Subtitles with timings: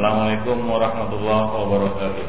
[0.00, 2.26] Assalamualaikum warahmatullahi wabarakatuh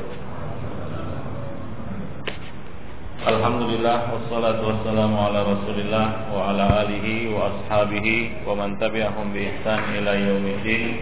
[3.32, 9.88] Alhamdulillah Wassalatu wassalamu ala rasulillah Wa ala alihi wa ashabihi Wa man tabi'ahum bi ihsan
[10.04, 11.00] ila yaumiddin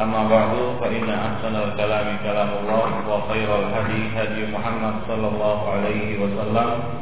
[0.00, 6.96] Amma ba'du Fa inna ahsanal kalami kalamullah Wa khairal hadi hadi Muhammad sallallahu alaihi wasallam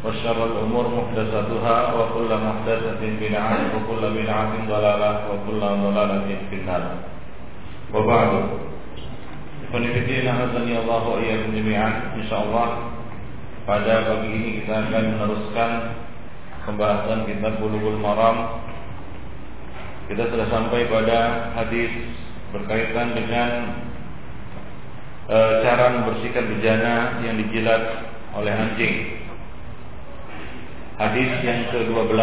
[0.00, 6.82] وشر الأمور محدثاتها وكل محدثة بدعة وكل بدعة ضلالة وكل ضلالة في النار
[7.93, 8.31] وبعد
[9.65, 12.95] Penelitian Hazani Allah wa iyyakum jami'an insyaallah
[13.65, 15.71] pada pagi ini kita akan meneruskan
[16.69, 18.61] pembahasan kitab Bulughul Maram.
[20.05, 21.89] Kita sudah sampai pada hadis
[22.53, 23.49] berkaitan dengan
[25.25, 28.05] e, cara membersihkan bejana yang dijilat
[28.37, 29.17] oleh anjing.
[31.01, 32.21] Hadis yang ke-12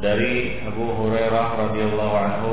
[0.00, 2.52] dari Abu Hurairah radhiyallahu anhu.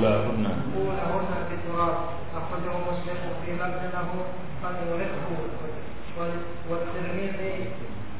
[0.00, 0.44] أولاهن
[0.76, 1.94] أولاهن بالتراب
[2.38, 4.08] أخرجه مسلم في لفظ له
[4.62, 5.28] فليرقه
[6.70, 7.54] والترمذي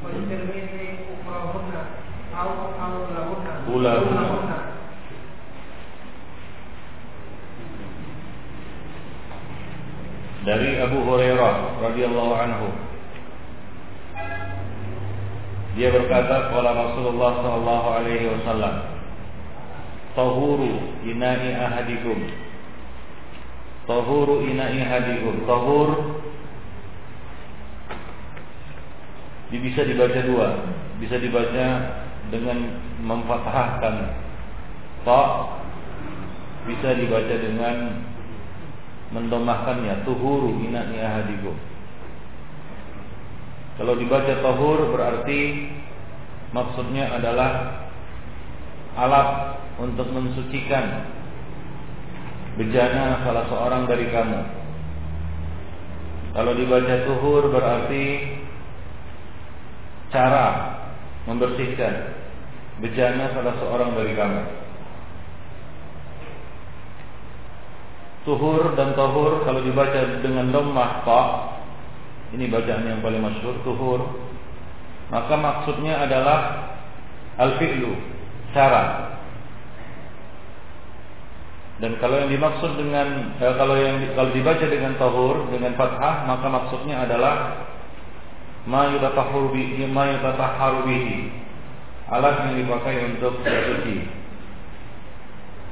[0.03, 1.73] والترمذي أخراهن
[2.41, 2.49] أو
[2.85, 4.51] أولاهن أولاهن
[10.47, 12.71] dari Abu Hurairah radhiyallahu anhu
[15.75, 18.90] dia berkata kepada Rasulullah sallallahu alaihi wasallam,
[20.12, 22.18] "Tahuru ina'i ahadikum."
[23.86, 25.42] Tahuru ina'i ahadikum.
[25.44, 25.88] Tahur
[29.52, 30.48] bisa dibaca dua,
[30.96, 31.66] bisa dibaca
[32.32, 32.58] dengan
[33.04, 33.94] memfathahkan
[35.04, 35.22] ta,
[36.64, 38.00] bisa dibaca dengan
[39.12, 41.56] mendomahkannya tuhuru ina'i ahadikum.
[43.76, 45.68] Kalau dibaca tahur berarti
[46.52, 47.82] maksudnya adalah
[48.96, 49.28] alat
[49.80, 51.08] untuk mensucikan
[52.60, 54.40] bejana salah seorang dari kamu.
[56.32, 58.04] Kalau dibaca tuhur berarti
[60.12, 60.46] cara
[61.28, 61.94] membersihkan
[62.80, 64.42] bejana salah seorang dari kamu.
[68.22, 71.22] Tuhur dan tahur kalau dibaca dengan dhammah ta
[72.32, 74.00] ini bacaan yang paling masyhur tuhur.
[75.12, 76.72] Maka maksudnya adalah
[77.36, 77.92] al-fi'lu,
[78.56, 79.11] cara.
[81.82, 86.46] Dan kalau yang dimaksud dengan eh, kalau yang kalau dibaca dengan tahur dengan fathah maka
[86.46, 87.66] maksudnya adalah
[88.70, 90.14] ma yutatahharu bihi ma
[90.86, 91.42] bihi.
[92.06, 94.06] Alat yang dipakai untuk bersuci.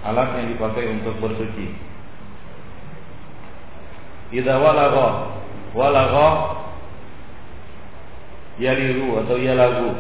[0.03, 1.78] Alat yang dipakai untuk bersuci.
[4.34, 5.31] Idza walagha
[5.78, 6.28] walagha
[8.59, 9.94] yaliru atau yalagu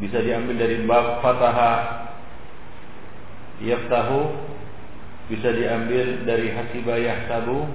[0.00, 1.72] bisa diambil dari bab fataha
[3.60, 4.47] yaftahu
[5.28, 7.68] bisa diambil dari hasiba yahsabu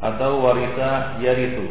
[0.00, 1.68] atau warisa yaritu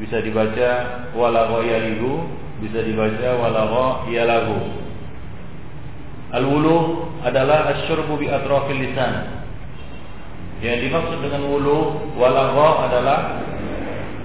[0.00, 0.70] bisa dibaca
[1.12, 2.28] walagha yaliru
[2.64, 4.60] bisa dibaca walagha yalagu
[6.32, 9.42] al-wulu adalah asyurbu bi atrafil lisan
[10.62, 13.18] yang dimaksud dengan wulu walagha adalah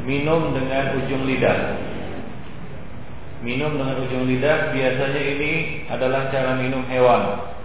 [0.05, 1.59] minum dengan ujung lidah.
[3.41, 5.51] Minum dengan ujung lidah biasanya ini
[5.89, 7.56] adalah cara minum hewan.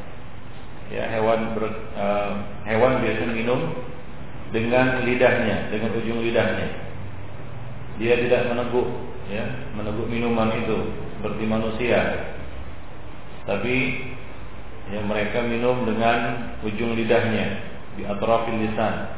[0.92, 2.32] Ya, hewan ber, uh,
[2.68, 3.60] hewan biasanya minum
[4.52, 6.68] dengan lidahnya, dengan ujung lidahnya.
[7.96, 8.88] Dia tidak meneguk,
[9.32, 12.00] ya, meneguk minuman itu seperti manusia.
[13.48, 13.76] Tapi
[14.92, 17.64] ya mereka minum dengan ujung lidahnya
[17.96, 19.16] di atrafil lisan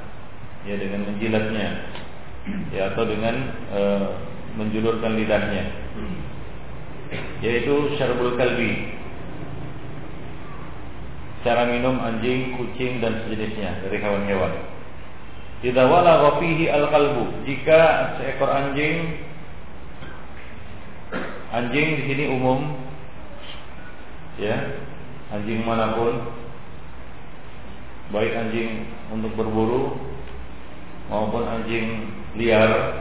[0.65, 1.69] ya dengan menjilatnya
[2.71, 3.35] ya atau dengan
[3.75, 3.81] e,
[4.55, 5.65] menjulurkan lidahnya
[7.43, 8.94] yaitu syarbul kalbi
[11.45, 14.53] cara minum anjing, kucing dan sejenisnya dari hewan-hewan.
[15.61, 17.81] Idza walagha fihi al-qalbu, jika
[18.19, 19.21] seekor anjing
[21.55, 22.75] anjing di sini umum
[24.41, 24.57] ya,
[25.31, 26.15] anjing mana pun
[28.11, 29.97] baik anjing untuk berburu
[31.09, 33.01] maupun anjing liar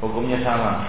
[0.00, 0.86] hukumnya sama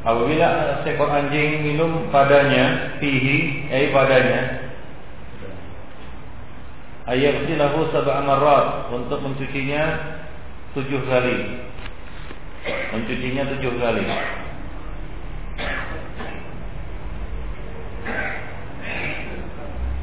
[0.00, 4.72] Apabila seekor anjing minum padanya, fihi, eh padanya,
[7.04, 10.00] ayat silahu sab'a marrat untuk mencucinya
[10.72, 11.68] tujuh kali.
[12.96, 14.04] Mencucinya tujuh kali.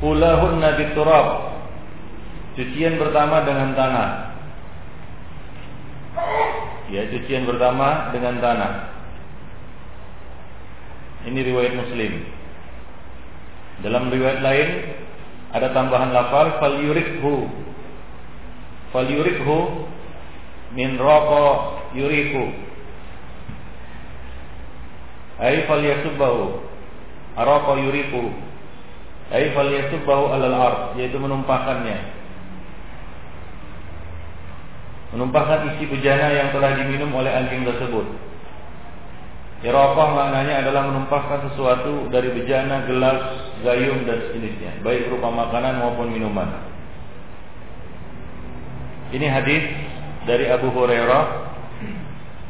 [0.06, 1.58] Ulahun nabi turab.
[2.54, 4.10] Cucian pertama dengan tanah.
[6.94, 8.97] Ya, cucian pertama dengan tanah.
[11.26, 12.14] Ini riwayat Muslim.
[13.82, 14.70] Dalam riwayat lain
[15.56, 17.50] ada tambahan lafal fal yurikhu.
[18.94, 19.88] Fal yurikhu
[20.78, 22.54] min raqa yuriku.
[25.42, 26.62] Ai fal yasubbahu.
[27.38, 28.34] Araqa yuriku.
[29.30, 32.18] Ai fal yasubbahu alal ard, yaitu menumpahkannya.
[35.16, 38.27] Menumpahkan isi bejana yang telah diminum oleh anjing tersebut.
[39.58, 43.22] Iraqah maknanya adalah menumpahkan sesuatu dari bejana, gelas,
[43.66, 46.46] gayung dan sejenisnya, baik berupa makanan maupun minuman.
[49.10, 49.66] Ini hadis
[50.30, 51.26] dari Abu Hurairah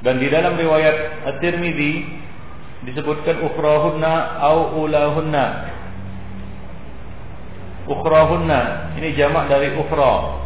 [0.04, 1.94] dan di dalam riwayat At-Tirmidzi
[2.92, 5.48] disebutkan ukhrahunna au ulahunna.
[7.88, 8.59] Ukhrahunna
[9.00, 10.44] ini jamak dari ukhra.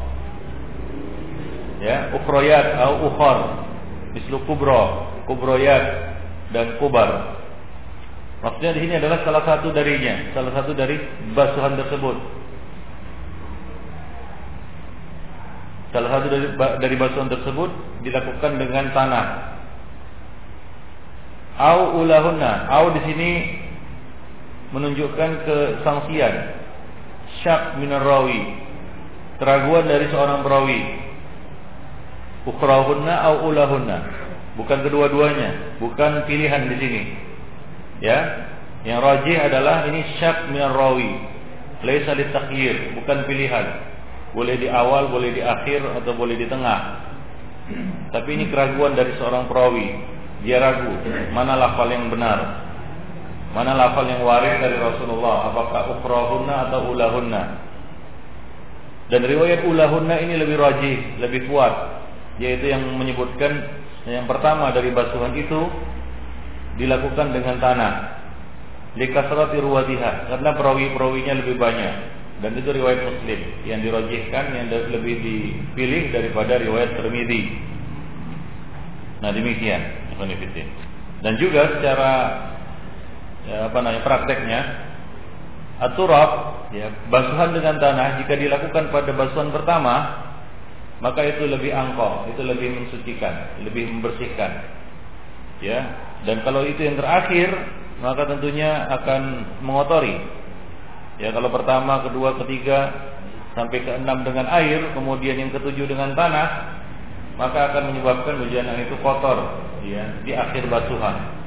[1.81, 3.65] Ya, ukhrayat au ukhar.
[4.13, 6.10] Mislu kubra, kubroyat
[6.51, 7.39] dan kubar.
[8.41, 10.97] Maksudnya di sini adalah salah satu darinya, salah satu dari
[11.37, 12.17] basuhan tersebut.
[15.91, 17.69] Salah satu dari dari basuhan tersebut
[18.01, 19.25] dilakukan dengan tanah.
[21.61, 23.29] Au ulahunna, au di sini
[24.73, 26.35] menunjukkan kesangsian.
[27.45, 28.57] Syak minar rawi.
[29.37, 30.81] Keraguan dari seorang perawi.
[32.49, 34.21] Ukrahunna au ulahunna
[34.61, 37.01] bukan kedua-duanya, bukan pilihan di sini.
[38.01, 38.19] Ya,
[38.85, 41.17] yang rajih adalah ini syak min rawi,
[41.81, 43.89] laisa litakhyir, bukan pilihan.
[44.31, 46.79] Boleh di awal, boleh di akhir atau boleh di tengah.
[48.15, 49.87] Tapi ini keraguan dari seorang perawi.
[50.41, 50.89] Dia ragu
[51.29, 52.65] mana lafal yang benar.
[53.51, 57.43] Mana lafal yang waris dari Rasulullah, apakah ukrahunna atau ulahunna.
[59.11, 62.01] Dan riwayat ulahunna ini lebih rajih, lebih kuat,
[62.39, 63.59] yaitu yang menyebutkan
[64.09, 65.61] yang pertama dari basuhan itu
[66.81, 67.93] dilakukan dengan tanah.
[68.91, 71.95] Likasrati ruwatiha karena perawi-perawinya lebih banyak
[72.41, 77.41] dan itu riwayat Muslim yang dirojihkan yang lebih dipilih daripada riwayat Tirmidzi.
[79.21, 79.81] Nah demikian
[81.21, 82.11] Dan juga secara
[83.45, 84.59] ya, apa namanya prakteknya
[85.81, 86.29] aturab
[86.73, 89.93] ya basuhan dengan tanah jika dilakukan pada basuhan pertama
[91.01, 94.51] maka itu lebih angkoh, itu lebih mensucikan, lebih membersihkan.
[95.61, 95.79] Ya,
[96.25, 97.49] dan kalau itu yang terakhir,
[98.01, 99.21] maka tentunya akan
[99.65, 100.17] mengotori.
[101.17, 102.93] Ya, kalau pertama, kedua, ketiga,
[103.57, 106.47] sampai ke enam dengan air, kemudian yang ketujuh dengan tanah,
[107.37, 109.37] maka akan menyebabkan bejana itu kotor,
[109.85, 111.41] ya, di akhir basuhan.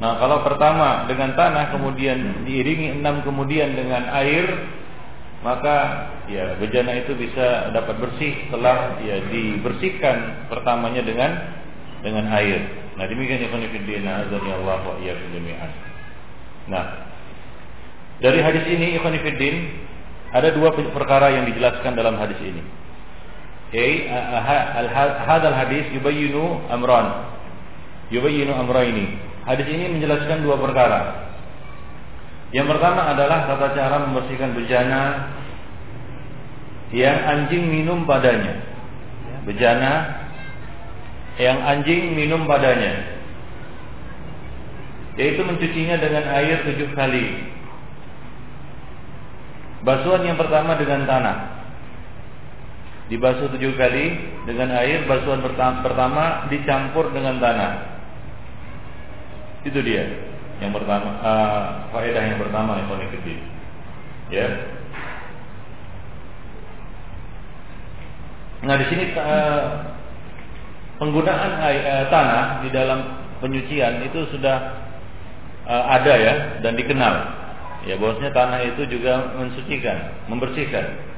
[0.00, 4.44] Nah, kalau pertama dengan tanah, kemudian diiringi enam kemudian dengan air,
[5.44, 11.30] maka ya bejana itu bisa dapat bersih setelah ya dibersihkan pertamanya dengan
[12.00, 12.64] dengan air.
[12.96, 15.70] Nah demikian ikhwan fillah azza Allah wa jami'an.
[16.72, 16.84] Nah
[18.24, 19.56] dari hadis ini ikhwan fillah
[20.32, 22.64] ada dua perkara yang dijelaskan dalam hadis ini.
[23.76, 24.08] Yai
[25.28, 27.36] hadal hadis yubayyinu amran.
[28.08, 29.20] Yubayyinu amraini.
[29.44, 31.23] Hadis ini menjelaskan dua perkara.
[32.54, 35.26] Yang pertama adalah tata cara membersihkan bejana
[36.94, 38.62] yang anjing minum padanya.
[39.42, 40.22] Bejana
[41.34, 43.18] yang anjing minum padanya.
[45.18, 47.26] Yaitu mencucinya dengan air tujuh kali.
[49.82, 51.36] Basuhan yang pertama dengan tanah.
[53.10, 54.14] Dibasuh tujuh kali
[54.46, 55.10] dengan air.
[55.10, 55.42] Basuhan
[55.82, 57.72] pertama dicampur dengan tanah.
[59.66, 63.38] Itu dia yang pertama uh, faedah yang pertama yang paling kecil
[64.30, 64.46] ya.
[68.64, 69.64] Nah di sini uh,
[70.96, 72.98] penggunaan uh, tanah di dalam
[73.42, 74.56] penyucian itu sudah
[75.68, 76.34] uh, ada ya
[76.64, 77.14] dan dikenal.
[77.84, 81.12] Ya bahwasanya tanah itu juga mensucikan membersihkan.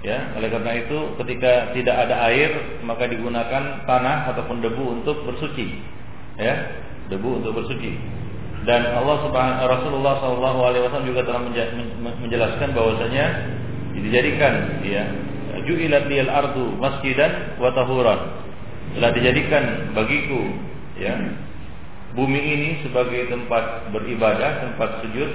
[0.00, 5.82] Ya oleh karena itu ketika tidak ada air maka digunakan tanah ataupun debu untuk bersuci.
[6.40, 6.72] Ya
[7.12, 8.18] debu untuk bersuci
[8.68, 11.40] dan Allah Subhanahu Rasulullah Shallallahu Alaihi Wasallam juga telah
[12.20, 13.24] menjelaskan bahwasanya
[13.96, 15.08] dijadikan ya
[15.64, 18.20] ju'ilat liyal ardu masjidan wa tahuran
[18.92, 20.52] telah dijadikan bagiku
[21.00, 21.16] ya
[22.12, 25.30] bumi ini sebagai tempat beribadah, tempat sujud,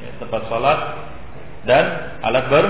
[0.00, 0.78] ya, tempat sholat
[1.68, 1.84] dan
[2.24, 2.66] alat ber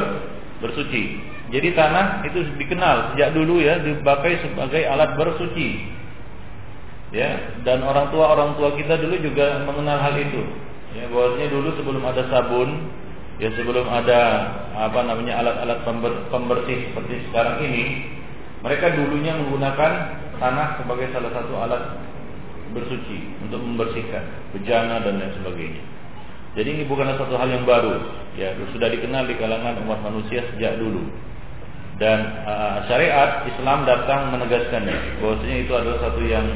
[0.59, 1.23] bersuci.
[1.49, 5.87] Jadi tanah itu dikenal sejak dulu ya dipakai sebagai alat bersuci.
[7.09, 10.45] Ya, dan orang tua orang tua kita dulu juga mengenal hal itu.
[10.93, 12.93] Ya, bahwasanya dulu sebelum ada sabun,
[13.41, 14.21] ya sebelum ada
[14.77, 15.89] apa namanya alat-alat
[16.29, 18.13] pembersih seperti sekarang ini,
[18.61, 19.93] mereka dulunya menggunakan
[20.37, 21.83] tanah sebagai salah satu alat
[22.77, 25.83] bersuci untuk membersihkan bejana dan lain sebagainya.
[26.61, 27.97] Jadi ini bukanlah satu hal yang baru,
[28.37, 31.09] ya sudah dikenal di kalangan umat manusia sejak dulu
[31.99, 36.47] dan uh, syariat Islam datang menegaskannya bahwasanya itu adalah satu yang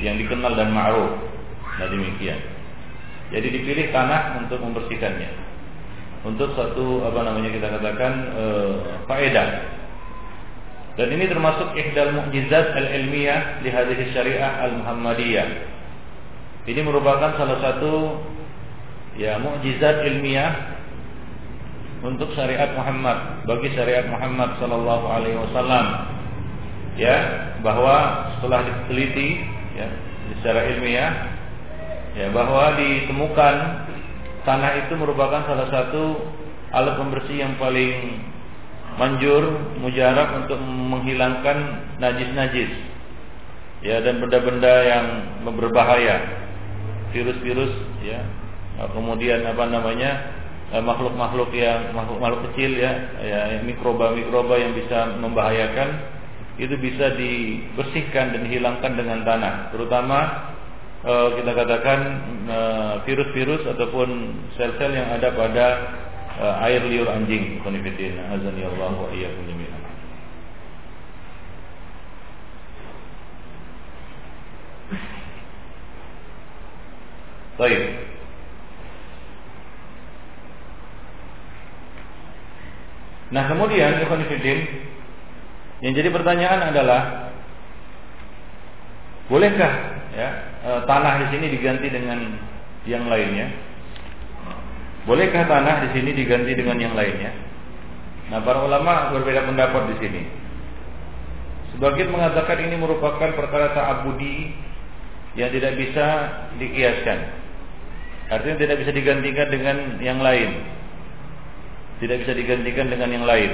[0.00, 1.12] yang dikenal dan ma'ruf.
[1.76, 2.40] Nah demikian.
[3.32, 5.44] Jadi dipilih tanah untuk membersihkannya.
[6.26, 8.74] Untuk satu apa namanya kita katakan uh,
[9.06, 9.48] faedah.
[10.96, 15.76] Dan ini termasuk ihdal mu'jizat al-ilmiyah di hadis syariah al-Muhammadiyah.
[16.66, 18.18] Ini merupakan salah satu
[19.16, 20.76] ya mukjizat ilmiah
[22.04, 25.86] untuk syariat Muhammad bagi syariat Muhammad sallallahu alaihi wasallam
[27.00, 27.16] ya
[27.64, 29.46] bahwa setelah diteliti
[29.76, 29.88] ya
[30.40, 31.12] secara ilmiah
[32.16, 33.54] ya bahwa ditemukan
[34.48, 36.16] tanah itu merupakan salah satu
[36.72, 38.24] alat pembersih yang paling
[38.96, 39.44] manjur
[39.78, 42.72] mujarab untuk menghilangkan najis-najis.
[43.84, 45.06] Ya dan benda-benda yang
[45.44, 46.48] berbahaya.
[47.12, 48.24] Virus-virus ya.
[48.96, 52.90] Kemudian apa namanya Eh, makhluk-makhluk yang makhluk-makhluk kecil ya,
[53.22, 56.15] ya mikroba-mikroba yang bisa membahayakan
[56.56, 60.18] itu bisa dibersihkan dan dihilangkan dengan tanah, terutama
[61.04, 62.00] eh, kita katakan
[62.48, 64.08] eh, virus-virus ataupun
[64.56, 65.66] sel-sel yang ada pada
[66.40, 67.60] eh, air liur anjing.
[77.56, 77.82] Baik.
[83.32, 84.22] Nah kemudian Ikhwan
[85.84, 87.32] yang jadi pertanyaan adalah
[89.28, 89.72] bolehkah
[90.16, 90.28] ya
[90.64, 92.18] e, tanah di sini diganti dengan
[92.88, 93.48] yang lainnya?
[95.06, 97.30] Bolehkah tanah di sini diganti dengan yang lainnya?
[98.32, 100.22] Nah para ulama berbeda pendapat di sini.
[101.76, 104.50] Sebagian mengatakan ini merupakan perkara ta'abudi
[105.36, 106.06] yang tidak bisa
[106.56, 107.18] dikiaskan.
[108.32, 110.76] Artinya tidak bisa digantikan dengan yang lain
[112.00, 113.50] tidak bisa digantikan dengan yang lain.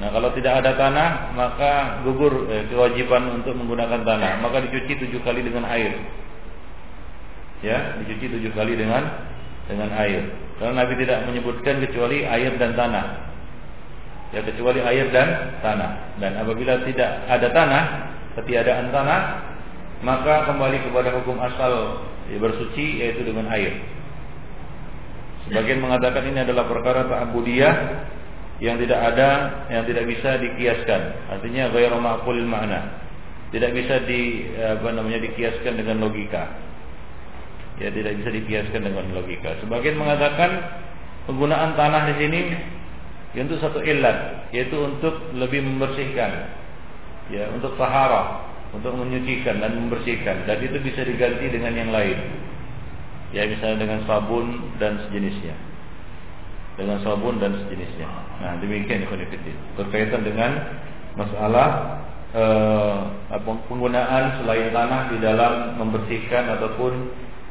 [0.00, 4.40] Nah, kalau tidak ada tanah, maka gugur eh, kewajiban untuk menggunakan tanah.
[4.40, 5.92] Maka dicuci tujuh kali dengan air.
[7.60, 9.04] Ya, dicuci tujuh kali dengan
[9.68, 10.24] dengan air.
[10.56, 13.28] Karena Nabi tidak menyebutkan kecuali air dan tanah.
[14.32, 16.16] Ya, kecuali air dan tanah.
[16.16, 17.84] Dan apabila tidak ada tanah,
[18.40, 19.20] ketiadaan tanah,
[20.00, 23.76] maka kembali kepada hukum asal ya, bersuci yaitu dengan air.
[25.44, 27.74] Sebagian mengatakan ini adalah perkara ta'budiyah
[28.60, 29.30] yang tidak ada,
[29.72, 31.00] yang tidak bisa dikiaskan.
[31.32, 33.00] Artinya ghairu ma'qulil makna.
[33.50, 36.44] Tidak bisa di apa namanya dikiaskan dengan logika.
[37.80, 39.56] Ya, tidak bisa dikiaskan dengan logika.
[39.64, 40.60] Sebagian mengatakan
[41.24, 42.40] penggunaan tanah di sini
[43.40, 46.60] untuk satu ilat, yaitu untuk lebih membersihkan.
[47.32, 52.18] Ya, untuk taharah, untuk menyucikan dan membersihkan dan itu bisa diganti dengan yang lain
[53.34, 55.54] ya misalnya dengan sabun dan sejenisnya
[56.80, 58.08] dengan sabun dan sejenisnya.
[58.40, 60.80] Nah demikian ikhwanifidin berkaitan dengan
[61.20, 62.00] masalah
[62.32, 62.98] eh,
[63.68, 66.92] penggunaan selain tanah di dalam membersihkan ataupun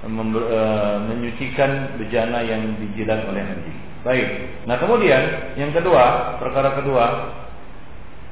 [0.09, 3.77] member, eh, menyucikan bejana yang dijilat oleh anjing.
[4.01, 4.27] Baik.
[4.65, 7.05] Nah kemudian yang kedua perkara kedua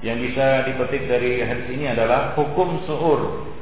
[0.02, 3.54] yang bisa dipetik dari hadis ini adalah hukum suur.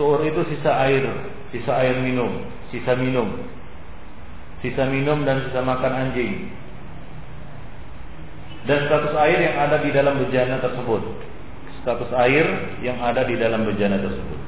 [0.00, 1.04] Suur itu sisa air
[1.52, 3.34] sisa air minum sisa minum,
[4.60, 6.52] sisa minum dan sisa makan anjing,
[8.68, 11.02] dan status air yang ada di dalam bejana tersebut.
[11.80, 14.40] Status air yang ada di dalam bejana tersebut.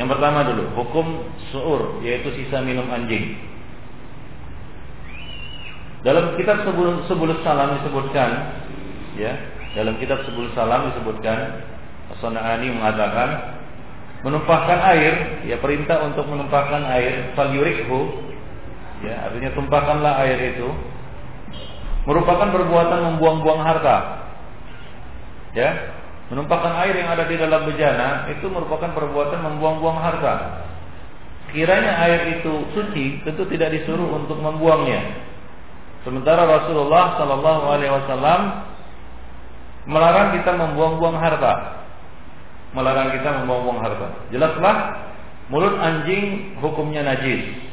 [0.00, 1.06] Yang pertama dulu, hukum
[1.52, 3.36] suur yaitu sisa minum anjing.
[6.04, 7.04] Dalam kitab sebelum
[7.42, 8.30] salam disebutkan,
[9.18, 9.32] ya,
[9.74, 11.66] dalam kitab sebelum salam disebutkan,
[12.16, 13.28] As-Sana'ani mengatakan
[14.22, 18.22] menumpahkan air, ya perintah untuk menumpahkan air, falyurikhu,
[19.04, 20.68] ya artinya tumpahkanlah air itu,
[22.08, 23.96] merupakan perbuatan membuang-buang harta.
[25.56, 25.70] Ya,
[26.28, 30.64] menumpahkan air yang ada di dalam bejana itu merupakan perbuatan membuang-buang harta.
[31.52, 35.24] Kiranya air itu suci, tentu tidak disuruh untuk membuangnya.
[36.04, 38.40] Sementara Rasulullah Shallallahu Alaihi Wasallam
[39.88, 41.86] melarang kita membuang-buang harta
[42.76, 44.28] melarang kita membuang-buang harta.
[44.28, 44.76] Jelaslah
[45.48, 47.65] mulut anjing hukumnya najis.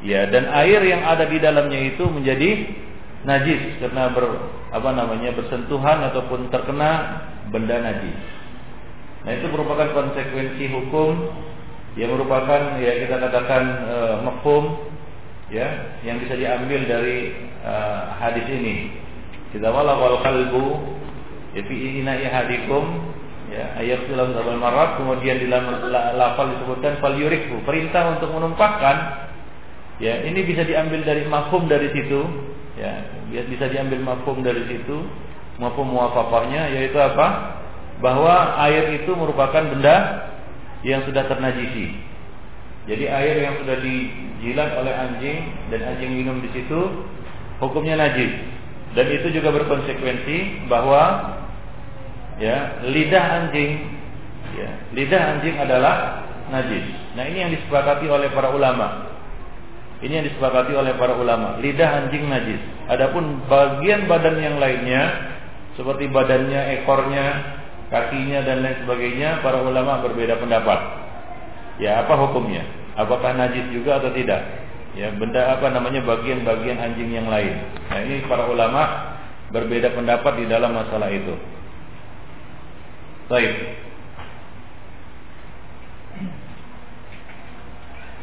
[0.00, 2.72] Ya, dan air yang ada di dalamnya itu menjadi
[3.20, 7.20] najis karena ber apa namanya bersentuhan ataupun terkena
[7.52, 8.16] benda najis.
[9.28, 11.36] Nah, itu merupakan konsekuensi hukum
[12.00, 14.88] yang merupakan ya kita katakan e, mafhum
[15.52, 17.72] ya yang bisa diambil dari e,
[18.16, 18.96] hadis ini.
[19.52, 20.64] Kita wala wal qalbu
[21.52, 23.12] ya fi ina'i hadikum
[23.50, 25.82] ya ayat dalam sabal marat kemudian di dalam
[26.14, 29.28] lafal disebutkan fal yurikhu perintah untuk menumpahkan
[30.00, 32.20] ya ini bisa diambil dari mafhum dari situ.
[32.80, 35.04] Ya bisa diambil mafhum dari situ
[35.60, 37.60] maupun muwafaqahnya yaitu apa?
[38.00, 40.26] Bahwa air itu merupakan benda
[40.80, 42.00] yang sudah ternajisi.
[42.88, 45.38] Jadi air yang sudah dijilat oleh anjing
[45.68, 46.80] dan anjing minum di situ
[47.60, 48.40] hukumnya najis.
[48.96, 51.36] Dan itu juga berkonsekuensi bahwa
[52.40, 54.00] ya lidah anjing
[54.56, 56.88] ya lidah anjing adalah najis.
[57.14, 59.09] Nah ini yang disepakati oleh para ulama
[60.00, 61.60] ini yang disepakati oleh para ulama.
[61.60, 62.60] Lidah anjing najis.
[62.88, 65.02] Adapun bagian badan yang lainnya
[65.76, 67.26] seperti badannya ekornya
[67.92, 70.80] kakinya dan lain sebagainya para ulama berbeda pendapat.
[71.76, 72.64] Ya apa hukumnya?
[72.96, 74.40] Apakah najis juga atau tidak?
[74.96, 76.00] Ya benda apa namanya?
[76.00, 77.60] Bagian-bagian anjing yang lain.
[77.92, 79.12] Nah ini para ulama
[79.52, 81.36] berbeda pendapat di dalam masalah itu.
[83.28, 83.52] Baik.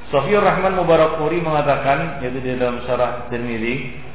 [0.08, 4.06] Sofiur Rahman Mubarak Puri mengatakan yaitu di dalam syarah Tirmizi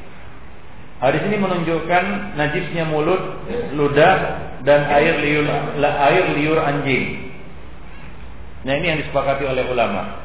[1.03, 3.19] Hadis ini menunjukkan najisnya mulut,
[3.75, 4.17] ludah
[4.63, 5.43] dan air liur
[5.83, 7.35] air liur anjing.
[8.63, 10.23] Nah ini yang disepakati oleh ulama.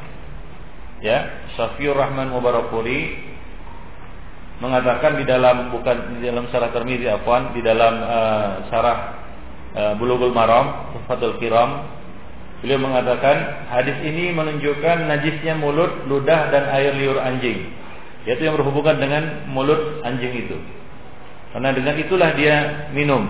[1.02, 3.10] Ya, Sofiur Rahman Mubarakuri
[4.62, 8.98] mengatakan di dalam bukan di dalam syarah Tirmizi afwan, di dalam uh, syarah
[9.68, 11.97] Eh, Bulughul Maram, Tuhfatul Kiram,
[12.60, 17.70] beliau mengatakan hadis ini menunjukkan najisnya mulut, ludah dan air liur anjing.
[18.26, 20.56] Yaitu yang berhubungan dengan mulut anjing itu.
[21.54, 23.24] Karena dengan itulah dia minum.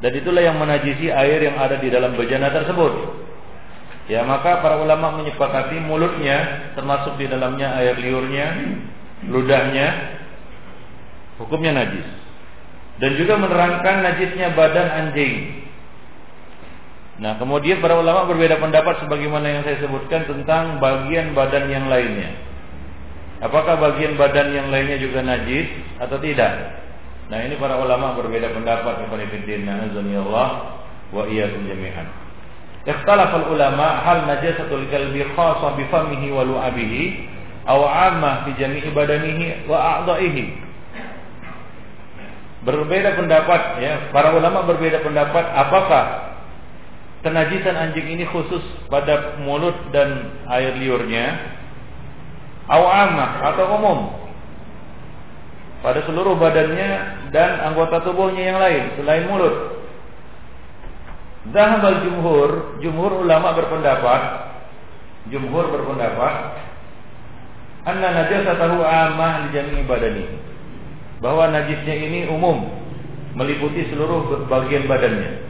[0.00, 3.20] Dan itulah yang menajisi air yang ada di dalam bejana tersebut.
[4.08, 8.46] Ya maka para ulama menyepakati mulutnya termasuk di dalamnya air liurnya,
[9.28, 9.88] ludahnya,
[11.38, 12.08] hukumnya najis.
[13.00, 15.59] Dan juga menerangkan najisnya badan anjing
[17.20, 22.32] Nah, kemudian para ulama berbeda pendapat sebagaimana yang saya sebutkan tentang bagian badan yang lainnya.
[23.44, 25.68] Apakah bagian badan yang lainnya juga najis
[26.00, 26.80] atau tidak?
[27.28, 30.48] Nah, ini para ulama berbeda pendapat kepada azani Allah
[31.12, 32.08] wa iyyakum jami'an.
[32.88, 37.02] Ikhtalafa ulama hal najasatul qalbi khassa bi famihi wa lu'abihi
[37.68, 40.44] aw 'ammah fi jami'i badanihi wa a'dha'ihi.
[42.64, 46.29] Berbeda pendapat ya, para ulama berbeda pendapat apakah
[47.20, 51.36] Kenajisan anjing ini khusus pada mulut dan air liurnya
[52.64, 53.98] awamah atau umum
[55.84, 56.90] pada seluruh badannya
[57.28, 59.84] dan anggota tubuhnya yang lain selain mulut.
[61.52, 62.50] Zahabal jumhur,
[62.84, 64.20] jumhur ulama berpendapat,
[65.28, 66.56] jumhur berpendapat
[67.84, 70.24] anna najasatahu amah li jami'i badani.
[71.20, 72.64] Bahwa najisnya ini umum,
[73.36, 75.49] meliputi seluruh bagian badannya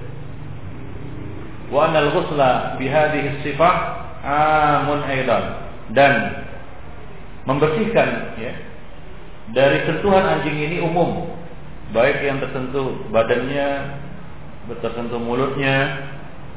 [1.70, 3.74] wa anal ghusla bi hadhihi sifah
[4.26, 5.44] amun aidan
[5.94, 6.44] dan
[7.46, 8.52] membersihkan ya
[9.54, 11.30] dari sentuhan anjing ini umum
[11.90, 13.98] baik yang tersentuh badannya
[14.82, 16.06] tersentuh mulutnya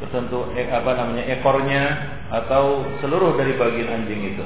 [0.03, 1.83] tersentuh eh, apa namanya ekornya
[2.29, 4.45] atau seluruh dari bagian anjing itu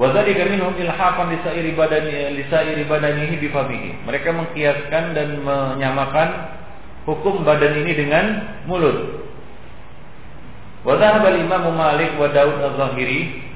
[0.00, 4.08] Wadzalika minhum ilhaqan lisairi badani lisairi badanihi bifamihi.
[4.08, 6.28] Mereka mengkiaskan dan menyamakan
[7.08, 8.24] hukum badan ini dengan
[8.68, 9.20] mulut.
[10.80, 10.96] Wa
[11.36, 13.50] Imam Malik wa Daud Az-Zahiri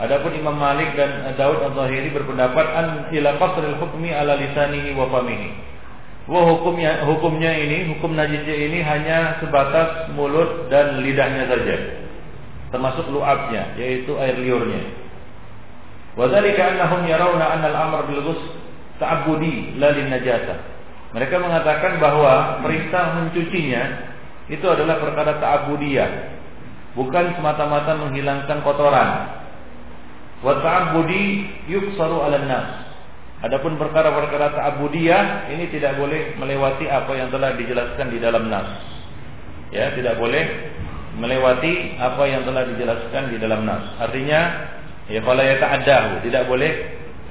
[0.00, 5.52] Adapun Imam Malik dan Daud Az-Zahiri berpendapat an ila qasril hukmi ala lisanihi wa famihi.
[6.24, 11.76] Wa hukumnya hukumnya ini, hukum najisnya ini hanya sebatas mulut dan lidahnya saja.
[12.72, 14.88] Termasuk lu'abnya, yaitu air liurnya.
[16.16, 18.46] Wa dzalika annahum yarawna anna al-amr bil ghusl
[18.96, 20.58] ta'abbudi la lin najasah.
[21.10, 23.82] Mereka mengatakan bahwa perintah mencucinya
[24.46, 26.10] itu adalah perkara ta'abudiyah,
[26.94, 29.10] bukan semata-mata menghilangkan kotoran.
[30.42, 32.68] Wa ta'abudi yuksaru 'alan nas.
[33.40, 38.68] Adapun perkara-perkara ta'abudiyah ini tidak boleh melewati apa yang telah dijelaskan di dalam nas.
[39.74, 40.46] Ya, tidak boleh
[41.18, 43.98] melewati apa yang telah dijelaskan di dalam nas.
[43.98, 44.40] Artinya,
[45.10, 46.70] ya fala yata'addahu, tidak boleh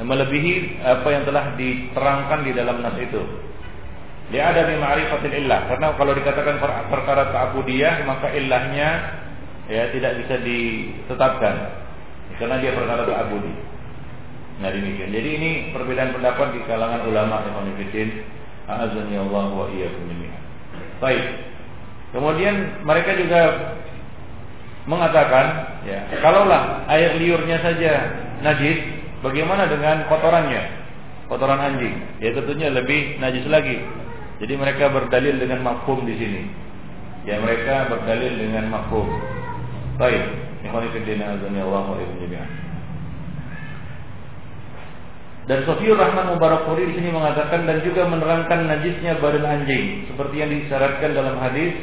[0.04, 3.24] melebihi apa yang telah diterangkan di dalam nas itu.
[4.30, 5.70] Dia ada di ma'rifatil illah.
[5.70, 8.89] Karena kalau dikatakan perkara ta'budiyah maka illahnya
[9.65, 11.56] ya tidak bisa ditetapkan.
[12.38, 13.54] Karena dia perkara ta'budi.
[14.60, 15.10] Nah demikian.
[15.10, 18.38] Jadi ini perbedaan pendapat di kalangan ulama yang Fillah.
[18.70, 20.13] Azani Allah wa iyyakum
[21.02, 21.26] Baik.
[22.13, 23.42] Kemudian mereka juga
[24.86, 25.46] mengatakan,
[25.86, 27.94] ya, kalaulah air liurnya saja
[28.42, 28.78] najis,
[29.22, 30.78] bagaimana dengan kotorannya?
[31.30, 33.78] Kotoran anjing, ya tentunya lebih najis lagi.
[34.39, 36.41] Jadi mereka berdalil dengan mafhum di sini.
[37.28, 39.08] Ya mereka berdalil dengan mafhum.
[39.99, 40.23] Baik,
[40.63, 42.69] ikhwan fillah Allah wa jami'an.
[45.49, 50.54] Dan Sofiur Rahman Mubarakuri di sini mengatakan dan juga menerangkan najisnya badan anjing seperti yang
[50.54, 51.73] disyaratkan dalam hadis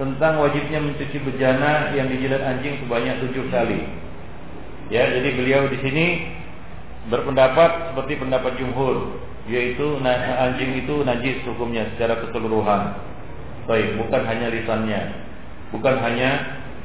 [0.00, 3.84] tentang wajibnya mencuci bejana yang dijilat anjing sebanyak tujuh kali.
[4.88, 6.06] Ya, jadi beliau di sini
[7.12, 12.94] berpendapat seperti pendapat jumhur yaitu anjing itu najis hukumnya secara keseluruhan.
[13.66, 15.00] Baik, bukan hanya lisannya,
[15.70, 16.30] bukan hanya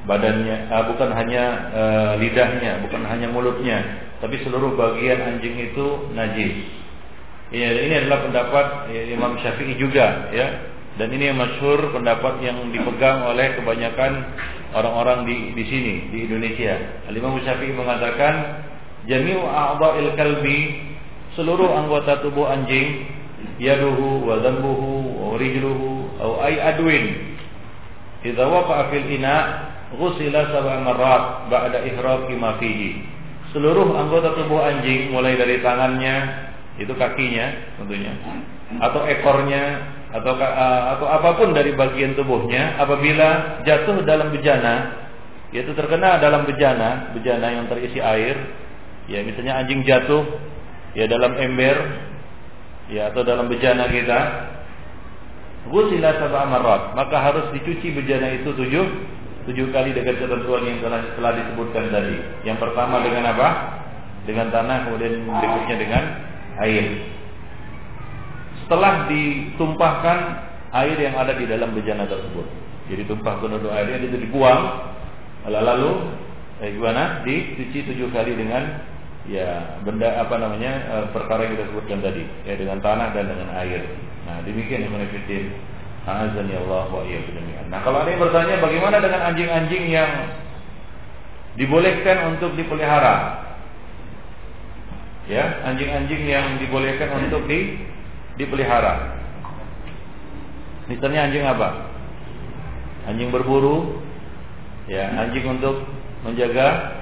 [0.06, 1.44] badannya, uh, bukan hanya
[1.74, 3.78] uh, lidahnya, bukan hanya mulutnya,
[4.24, 6.54] tapi seluruh bagian anjing itu najis.
[7.50, 10.48] Ya, ini adalah pendapat ya, Imam Syafi'i juga, ya.
[10.98, 14.34] Dan ini yang masyhur pendapat yang dipegang oleh kebanyakan
[14.74, 17.06] orang-orang di di sini di Indonesia.
[17.10, 18.66] Imam Syafi'i mengatakan
[19.06, 20.87] jami'u a'dha'il kalbi
[21.38, 23.06] seluruh anggota tubuh anjing
[23.62, 24.90] yaduhu wa dhanbuhu
[25.22, 27.38] wa rijluhu aw ay adwin
[28.26, 29.36] idza waqa'a fil ina
[29.94, 33.06] ghusila sab'a marrat ba'da ihraqi ma fihi.
[33.56, 36.16] Seluruh anggota tubuh anjing mulai dari tangannya
[36.78, 38.14] itu kakinya tentunya
[38.78, 39.64] atau ekornya
[40.14, 45.08] atau atau apa pun dari bagian tubuhnya apabila jatuh dalam bejana
[45.50, 48.36] yaitu terkena dalam bejana bejana yang terisi air
[49.10, 50.22] ya misalnya anjing jatuh
[50.98, 51.78] ya dalam ember.
[52.90, 54.20] Ya atau dalam bejana kita.
[55.70, 56.98] Marrat.
[56.98, 58.86] Maka harus dicuci bejana itu tujuh
[59.48, 62.20] Tujuh kali dengan ketentuan yang telah, telah disebutkan tadi.
[62.44, 63.48] Yang pertama dengan apa?
[64.28, 66.04] Dengan tanah Kemudian berikutnya dengan
[66.60, 66.84] air.
[68.60, 70.20] Setelah ditumpahkan
[70.76, 72.44] Air yang ada di dalam bejana tersebut.
[72.92, 74.92] Jadi tumpah penuh airnya itu dibuang.
[75.48, 75.92] Lalu
[76.60, 77.24] eh, gimana?
[77.24, 78.84] Dicuci tujuh kali dengan
[79.28, 83.50] ya benda apa namanya eh, perkara yang kita sebutkan tadi ya dengan tanah dan dengan
[83.60, 83.84] air.
[84.24, 85.52] Nah demikian yang menefidin.
[86.08, 87.04] Azan ya Allah wa
[87.68, 90.12] Nah kalau ada yang bertanya bagaimana dengan anjing-anjing yang
[91.60, 93.44] dibolehkan untuk dipelihara?
[95.28, 97.76] Ya, anjing-anjing yang dibolehkan untuk di
[98.40, 99.20] dipelihara.
[100.88, 101.92] Misalnya anjing apa?
[103.12, 104.00] Anjing berburu,
[104.88, 105.84] ya, anjing untuk
[106.24, 106.96] menjaga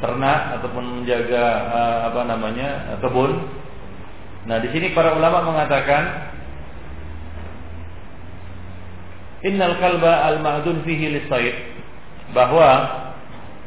[0.00, 2.68] ternak ataupun menjaga uh, apa namanya
[3.04, 3.30] kebun.
[4.48, 6.32] Nah, di sini para ulama mengatakan
[9.40, 11.56] Innal kalba al-ma'dun fihi lisayd
[12.36, 12.68] bahwa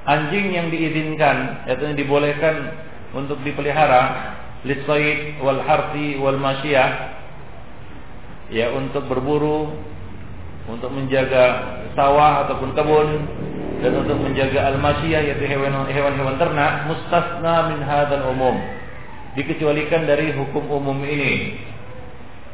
[0.06, 2.78] anjing yang diizinkan yaitu yang dibolehkan
[3.18, 4.38] untuk dipelihara
[4.70, 7.18] lisayd wal harti wal masyiyah
[8.54, 9.74] ya untuk berburu
[10.70, 13.10] untuk menjaga sawah ataupun kebun
[13.84, 18.56] dan untuk menjaga al-masyiyah yaitu hewan-hewan ternak mustasna min hadzal umum.
[19.36, 21.60] Dikecualikan dari hukum umum ini.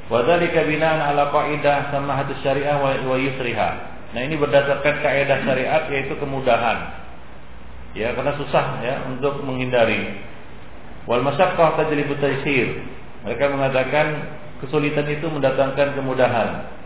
[0.10, 3.70] Wa dzalika binaan ala qaidah samahatus syariah wa yusriha.
[4.10, 6.98] Nah ini berdasarkan kaidah syariat yaitu kemudahan.
[7.94, 10.18] Ya karena susah ya untuk menghindari.
[11.06, 12.90] Wal masyaqqah tajlibu taysir.
[13.22, 14.34] Mereka mengatakan
[14.66, 16.79] kesulitan itu mendatangkan kemudahan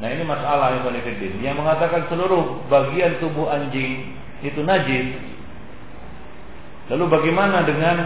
[0.00, 1.44] Nah ini masalah yang Fiddin.
[1.44, 5.12] Yang mengatakan seluruh bagian tubuh anjing itu najis.
[6.88, 7.96] Lalu bagaimana dengan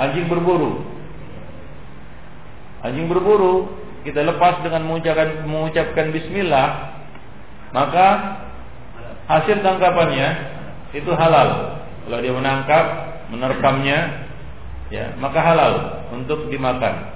[0.00, 0.80] anjing berburu?
[2.80, 3.68] Anjing berburu
[4.08, 6.96] kita lepas dengan mengucapkan, mengucapkan bismillah
[7.74, 8.06] Maka
[9.28, 10.28] hasil tangkapannya
[10.96, 11.82] itu halal.
[12.06, 12.84] Kalau dia menangkap,
[13.28, 13.98] menerkamnya
[14.88, 15.72] ya maka halal
[16.14, 17.12] untuk dimakan.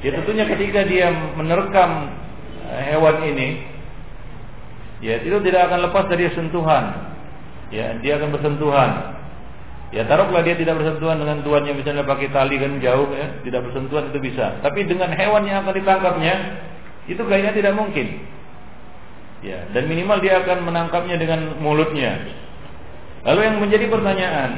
[0.00, 2.16] Ya tentunya ketika dia menerkam
[2.70, 3.48] hewan ini
[5.00, 6.84] ya itu tidak akan lepas dari sentuhan.
[7.70, 8.90] Ya dia akan bersentuhan.
[9.90, 14.10] Ya taruhlah dia tidak bersentuhan dengan tuannya misalnya pakai tali kan jauh ya tidak bersentuhan
[14.14, 14.62] itu bisa.
[14.62, 16.34] Tapi dengan hewan yang akan ditangkapnya
[17.10, 18.06] itu kayaknya tidak mungkin.
[19.40, 22.22] Ya dan minimal dia akan menangkapnya dengan mulutnya.
[23.26, 24.50] Lalu yang menjadi pertanyaan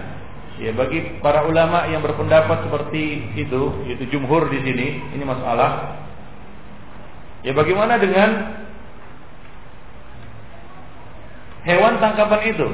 [0.61, 6.02] ya bagi para ulama yang berpendapat seperti itu itu jumhur di sini ini masalah
[7.43, 8.31] Ya bagaimana dengan
[11.67, 12.69] hewan tangkapan itu?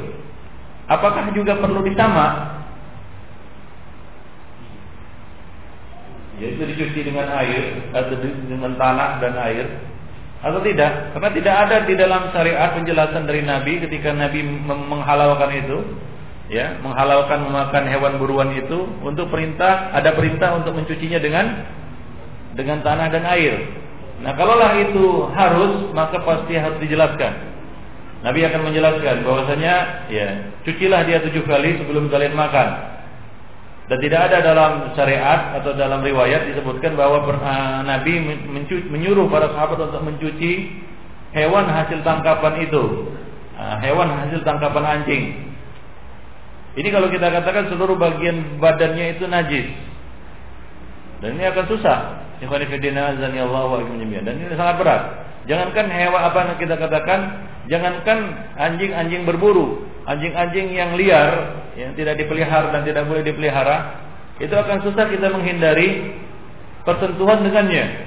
[0.88, 2.59] Apakah juga perlu disama?
[6.38, 9.66] yaitu dicuci dengan air atau dengan tanah dan air
[10.38, 11.11] atau tidak?
[11.14, 15.78] Karena tidak ada di dalam syariat penjelasan dari Nabi ketika Nabi menghalalkan itu,
[16.46, 21.66] ya, menghalalkan memakan hewan buruan itu untuk perintah, ada perintah untuk mencucinya dengan
[22.54, 23.54] dengan tanah dan air.
[24.18, 27.59] Nah, kalaulah itu harus, maka pasti harus dijelaskan.
[28.18, 29.74] Nabi akan menjelaskan bahwasanya
[30.11, 30.28] ya,
[30.66, 32.98] cucilah dia tujuh kali sebelum kalian makan.
[33.88, 38.20] Dan tidak ada dalam syariat atau dalam riwayat disebutkan bahwa uh, Nabi
[38.90, 40.76] menyuruh para sahabat untuk mencuci
[41.33, 43.09] hewan hasil tangkapan itu,
[43.57, 45.24] uh, hewan hasil tangkapan anjing.
[46.76, 49.72] Ini kalau kita katakan seluruh bagian badannya itu najis.
[51.24, 52.27] Dan ini akan susah.
[54.22, 55.03] Dan ini sangat berat.
[55.48, 57.20] Jangankan hewan apa yang kita katakan,
[57.66, 58.18] jangankan
[58.55, 64.07] anjing-anjing berburu, anjing-anjing yang liar yang tidak dipelihara dan tidak boleh dipelihara,
[64.38, 66.14] itu akan susah kita menghindari
[66.85, 68.07] persentuhan dengannya.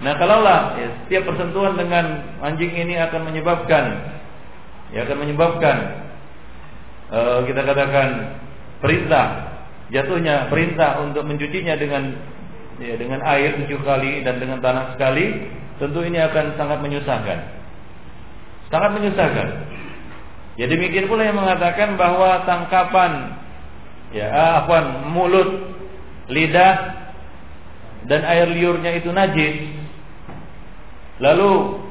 [0.00, 4.14] Nah, kalaulah ya, setiap persentuhan dengan anjing ini akan menyebabkan
[4.94, 5.76] ya akan menyebabkan
[7.10, 8.08] uh, kita katakan
[8.78, 9.26] perintah
[9.90, 12.14] jatuhnya perintah untuk mencucinya dengan
[12.80, 17.38] ya, dengan air tujuh kali dan dengan tanah sekali tentu ini akan sangat menyusahkan.
[18.70, 19.48] Sangat menyusahkan.
[20.54, 23.42] Ya demikian pula yang mengatakan bahwa tangkapan
[24.14, 24.30] ya
[24.62, 25.74] apa mulut,
[26.30, 26.74] lidah
[28.06, 29.74] dan air liurnya itu najis.
[31.18, 31.82] Lalu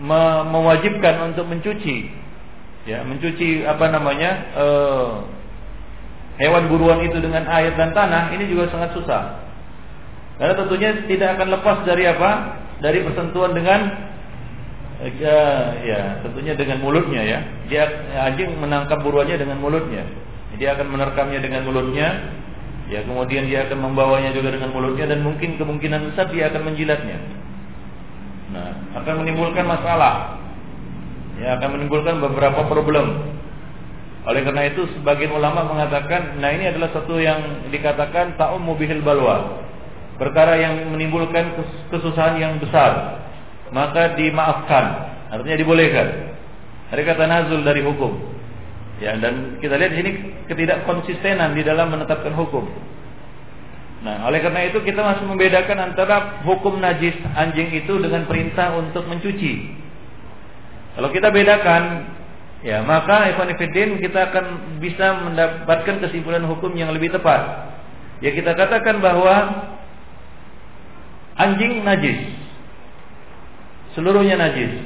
[0.00, 2.08] me mewajibkan untuk mencuci
[2.88, 4.30] ya, mencuci apa namanya?
[4.56, 5.10] Uh,
[6.40, 9.49] hewan buruan itu dengan air dan tanah ini juga sangat susah.
[10.40, 12.30] Karena tentunya tidak akan lepas dari apa?
[12.80, 13.80] dari persentuhan dengan
[15.20, 15.40] ya,
[15.84, 17.38] ya tentunya dengan mulutnya ya.
[17.68, 17.84] Dia
[18.28, 20.04] anjing menangkap buruannya dengan mulutnya.
[20.56, 22.08] Dia akan menerkamnya dengan mulutnya.
[22.90, 27.18] Ya, kemudian dia akan membawanya juga dengan mulutnya dan mungkin kemungkinan besar dia akan menjilatnya.
[28.50, 30.42] Nah, akan menimbulkan masalah.
[31.38, 33.30] Ya, akan menimbulkan beberapa problem.
[34.26, 39.69] Oleh karena itu sebagian ulama mengatakan, nah ini adalah satu yang dikatakan ta'um bihil balwa
[40.20, 41.56] perkara yang menimbulkan
[41.88, 43.20] kesusahan yang besar
[43.72, 44.84] maka dimaafkan.
[45.30, 46.06] Artinya dibolehkan.
[46.90, 48.18] Ada kata nazul dari hukum.
[48.98, 50.10] Ya dan kita lihat di sini
[50.50, 52.68] ketidakkonsistenan di dalam menetapkan hukum.
[54.04, 59.06] Nah oleh karena itu kita masih membedakan antara hukum najis anjing itu dengan perintah untuk
[59.08, 59.80] mencuci.
[60.98, 62.12] Kalau kita bedakan
[62.60, 64.44] ya maka Ikhwanifidin kita akan
[64.82, 67.72] bisa mendapatkan kesimpulan hukum yang lebih tepat.
[68.20, 69.36] Ya kita katakan bahwa
[71.40, 72.20] Anjing najis.
[73.96, 74.76] Seluruhnya najis.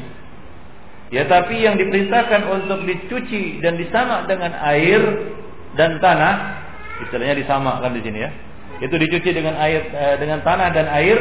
[1.10, 5.02] Ya tapi yang diperintahkan untuk dicuci dan disamak dengan air
[5.74, 6.34] dan tanah,
[7.06, 8.30] istilahnya disamakkan di sini ya.
[8.82, 11.18] Itu dicuci dengan air eh, dengan tanah dan air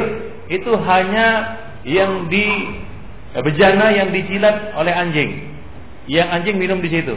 [0.50, 2.46] itu hanya yang di
[3.34, 5.30] eh, bejana yang dijilat oleh anjing.
[6.06, 7.14] Yang anjing minum di situ.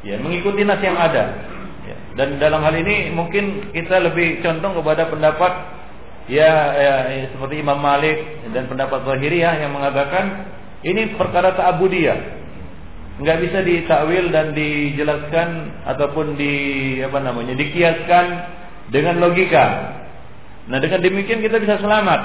[0.00, 1.24] Ya, mengikuti nas yang ada.
[1.84, 5.52] Ya, dan dalam hal ini mungkin kita lebih condong kepada pendapat
[6.28, 6.94] ya, ya,
[7.32, 10.52] seperti Imam Malik dan pendapat Zahiriyah yang mengatakan
[10.84, 12.40] ini perkara ta'abudiyah
[13.20, 15.48] nggak bisa ditakwil dan dijelaskan
[15.84, 16.54] ataupun di
[17.04, 18.24] apa namanya dikiaskan
[18.88, 19.64] dengan logika.
[20.72, 22.20] Nah dengan demikian kita bisa selamat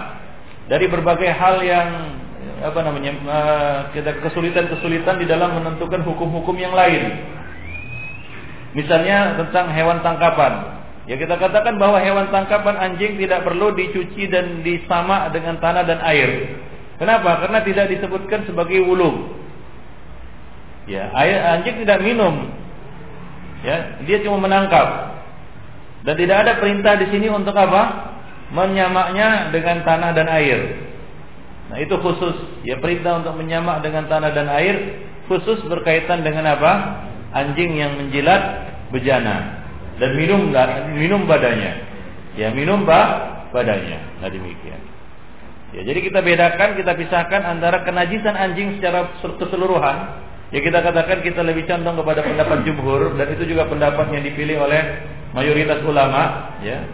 [0.71, 1.89] dari berbagai hal yang
[2.63, 7.11] apa namanya eh, kita kesulitan-kesulitan di dalam menentukan hukum-hukum yang lain.
[8.75, 10.83] Misalnya tentang hewan tangkapan.
[11.05, 16.01] Ya kita katakan bahwa hewan tangkapan anjing tidak perlu dicuci dan disamak dengan tanah dan
[16.01, 16.57] air.
[16.97, 17.45] Kenapa?
[17.45, 19.29] Karena tidak disebutkan sebagai wulu.
[20.89, 22.49] Ya, air anjing tidak minum.
[23.61, 25.17] Ya, dia cuma menangkap.
[26.05, 28.13] Dan tidak ada perintah di sini untuk apa?
[28.53, 30.89] Menyamaknya dengan tanah dan air.
[31.69, 36.71] Nah, itu khusus ya perintah untuk menyamak dengan tanah dan air khusus berkaitan dengan apa?
[37.33, 38.41] Anjing yang menjilat
[38.93, 39.64] bejana
[40.01, 40.51] dan minum
[40.95, 41.73] minum badannya.
[42.35, 44.19] Ya, minum bah badannya.
[44.19, 44.81] Nah demikian.
[45.75, 50.23] Ya, jadi kita bedakan, kita pisahkan antara kenajisan anjing secara keseluruhan.
[50.53, 54.61] Ya kita katakan kita lebih condong kepada pendapat jumhur dan itu juga pendapat yang dipilih
[54.61, 54.81] oleh
[55.35, 56.53] mayoritas ulama.
[56.63, 56.85] Ya,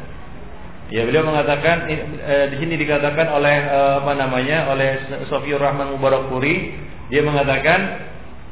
[0.92, 6.76] Ya beliau mengatakan eh, di sini dikatakan oleh eh, apa namanya oleh Sofiur Rahman Mubarakpuri
[7.08, 7.80] dia mengatakan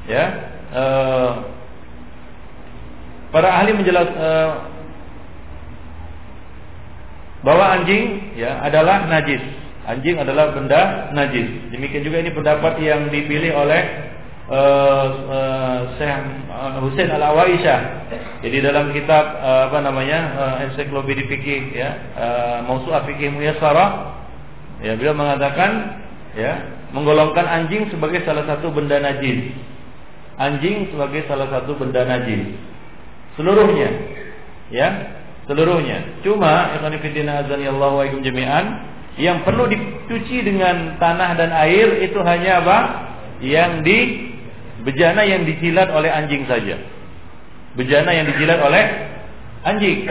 [0.08, 0.24] ya
[0.72, 1.32] eh,
[3.30, 4.52] para ahli menjelaskan uh,
[7.44, 9.42] bahwa anjing ya adalah najis.
[9.90, 11.72] Anjing adalah benda najis.
[11.74, 13.82] Demikian juga ini pendapat yang dipilih oleh
[14.52, 16.20] uh, uh, Syekh
[16.84, 17.80] Husain Al Awaisyah
[18.46, 24.20] Jadi dalam kitab uh, apa namanya uh, ensiklopedia fikih ya uh, Mausu'ah fikih muyassarah
[24.84, 26.02] ya beliau mengatakan
[26.38, 26.54] ya
[26.94, 29.54] menggolongkan anjing sebagai salah satu benda najis.
[30.40, 32.69] Anjing sebagai salah satu benda najis.
[33.40, 33.90] Seluruhnya
[34.70, 34.88] ya
[35.50, 36.22] seluruhnya.
[36.22, 38.66] Cuma ikhwan fillah azanillahu wa jami'an
[39.18, 42.78] yang perlu dicuci dengan tanah dan air itu hanya apa?
[43.42, 44.00] Yang di
[44.86, 46.78] bejana yang dijilat oleh anjing saja.
[47.74, 48.84] Bejana yang dijilat oleh
[49.66, 50.06] anjing.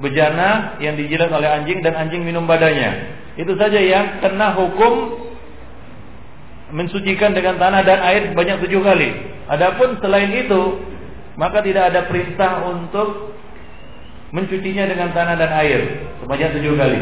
[0.00, 3.20] Bejana yang dijilat oleh anjing dan anjing minum badannya.
[3.36, 5.20] Itu saja yang kena hukum
[6.70, 9.10] mensucikan dengan tanah dan air sebanyak tujuh kali.
[9.50, 10.78] Adapun selain itu,
[11.38, 13.34] maka tidak ada perintah untuk
[14.30, 15.80] mencucinya dengan tanah dan air
[16.22, 17.00] sebanyak tujuh kali.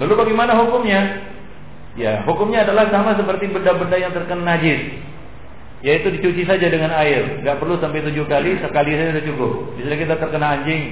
[0.00, 1.00] Lalu bagaimana hukumnya?
[1.92, 4.80] Ya, hukumnya adalah sama seperti benda-benda yang terkena najis.
[5.82, 9.52] Yaitu dicuci saja dengan air, nggak perlu sampai tujuh kali, sekali saja sudah cukup.
[9.76, 10.82] Misalnya kita terkena anjing,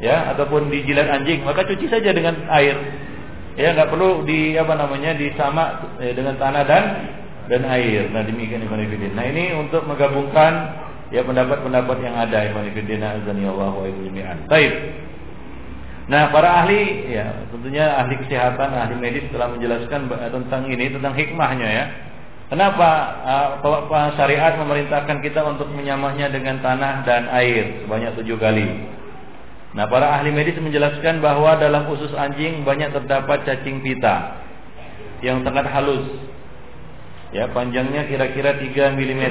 [0.00, 2.74] ya, ataupun dijilat anjing, maka cuci saja dengan air.
[3.60, 6.84] Ya, nggak perlu di apa namanya disama eh, dengan tanah dan
[7.46, 8.10] dan air.
[8.10, 10.52] Nah demikian Ibn Nah ini untuk menggabungkan
[11.14, 13.86] ya pendapat-pendapat yang ada Ibn Fidin azani Allah wa
[14.50, 14.72] Baik.
[16.06, 21.66] Nah, para ahli ya tentunya ahli kesehatan, ahli medis telah menjelaskan tentang ini, tentang hikmahnya
[21.66, 21.84] ya.
[22.46, 22.88] Kenapa
[23.58, 28.86] uh, syariat memerintahkan kita untuk menyamahnya dengan tanah dan air sebanyak tujuh kali?
[29.74, 34.46] Nah, para ahli medis menjelaskan bahwa dalam usus anjing banyak terdapat cacing pita
[35.26, 36.06] yang sangat halus.
[37.34, 39.24] Ya, panjangnya kira-kira 3 mm.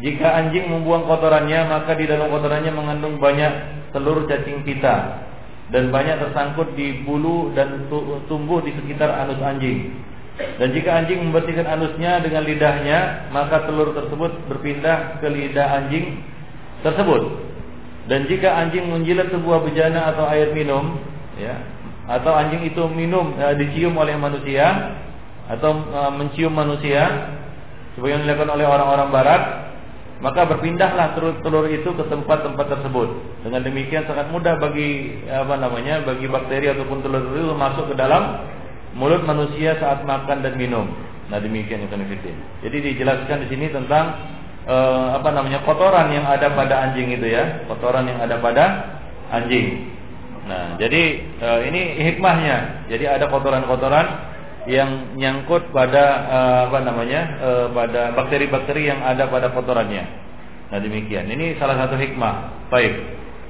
[0.00, 3.52] Jika anjing membuang kotorannya, maka di dalam kotorannya mengandung banyak
[3.92, 5.20] telur cacing pita
[5.68, 7.88] dan banyak tersangkut di bulu dan
[8.28, 9.92] tumbuh di sekitar anus anjing.
[10.32, 16.24] Dan jika anjing membersihkan anusnya dengan lidahnya, maka telur tersebut berpindah ke lidah anjing
[16.80, 17.52] tersebut.
[18.08, 20.98] Dan jika anjing menjilat sebuah bejana atau air minum,
[21.36, 21.54] ya,
[22.08, 24.98] atau anjing itu minum e, dicium oleh manusia
[25.46, 27.30] atau e, mencium manusia,
[27.94, 29.42] sebagian dilakukan oleh orang-orang barat,
[30.22, 33.08] maka berpindahlah telur-telur itu ke tempat-tempat tersebut.
[33.42, 38.38] Dengan demikian sangat mudah bagi apa namanya bagi bakteri ataupun telur itu masuk ke dalam
[38.94, 40.86] mulut manusia saat makan dan minum.
[41.26, 41.94] Nah demikian itu
[42.62, 44.14] Jadi dijelaskan di sini tentang
[44.62, 48.64] eh, apa namanya kotoran yang ada pada anjing itu ya, kotoran yang ada pada
[49.34, 49.90] anjing.
[50.46, 52.86] Nah jadi eh, ini hikmahnya.
[52.86, 54.31] Jadi ada kotoran-kotoran
[54.66, 60.04] yang nyangkut pada uh, apa namanya uh, pada bakteri-bakteri yang ada pada kotorannya.
[60.70, 61.26] Nah demikian.
[61.26, 62.68] Ini salah satu hikmah.
[62.70, 62.94] Baik.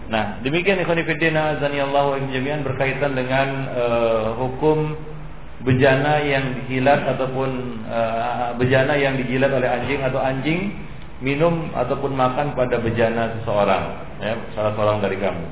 [0.08, 4.96] Nah demikian ikhwanifidina azanillahu jami'an berkaitan dengan uh, hukum
[5.62, 7.50] bejana yang dijilat ataupun
[7.86, 10.74] uh, bejana yang dijilat oleh anjing atau anjing
[11.22, 13.84] minum ataupun makan pada bejana seseorang
[14.18, 15.44] ya salah seorang dari kamu.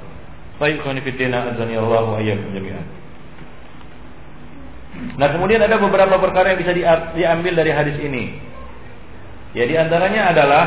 [0.57, 3.00] Baik ikhwanifidina azanillahu jami'an.
[4.91, 6.75] Nah kemudian ada beberapa perkara yang bisa
[7.15, 8.25] diambil dari hadis ini.
[9.55, 10.65] Ya di antaranya adalah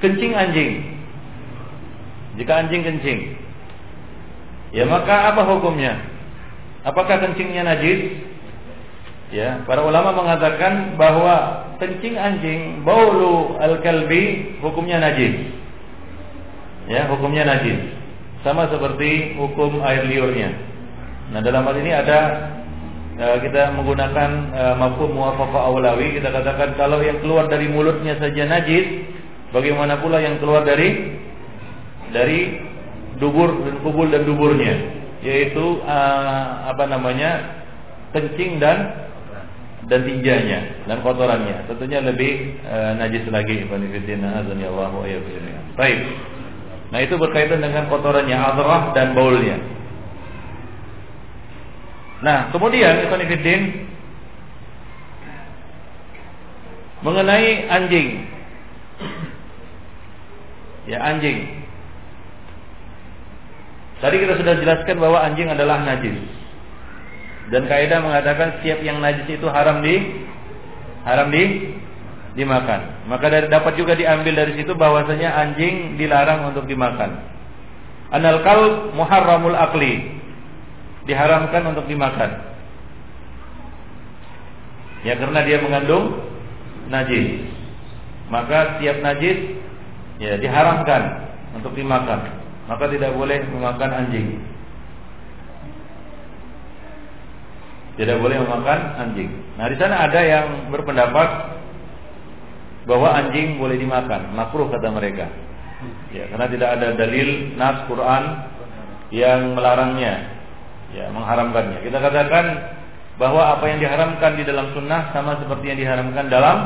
[0.00, 0.72] kencing anjing.
[2.40, 3.36] Jika anjing kencing,
[4.72, 5.98] ya maka apa hukumnya?
[6.86, 8.22] Apakah kencingnya najis?
[9.30, 15.52] Ya, para ulama mengatakan bahwa kencing anjing baulu al-kalbi hukumnya najis.
[16.88, 17.99] Ya, hukumnya najis
[18.40, 20.50] sama seperti hukum air liurnya.
[21.30, 22.18] Nah dalam hal ini ada
[23.20, 26.16] uh, kita menggunakan uh, mafhum muwafaqah awlawi.
[26.18, 29.06] Kita katakan kalau yang keluar dari mulutnya saja najis,
[29.52, 31.20] bagaimana pula yang keluar dari
[32.10, 32.40] dari
[33.20, 34.74] dubur dan kubul dan duburnya,
[35.20, 37.60] yaitu uh, apa namanya
[38.16, 39.06] kencing dan
[39.86, 41.66] dan tinjanya dan kotorannya.
[41.68, 42.62] Tentunya lebih
[43.00, 43.64] najis lagi.
[43.66, 44.92] Allah
[45.74, 45.98] Baik.
[46.90, 49.56] Nah itu berkaitan dengan kotorannya adrah dan baulnya.
[52.20, 53.62] Nah kemudian Ikhwanifidin
[57.06, 58.08] mengenai anjing.
[60.90, 61.60] Ya anjing.
[64.00, 66.18] Tadi kita sudah jelaskan bahwa anjing adalah najis.
[67.50, 70.26] Dan kaidah mengatakan setiap yang najis itu haram di
[71.04, 71.74] haram di
[72.40, 73.04] dimakan.
[73.12, 77.20] Maka dari, dapat juga diambil dari situ bahwasanya anjing dilarang untuk dimakan.
[78.10, 80.18] Anal kal muharramul akli
[81.04, 82.50] diharamkan untuk dimakan.
[85.04, 86.24] Ya karena dia mengandung
[86.88, 87.44] najis.
[88.32, 89.60] Maka tiap najis
[90.16, 91.30] ya diharamkan
[91.60, 92.40] untuk dimakan.
[92.66, 94.40] Maka tidak boleh memakan anjing.
[97.98, 99.28] Tidak boleh memakan anjing.
[99.60, 101.59] Nah, di sana ada yang berpendapat
[102.88, 105.28] bahwa anjing boleh dimakan, makruh kata mereka.
[106.12, 108.22] Ya, karena tidak ada dalil nas Quran
[109.12, 110.14] yang melarangnya,
[110.92, 111.84] ya, mengharamkannya.
[111.84, 112.44] Kita katakan
[113.20, 116.56] bahwa apa yang diharamkan di dalam sunnah sama seperti yang diharamkan dalam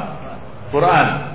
[0.71, 1.35] Quran.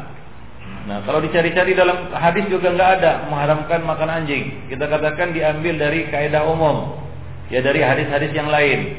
[0.87, 4.71] Nah, kalau dicari-cari dalam hadis juga nggak ada mengharamkan makan anjing.
[4.71, 6.97] Kita katakan diambil dari kaidah umum,
[7.51, 8.95] ya dari hadis-hadis yang lain,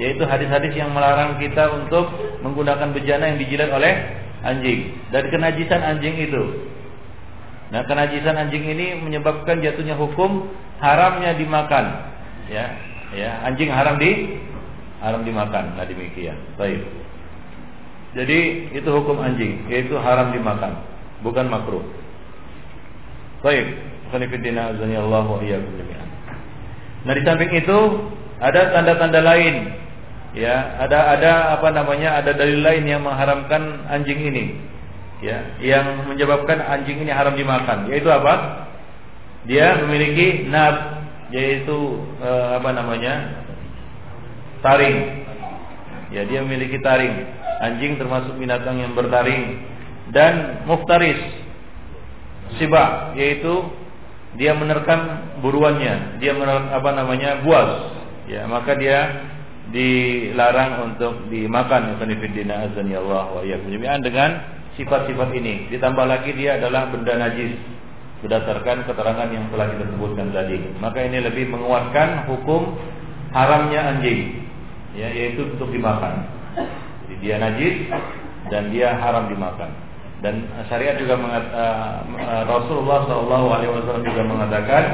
[0.00, 2.08] yaitu hadis-hadis yang melarang kita untuk
[2.42, 6.68] menggunakan bejana yang dijilat oleh anjing dari kenajisan anjing itu.
[7.72, 12.12] Nah, kenajisan anjing ini menyebabkan jatuhnya hukum haramnya dimakan.
[12.46, 12.76] Ya,
[13.16, 14.38] ya, anjing haram di
[15.00, 15.74] haram dimakan.
[15.74, 16.36] Nah, demikian.
[16.60, 16.84] Baik.
[18.14, 20.86] Jadi itu hukum anjing, yaitu haram dimakan,
[21.26, 21.82] bukan makruh.
[23.42, 23.74] Baik,
[24.14, 25.42] khonifidina azani Allah wa.
[27.04, 27.78] Nah, di samping itu
[28.38, 29.83] ada tanda-tanda lain.
[30.34, 32.18] Ya, ada ada apa namanya?
[32.18, 34.44] Ada dalil lain yang mengharamkan anjing ini.
[35.22, 38.66] Ya, yang menyebabkan anjing ini haram dimakan, yaitu apa?
[39.46, 43.44] Dia memiliki nab, yaitu eh, apa namanya?
[44.64, 45.22] taring.
[46.08, 49.62] Ya, dia memiliki taring Anjing termasuk binatang yang bertaring
[50.10, 51.20] dan muftaris.
[52.58, 53.70] Siba yaitu
[54.34, 57.40] dia menerkam buruannya, dia menerkam apa namanya?
[57.46, 57.94] buas.
[58.26, 59.30] Ya, maka dia
[59.72, 63.72] dilarang untuk dimakan Ikhwanifidina azan ya Allah wa iyyakum
[64.04, 64.30] dengan
[64.76, 65.70] sifat-sifat ini.
[65.72, 67.56] Ditambah lagi dia adalah benda najis
[68.20, 70.56] berdasarkan keterangan yang telah kita sebutkan tadi.
[70.80, 72.76] Maka ini lebih menguatkan hukum
[73.36, 74.48] haramnya anjing,
[74.96, 76.24] ya, yaitu untuk dimakan.
[77.04, 77.74] Jadi dia najis
[78.48, 79.70] dan dia haram dimakan.
[80.24, 82.00] Dan syariat juga mengat, uh,
[82.48, 84.84] Rasulullah Wasallam juga mengatakan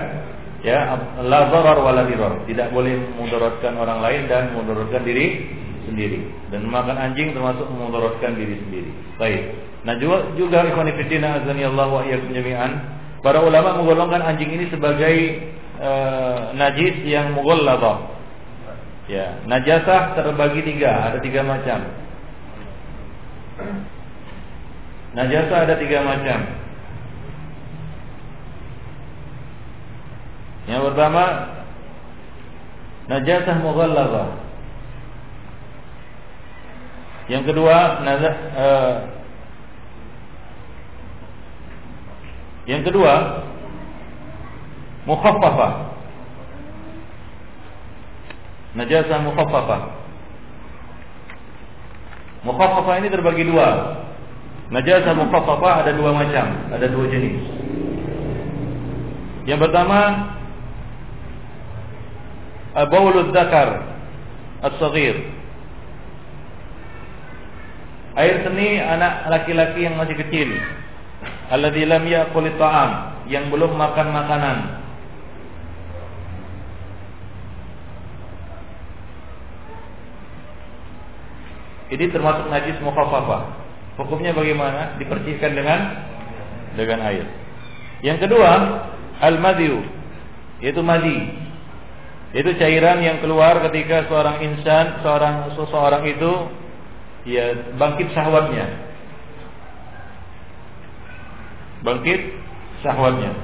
[0.60, 2.04] ya la zarar wala
[2.44, 5.48] tidak boleh mudaratkan orang lain dan mudaratkan diri
[5.88, 6.20] sendiri
[6.52, 8.90] dan makan anjing termasuk memudaratkan diri sendiri.
[9.16, 9.42] Baik.
[9.82, 12.72] Nah juga juga ikhwan fillah azani Allah wa iyyakum jami'an.
[13.20, 15.14] Para ulama menggolongkan anjing ini sebagai
[15.80, 18.16] uh, najis yang mughalladhah.
[19.10, 21.82] Ya, najasah terbagi tiga, ada tiga macam.
[25.18, 26.38] Najasa ada tiga macam.
[30.70, 31.24] Yang pertama
[33.10, 34.28] najasah mughallazah.
[37.26, 38.94] Yang kedua najah uh,
[42.70, 43.12] Yang kedua
[45.10, 45.72] mukhaffafah.
[48.78, 49.82] Najasah mukhaffafah.
[52.46, 53.98] Mukhaffafah ini terbagi dua.
[54.70, 57.42] Najasah mukhaffafah ada dua macam, ada dua jenis.
[59.50, 59.98] Yang pertama
[62.74, 63.82] Baulul Zakar
[64.62, 65.16] As-Saghir
[68.14, 70.50] Air seni anak laki-laki yang masih kecil
[71.50, 72.90] Alladhi lam ya'kul ta'am
[73.26, 74.58] Yang belum makan makanan
[81.90, 83.50] Ini termasuk najis mukhafafah.
[83.98, 84.94] Hukumnya bagaimana?
[85.02, 86.06] Dipersihkan dengan
[86.78, 87.26] dengan air.
[88.06, 88.50] Yang kedua,
[89.18, 89.82] al-madyu,
[90.62, 91.49] yaitu madi.
[92.30, 96.32] Itu cairan yang keluar ketika seorang insan, seorang seseorang itu
[97.26, 98.66] ya bangkit syahwatnya.
[101.82, 102.20] Bangkit
[102.86, 103.34] syahwatnya.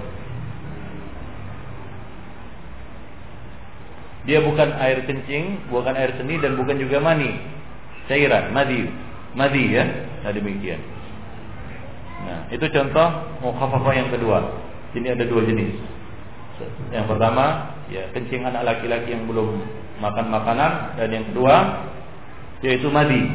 [4.26, 7.42] Dia bukan air kencing, bukan air seni dan bukan juga mani.
[8.06, 8.86] Cairan madi.
[9.34, 9.82] Madi ya.
[10.22, 10.78] Nah demikian.
[12.22, 13.08] Nah itu contoh
[13.42, 14.46] mukhaffafah yang kedua.
[14.94, 15.74] Ini ada dua jenis.
[16.94, 19.62] Yang pertama ya kencing anak laki-laki yang belum
[20.02, 20.98] makan makanan.
[20.98, 21.54] Dan yang kedua
[22.64, 23.26] yaitu madi.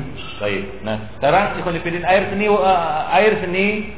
[0.41, 0.81] Baik.
[0.81, 3.93] Nah sekarang ikhwanifidin air seni uh, air seni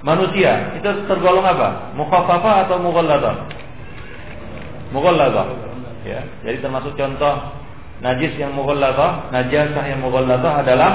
[0.00, 1.92] manusia itu tergolong apa?
[1.98, 3.50] Mukhaffafah atau mughalladah
[4.88, 5.52] mughalladah
[6.00, 7.58] ya jadi termasuk contoh
[7.98, 10.90] najis yang mughalladhah, najasah yang mughalladhah adalah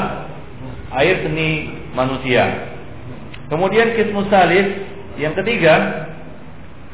[1.03, 2.71] air seni manusia.
[3.51, 4.88] Kemudian kismu salis
[5.19, 6.07] yang ketiga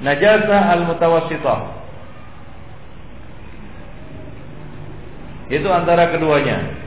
[0.04, 1.60] najasah al-mutawassithah.
[5.50, 6.78] Itu antara keduanya.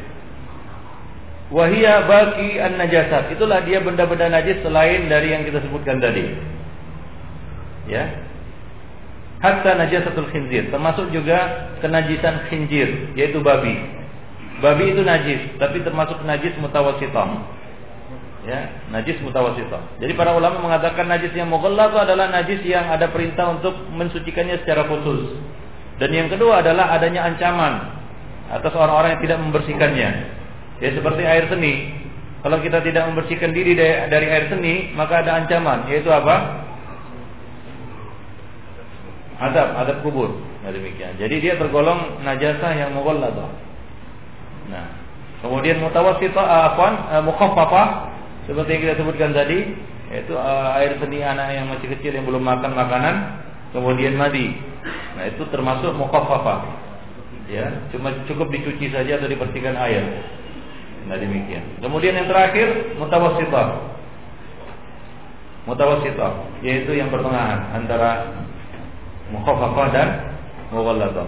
[1.50, 3.34] Wahia baki an najasat.
[3.34, 6.32] Itulah dia benda-benda najis selain dari yang kita sebutkan tadi.
[7.90, 8.22] Ya,
[9.42, 13.74] hatta najasatul khinzir termasuk juga kenajisan khinzir yaitu babi
[14.62, 17.42] babi itu najis tapi termasuk najis mutawasitah
[18.42, 18.58] ya
[18.90, 23.74] najis mutawasitah jadi para ulama mengatakan najis yang mughallaz adalah najis yang ada perintah untuk
[23.94, 25.38] mensucikannya secara khusus
[26.02, 28.02] dan yang kedua adalah adanya ancaman
[28.50, 30.10] atas orang-orang yang tidak membersihkannya
[30.82, 32.02] ya seperti air seni
[32.42, 36.66] Kalau kita tidak membersihkan diri dari air seni, maka ada ancaman, yaitu apa?
[39.38, 40.42] Adab, adab kubur.
[40.66, 41.14] Nah, demikian.
[41.22, 43.50] Jadi dia tergolong najasa yang mughalladah.
[44.74, 44.86] Nah,
[45.38, 47.88] kemudian mutawassithah eh, afwan uh, mukhaffafah
[48.48, 49.58] seperti yang kita sebutkan tadi,
[50.10, 53.14] yaitu uh, air seni anak yang masih kecil yang belum makan makanan,
[53.70, 54.58] kemudian mandi.
[55.18, 56.82] Nah, itu termasuk mukhaffafah.
[57.50, 60.24] Ya, cuma cukup dicuci saja atau dibersihkan air.
[61.06, 61.82] Nah demikian.
[61.82, 63.68] Kemudian yang terakhir mutawassithah.
[65.66, 68.42] Mutawassithah yaitu yang pertengahan antara
[69.34, 70.08] mukhaffafah dan
[70.70, 71.26] mughalladah.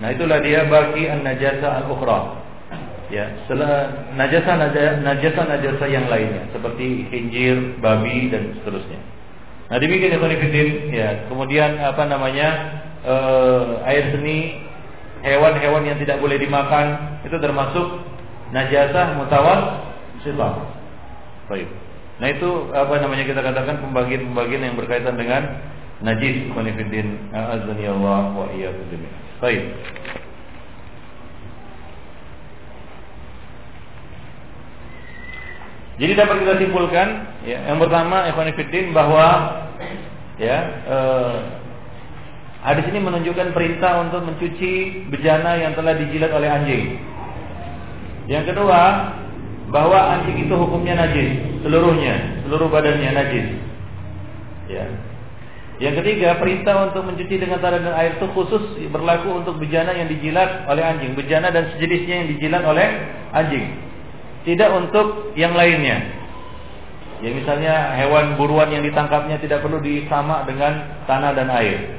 [0.00, 2.43] Nah itulah dia bagi an-najasa al-ukhra.
[3.12, 4.56] Ya, setelah najasa
[5.04, 8.96] najasa najasa yang lainnya seperti khinjir, babi dan seterusnya.
[9.68, 10.20] Nah demikian ya
[10.92, 11.08] ya.
[11.28, 12.48] Kemudian apa namanya
[13.04, 14.60] uh, air seni,
[15.24, 17.86] hewan-hewan yang tidak boleh dimakan itu termasuk
[18.52, 19.88] najasah mutawal
[20.20, 20.54] sifat.
[21.48, 21.68] Baik.
[22.20, 25.60] Nah itu apa namanya kita katakan pembagian-pembagian yang berkaitan dengan
[26.04, 29.00] najis konfidin azani Allah wa iyyakum
[29.40, 29.62] Baik.
[35.94, 37.08] Jadi dapat kita simpulkan
[37.46, 38.50] ya, yang pertama ikhwan
[38.90, 39.26] bahwa
[40.42, 40.58] ya
[40.90, 41.36] eh,
[42.66, 46.84] hadis ini menunjukkan perintah untuk mencuci bejana yang telah dijilat oleh anjing.
[48.26, 48.80] Yang kedua,
[49.70, 53.46] bahwa anjing itu hukumnya najis, seluruhnya, seluruh badannya najis.
[54.66, 54.86] Ya.
[55.82, 60.06] Yang ketiga, perintah untuk mencuci dengan tanah dan air itu khusus berlaku untuk bejana yang
[60.06, 62.86] dijilat oleh anjing, bejana dan sejenisnya yang dijilat oleh
[63.34, 63.66] anjing.
[64.44, 66.24] Tidak untuk yang lainnya.
[67.24, 71.96] Ya misalnya hewan buruan yang ditangkapnya tidak perlu disamak dengan tanah dan air.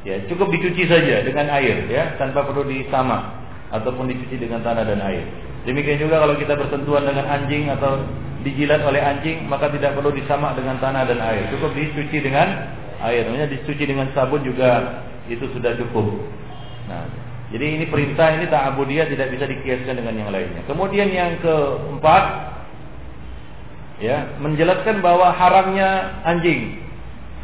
[0.00, 3.36] Ya, cukup dicuci saja dengan air ya, tanpa perlu disamak
[3.68, 5.24] ataupun dicuci dengan tanah dan air.
[5.68, 8.00] Demikian juga kalau kita bersentuhan dengan anjing atau
[8.40, 11.52] dijilat oleh anjing, maka tidak perlu disamak dengan tanah dan air.
[11.52, 12.48] Cukup dicuci dengan
[13.04, 13.28] air.
[13.28, 16.16] Maksudnya dicuci dengan sabun juga itu sudah cukup.
[16.88, 17.04] Nah,
[17.50, 20.62] jadi ini perintah ini ta'abudiyah tidak bisa dikiaskan dengan yang lainnya.
[20.70, 22.24] Kemudian yang keempat
[23.98, 26.78] ya, menjelaskan bahwa haramnya anjing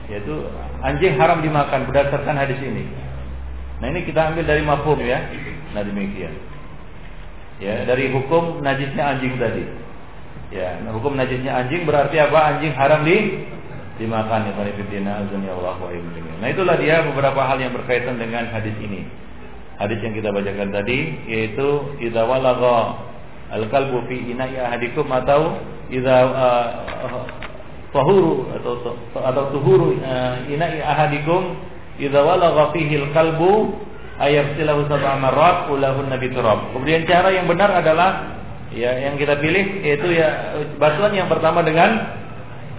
[0.06, 0.46] yaitu
[0.86, 2.86] anjing haram dimakan berdasarkan hadis ini.
[3.82, 5.18] Nah, ini kita ambil dari mafhum ya.
[5.74, 6.32] Nah, demikian
[7.56, 9.64] ya dari hukum najisnya anjing tadi.
[10.54, 12.54] Ya, nah, hukum najisnya anjing berarti apa?
[12.54, 13.42] Anjing haram di
[13.96, 15.74] dimakan ya wa
[16.38, 19.25] Nah, itulah dia beberapa hal yang berkaitan dengan hadis ini.
[19.76, 20.98] Hadis yang kita bacakan tadi
[21.28, 21.68] yaitu
[22.00, 22.96] idza walagha
[23.52, 25.60] al-kalbu fi ina'i ahadikum atau
[25.92, 26.68] idza uh,
[27.92, 31.60] tahuru atau atau tuhuru uh, ina'i ahadikum
[32.00, 33.76] idza walagha fihi al-kalbu
[34.16, 36.72] ayat silahu sab'a marrat ulahun nabi turab.
[36.72, 38.40] Kemudian cara yang benar adalah
[38.72, 42.16] ya yang kita pilih yaitu ya basuhan yang pertama dengan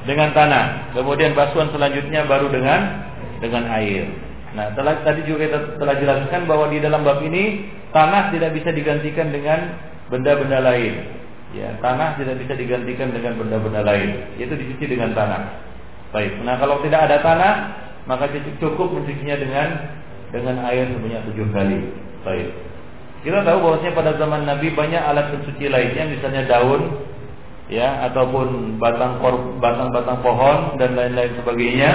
[0.09, 0.97] dengan tanah.
[0.97, 3.05] Kemudian basuhan selanjutnya baru dengan
[3.37, 4.26] dengan air.
[4.57, 8.73] Nah, telah, tadi juga kita telah jelaskan bahwa di dalam bab ini tanah tidak bisa
[8.73, 9.77] digantikan dengan
[10.09, 11.13] benda-benda lain.
[11.53, 15.61] Ya, tanah tidak bisa digantikan dengan benda-benda lain, yaitu dicuci dengan tanah.
[16.09, 16.41] Baik.
[16.41, 17.53] Nah, kalau tidak ada tanah,
[18.09, 19.67] maka cukup mencucinya dengan
[20.33, 21.79] dengan air sebanyak tujuh kali.
[22.25, 22.49] Baik.
[23.21, 26.97] Kita tahu bahwasanya pada zaman Nabi banyak alat pencuci lainnya, misalnya daun,
[27.69, 29.21] ya, ataupun batang
[29.61, 31.91] batang-batang pohon dan lain-lain sebagainya,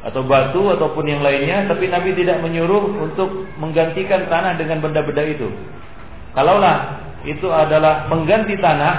[0.00, 1.68] atau batu ataupun yang lainnya.
[1.68, 5.48] Tapi Nabi tidak menyuruh untuk menggantikan tanah dengan benda-benda itu.
[6.32, 8.94] Kalaulah itu adalah mengganti tanah,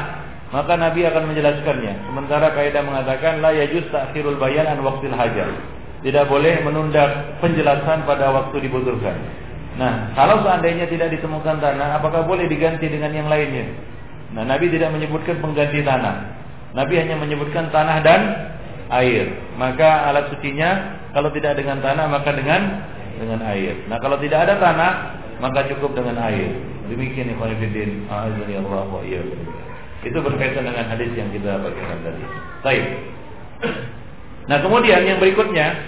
[0.53, 2.11] maka Nabi akan menjelaskannya.
[2.11, 5.49] Sementara kaidah mengatakan la yajuz ta'khirul bayan an waqtil hajar.
[6.01, 9.15] Tidak boleh menunda penjelasan pada waktu dibutuhkan.
[9.77, 13.71] Nah, kalau seandainya tidak ditemukan tanah, apakah boleh diganti dengan yang lainnya?
[14.35, 16.41] Nah, Nabi tidak menyebutkan pengganti tanah.
[16.71, 18.21] Nabi hanya menyebutkan tanah dan
[18.91, 19.31] air.
[19.55, 22.61] Maka alat sucinya kalau tidak dengan tanah maka dengan
[23.15, 23.87] dengan air.
[23.87, 24.91] Nah, kalau tidak ada tanah
[25.41, 26.53] maka cukup dengan air.
[26.91, 29.01] Demikian ikhwan fillah, Allah wa
[30.03, 32.23] Itu berkaitan dengan hadis yang kita bacakan tadi.
[32.67, 32.85] Baik.
[34.49, 35.79] Nah kemudian yang berikutnya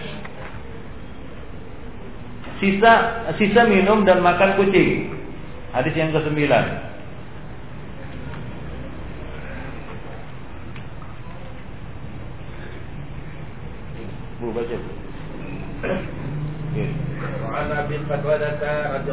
[2.62, 2.94] sisa
[3.36, 5.12] sisa minum dan makan kucing.
[5.74, 6.38] Hadis yang ke-9.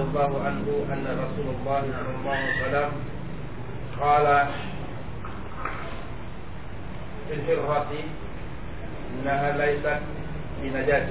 [0.10, 2.90] الله عنه ان رسول الله صلى الله عليه وسلم
[4.02, 4.28] قال
[7.28, 7.92] في الحرة
[9.14, 10.00] إنها ليست
[10.64, 11.10] بنجاة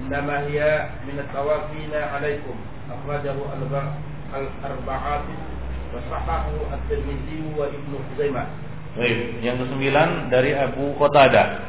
[0.00, 2.56] إنما هي من الطوافين عليكم
[2.90, 3.36] أخرجه
[4.34, 5.24] الأربعات
[5.88, 8.46] Wasahahu At-Tirmidzi wa Ibnu Khuzaimah.
[8.98, 11.64] Baik, yang kesembilan dari Abu Qatadah.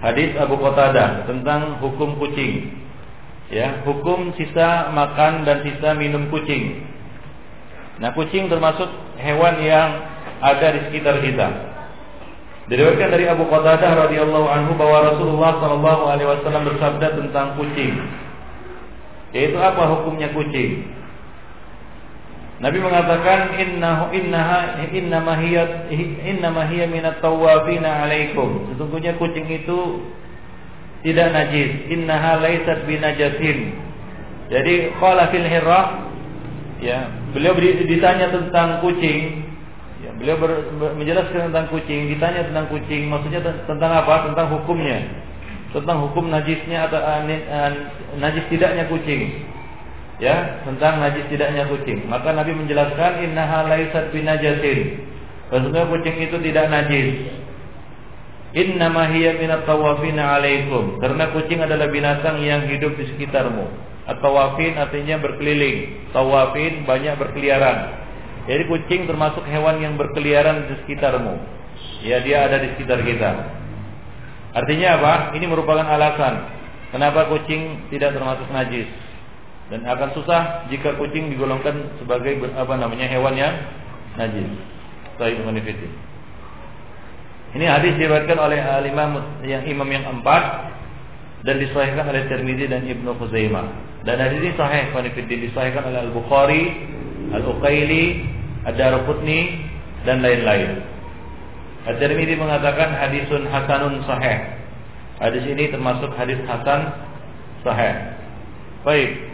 [0.00, 2.72] Hadis Abu Qatadah tentang hukum kucing.
[3.49, 6.85] Ya, hukum sisa makan dan sisa minum kucing.
[7.97, 8.87] Nah, kucing termasuk
[9.17, 9.89] hewan yang
[10.39, 11.47] ada di sekitar kita.
[12.69, 17.97] Diriwayatkan dari Abu Qatadah radhiyallahu anhu bahwa Rasulullah sallallahu alaihi wasallam bersabda tentang kucing.
[19.33, 20.85] Yaitu apa hukumnya kucing?
[22.59, 25.89] Nabi mengatakan innahu innaha innama hiya
[26.27, 28.69] innama hiya minat tawafina alaikum.
[28.69, 30.05] Sesungguhnya kucing itu
[31.05, 31.69] tidak najis.
[31.91, 33.75] Innaha laysat binajasin.
[34.49, 36.09] Jadi qala fil hirrah
[36.81, 39.45] ya, beliau ditanya tentang kucing.
[39.99, 40.51] Ya, beliau ber,
[40.95, 44.31] menjelaskan tentang kucing, ditanya tentang kucing, maksudnya tentang apa?
[44.31, 45.05] Tentang hukumnya.
[45.75, 47.21] Tentang hukum najisnya atau uh,
[48.17, 49.45] najis tidaknya kucing
[50.19, 52.05] ya tentang najis tidaknya kucing.
[52.11, 54.99] Maka Nabi menjelaskan innaha laisat binajasin.
[55.49, 57.09] Maksudnya kucing itu tidak najis.
[58.49, 60.97] Innama hiya minat tawafina alaikum.
[60.97, 63.65] Karena kucing adalah binatang yang hidup di sekitarmu.
[64.09, 66.09] At-tawafin artinya berkeliling.
[66.09, 67.77] Tawafin banyak berkeliaran.
[68.49, 71.37] Jadi kucing termasuk hewan yang berkeliaran di sekitarmu.
[72.01, 73.29] Ya dia ada di sekitar kita.
[74.57, 75.13] Artinya apa?
[75.37, 76.49] Ini merupakan alasan
[76.89, 78.89] kenapa kucing tidak termasuk najis
[79.69, 83.53] dan akan susah jika kucing digolongkan sebagai apa namanya hewan yang
[84.17, 84.49] najis.
[85.21, 86.08] Sahih Munifiti.
[87.49, 88.59] Ini hadis diriwayatkan oleh
[88.93, 90.69] imam yang imam yang empat
[91.41, 93.65] dan disahihkan oleh Tirmizi dan Ibnu Khuzaimah.
[94.05, 96.63] Dan hadis ini sahih Munifiti disahihkan oleh Al Bukhari,
[97.33, 98.27] Al Uqaili,
[98.69, 99.65] Ad-Darqutni
[100.05, 100.83] dan lain-lain.
[101.89, 104.59] At-Tirmidzi mengatakan hadisun hasanun sahih.
[105.19, 106.95] Hadis ini termasuk hadis hasan
[107.65, 108.13] sahih.
[108.87, 109.29] Baik,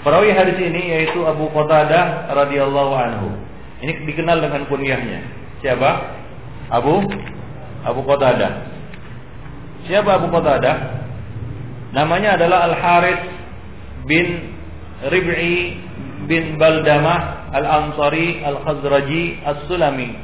[0.00, 3.28] Perawi hadis ini yaitu Abu Qatadah radhiyallahu anhu.
[3.84, 5.39] Ini dikenal dengan kunyahnya.
[5.60, 5.90] Siapa?
[6.72, 7.04] Abu
[7.84, 8.52] Abu Qatadah.
[9.88, 10.76] Siapa Abu Qatadah?
[11.90, 13.24] Namanya adalah Al Harith
[14.06, 14.54] bin
[15.10, 15.80] Rib'i
[16.28, 20.14] bin Baldamah Al Ansari Al Khazraji As Sulami.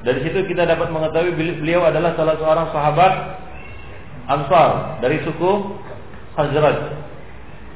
[0.00, 3.12] Dari situ kita dapat mengetahui beliau adalah salah seorang sahabat
[4.30, 5.76] Ansar dari suku
[6.38, 6.78] Khazraj.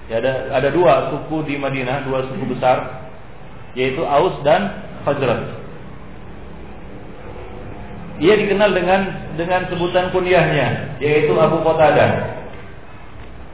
[0.06, 3.08] Ya, ada ada dua suku di Madinah, dua suku besar,
[3.74, 5.42] yaitu Aus dan Khazraj.
[8.24, 9.00] Ia dikenal dengan
[9.34, 12.10] dengan sebutan kunyahnya, yaitu Abu Qatadah.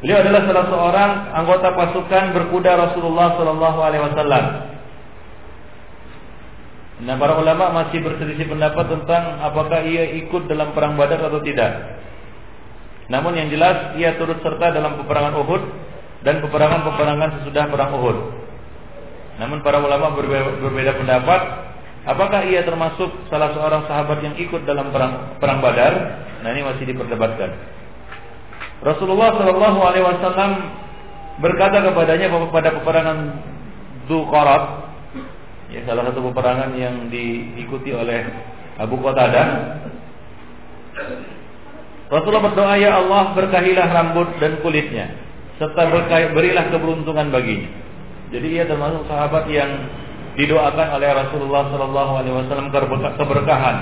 [0.01, 4.44] Beliau adalah salah seorang anggota pasukan berkuda Rasulullah Shallallahu Alaihi Wasallam.
[7.01, 12.01] Nah, para ulama masih berselisih pendapat tentang apakah ia ikut dalam perang Badar atau tidak.
[13.09, 15.62] Namun yang jelas ia turut serta dalam peperangan Uhud
[16.20, 18.18] dan peperangan-peperangan sesudah perang Uhud.
[19.41, 21.41] Namun para ulama berbeda, pendapat
[22.05, 25.95] apakah ia termasuk salah seorang sahabat yang ikut dalam perang perang Badar?
[26.45, 27.49] Nah ini masih diperdebatkan.
[28.84, 30.53] Rasulullah Shallallahu Alaihi Wasallam
[31.41, 33.18] berkata kepadanya pada peperangan
[34.05, 34.64] Dzulqarat,
[35.72, 38.28] ya salah satu peperangan yang diikuti oleh
[38.76, 39.49] Abu Qatadah.
[42.12, 45.16] Rasulullah berdoa ya Allah berkahilah rambut dan kulitnya
[45.61, 45.88] serta
[46.32, 47.89] berilah keberuntungan baginya.
[48.31, 49.91] Jadi ia termasuk sahabat yang
[50.39, 52.70] didoakan oleh Rasulullah Shallallahu Alaihi Wasallam
[53.18, 53.76] keberkahan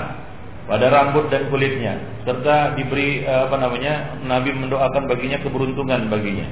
[0.69, 6.45] pada rambut dan kulitnya, serta diberi eh, apa namanya Nabi mendoakan baginya keberuntungan baginya.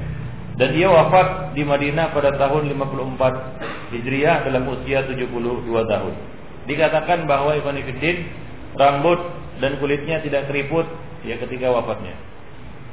[0.58, 5.30] Dan dia wafat di Madinah pada tahun 54 Hijriah dalam usia 72
[5.70, 6.14] tahun.
[6.66, 8.26] Dikatakan bahwa Ibn Fiddin
[8.74, 9.22] rambut
[9.62, 10.89] dan kulitnya tidak keriput
[11.22, 12.18] ya ketika wafatnya.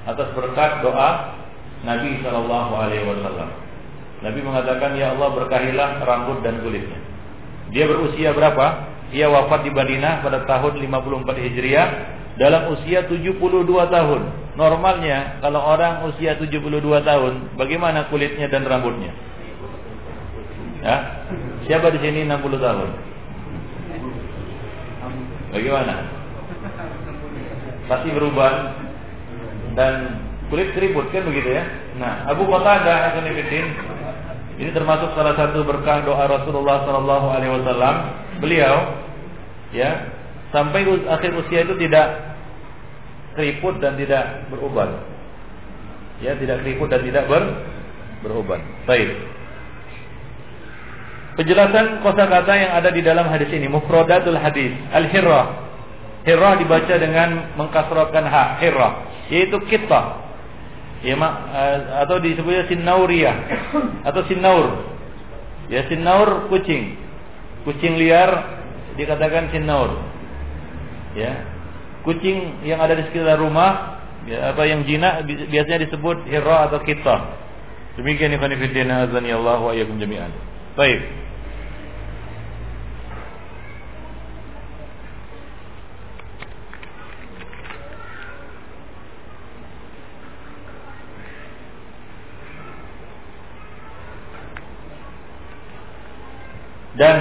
[0.04, 1.40] Atas berkat doa
[1.88, 3.63] Nabi Shallallahu Alaihi Wasallam.
[4.24, 6.96] Nabi mengatakan, Ya Allah berkahilah rambut dan kulitnya.
[7.76, 8.88] Dia berusia berapa?
[9.12, 11.88] Ia wafat di Madinah pada tahun 54 Hijriah
[12.40, 13.36] dalam usia 72
[13.68, 14.20] tahun.
[14.56, 16.56] Normalnya kalau orang usia 72
[17.04, 19.12] tahun, bagaimana kulitnya dan rambutnya?
[20.80, 20.96] Ya?
[21.68, 22.88] Siapa di sini 60 tahun?
[25.52, 25.94] Bagaimana?
[27.84, 28.52] Pasti berubah
[29.76, 29.92] dan
[30.48, 31.64] kulit keriput kan begitu ya.
[32.00, 33.26] Nah, Abu Qatadah Ibn
[34.54, 37.94] ini termasuk salah satu berkah doa Rasulullah Sallallahu Alaihi Wasallam.
[38.38, 38.76] Beliau,
[39.74, 40.14] ya,
[40.54, 42.38] sampai akhir usia itu tidak
[43.34, 44.94] keriput dan tidak berubat.
[46.22, 47.42] Ya, tidak keriput dan tidak ber,
[48.22, 48.62] berubat.
[48.86, 49.10] Baik.
[51.34, 55.66] Penjelasan kosakata yang ada di dalam hadis ini, mufradatul hadis, al-hirrah.
[56.22, 60.23] Hirrah dibaca dengan mengkasrahkan ha, hirrah, yaitu kita
[61.02, 63.32] Ya, mak, eh, atau disebutnya sinauria
[64.08, 64.94] atau sinaur.
[65.68, 66.96] Ya, sinaur kucing.
[67.64, 68.30] Kucing liar
[68.94, 69.96] dikatakan sinaur.
[71.16, 71.44] Ya.
[72.04, 77.16] Kucing yang ada di sekitar rumah ya, atau yang jinak biasanya disebut hira atau kita.
[77.96, 80.28] Demikian ikhwan fillah azani Allah wa iyyakum jami'an.
[80.76, 81.23] Baik.
[96.94, 97.16] Dan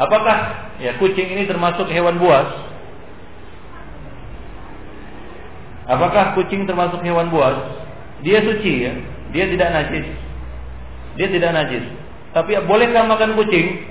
[0.00, 0.36] apakah
[0.80, 2.48] ya kucing ini termasuk hewan buas?
[5.88, 7.58] Apakah kucing termasuk hewan buas?
[8.22, 8.92] Dia suci ya,
[9.34, 10.06] dia tidak najis.
[11.18, 11.84] Dia tidak najis.
[12.32, 13.84] Tapi bolehkah makan kucing?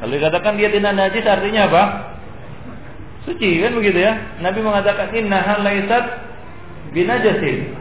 [0.00, 1.82] Kalau dikatakan dia tidak najis artinya apa?
[3.26, 4.12] Suci kan begitu ya?
[4.38, 6.04] Nabi mengatakan innaha laisat
[6.94, 7.74] binajasin.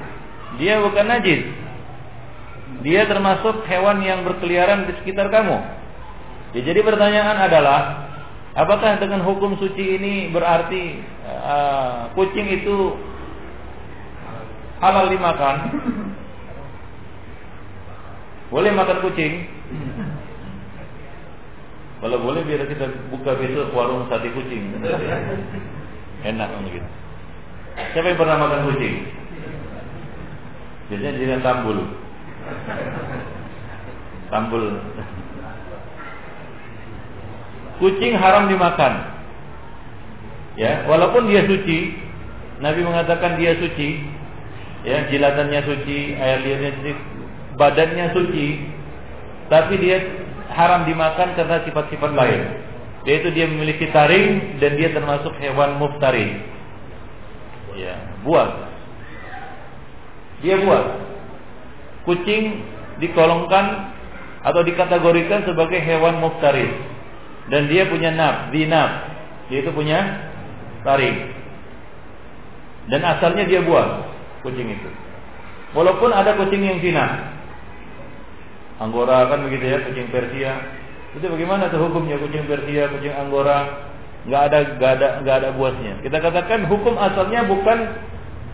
[0.58, 1.65] Dia bukan najis.
[2.86, 5.58] Dia termasuk hewan yang berkeliaran di sekitar kamu.
[6.54, 8.06] Ya, jadi pertanyaan adalah,
[8.54, 12.94] apakah dengan hukum suci ini berarti uh, kucing itu
[14.86, 15.82] halal dimakan?
[18.54, 19.50] Boleh makan kucing?
[22.06, 24.78] Kalau boleh biar kita buka besok warung sate kucing.
[26.22, 26.86] Enak begitu.
[27.98, 29.10] Siapa yang pernah makan kucing?
[30.94, 32.05] Biasanya jadi tambul.
[34.30, 34.66] Tambul.
[37.80, 38.94] Kucing haram dimakan.
[40.56, 41.92] Ya, walaupun dia suci,
[42.64, 44.00] Nabi mengatakan dia suci,
[44.88, 46.92] ya, jilatannya suci, air liurnya suci,
[47.60, 48.48] badannya suci,
[49.52, 50.00] tapi dia
[50.56, 52.42] haram dimakan karena sifat-sifat lain.
[53.06, 56.42] Yaitu dia memiliki taring dan dia termasuk hewan muftari.
[57.76, 58.50] Ya, buat.
[60.40, 61.15] Dia buat
[62.06, 62.64] kucing
[63.02, 63.92] dikolongkan
[64.46, 66.72] atau dikategorikan sebagai hewan muftaris
[67.50, 68.90] dan dia punya naf, dinaf,
[69.50, 70.00] dia itu punya
[70.82, 71.34] taring.
[72.90, 74.06] Dan asalnya dia buat
[74.46, 74.90] kucing itu.
[75.74, 77.34] Walaupun ada kucing yang zina.
[78.82, 80.54] Anggora kan begitu ya, kucing Persia.
[81.18, 83.90] Itu bagaimana tuh hukumnya kucing Persia, kucing Anggora?
[84.26, 85.94] Nggak ada, nggak ada, nggak ada buasnya.
[86.02, 87.78] Kita katakan hukum asalnya bukan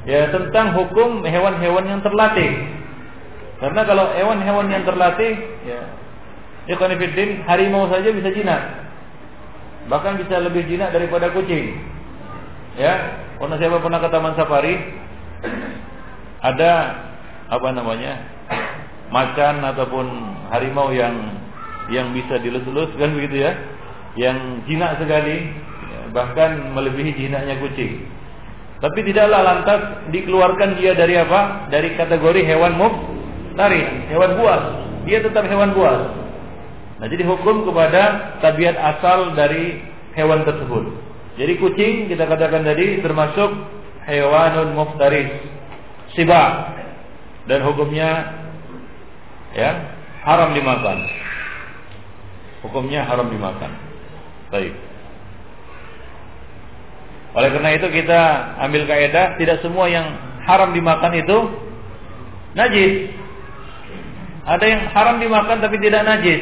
[0.03, 2.80] ya tentang hukum hewan-hewan yang terlatih.
[3.62, 5.38] Karena kalau hewan-hewan yang terlatih,
[5.70, 5.82] ya,
[6.66, 8.89] Ikhwanifiddin, harimau saja bisa jinak.
[9.86, 11.78] Bahkan bisa lebih jinak daripada kucing.
[12.74, 14.74] Ya, kalau siapa pernah ke Taman Safari,
[16.41, 16.72] ada
[17.53, 18.18] apa namanya
[19.14, 20.05] macan ataupun
[20.49, 21.14] harimau yang
[21.93, 23.51] yang bisa dilus-lus kan begitu ya,
[24.18, 25.53] yang jinak sekali,
[25.86, 28.09] ya, bahkan melebihi jinaknya kucing.
[28.82, 31.70] Tapi tidaklah lantas dikeluarkan dia dari apa?
[31.70, 33.11] Dari kategori hewan muf
[33.57, 34.63] tarik, hewan buas.
[35.07, 36.01] Dia tetap hewan buas.
[37.01, 39.81] Nah, jadi hukum kepada tabiat asal dari
[40.13, 40.93] hewan tersebut.
[41.39, 43.49] Jadi kucing kita katakan tadi termasuk
[44.05, 45.41] hewanun muftaris.
[46.13, 46.75] Siba.
[47.49, 48.37] Dan hukumnya
[49.57, 49.71] ya
[50.21, 51.09] haram dimakan.
[52.61, 53.71] Hukumnya haram dimakan.
[54.53, 54.77] Baik.
[57.31, 58.21] Oleh karena itu kita
[58.59, 60.05] ambil kaidah tidak semua yang
[60.43, 61.37] haram dimakan itu
[62.53, 63.20] najis.
[64.41, 66.41] Ada yang haram dimakan tapi tidak najis.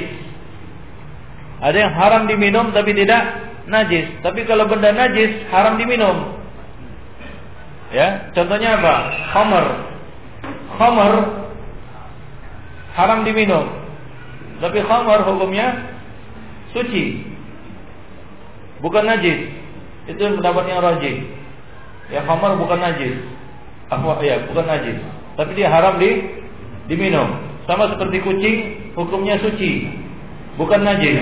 [1.59, 3.21] Ada yang haram diminum tapi tidak
[3.67, 4.07] najis.
[4.23, 6.39] Tapi kalau benda najis haram diminum.
[7.91, 8.95] Ya, contohnya apa?
[9.35, 9.65] Homer.
[10.79, 11.13] Homer
[12.95, 13.67] haram diminum.
[14.63, 15.67] Tapi homer hukumnya
[16.71, 17.27] suci.
[18.79, 19.51] Bukan najis.
[20.07, 21.27] Itu pendapatnya rajin.
[22.07, 23.19] Ya homer bukan najis.
[23.89, 24.97] Apa ya, bukan najis.
[25.35, 26.39] Tapi dia haram di
[26.87, 27.48] diminum.
[27.69, 28.57] Sama seperti kucing,
[28.97, 29.85] hukumnya suci,
[30.57, 31.21] bukan najis,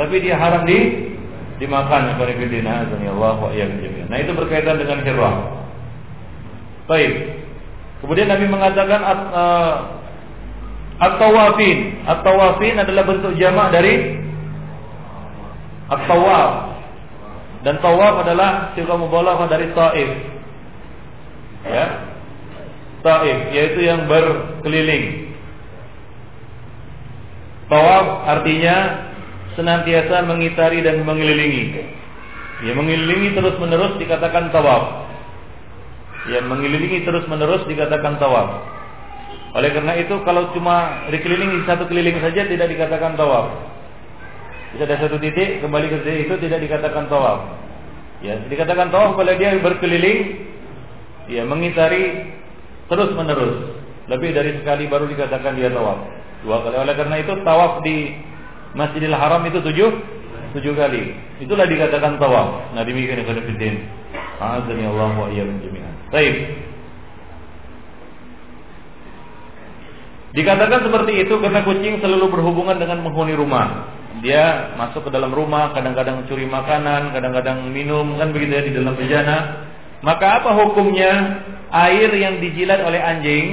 [0.00, 1.12] tapi dia haram di
[1.60, 3.40] dimakan oleh bidina Allah
[4.08, 5.36] Nah itu berkaitan dengan hirah.
[6.88, 7.12] Baik.
[8.00, 9.00] Kemudian Nabi mengatakan
[9.32, 9.74] uh,
[11.00, 12.04] at-tawafin.
[12.04, 14.20] At-tawafin adalah bentuk jamak dari
[15.90, 16.76] at-tawaf.
[17.66, 20.10] Dan tawaf adalah juga mubalaghah dari taif.
[21.66, 21.86] Ya.
[23.02, 25.25] Taif yaitu yang berkeliling.
[27.66, 28.76] Tawaf artinya
[29.58, 31.82] senantiasa mengitari dan mengelilingi.
[32.62, 35.10] Ya mengelilingi terus menerus dikatakan tawaf.
[36.30, 38.62] Ya mengelilingi terus menerus dikatakan tawaf.
[39.58, 43.50] Oleh karena itu kalau cuma dikelilingi satu keliling saja tidak dikatakan tawaf.
[44.76, 47.50] Bisa ada satu titik kembali ke titik itu tidak dikatakan tawaf.
[48.22, 50.46] Ya dikatakan tawaf kalau dia berkeliling
[51.26, 52.30] ya mengitari
[52.86, 53.74] terus menerus
[54.06, 58.12] lebih dari sekali baru dikatakan dia tawaf dua kali oleh karena itu tawaf di
[58.76, 59.90] Masjidil Haram itu tujuh
[60.56, 63.76] tujuh kali itulah dikatakan tawaf nah demikian ikhwan fillah
[64.36, 66.36] Azani Allah wa iyyakum jami'an baik
[70.36, 73.88] Dikatakan seperti itu karena kucing selalu berhubungan dengan penghuni rumah.
[74.20, 78.92] Dia masuk ke dalam rumah, kadang-kadang curi makanan, kadang-kadang minum, kan begitu ya di dalam
[79.00, 79.64] bejana.
[80.04, 81.40] Maka apa hukumnya
[81.72, 83.44] air yang dijilat oleh anjing?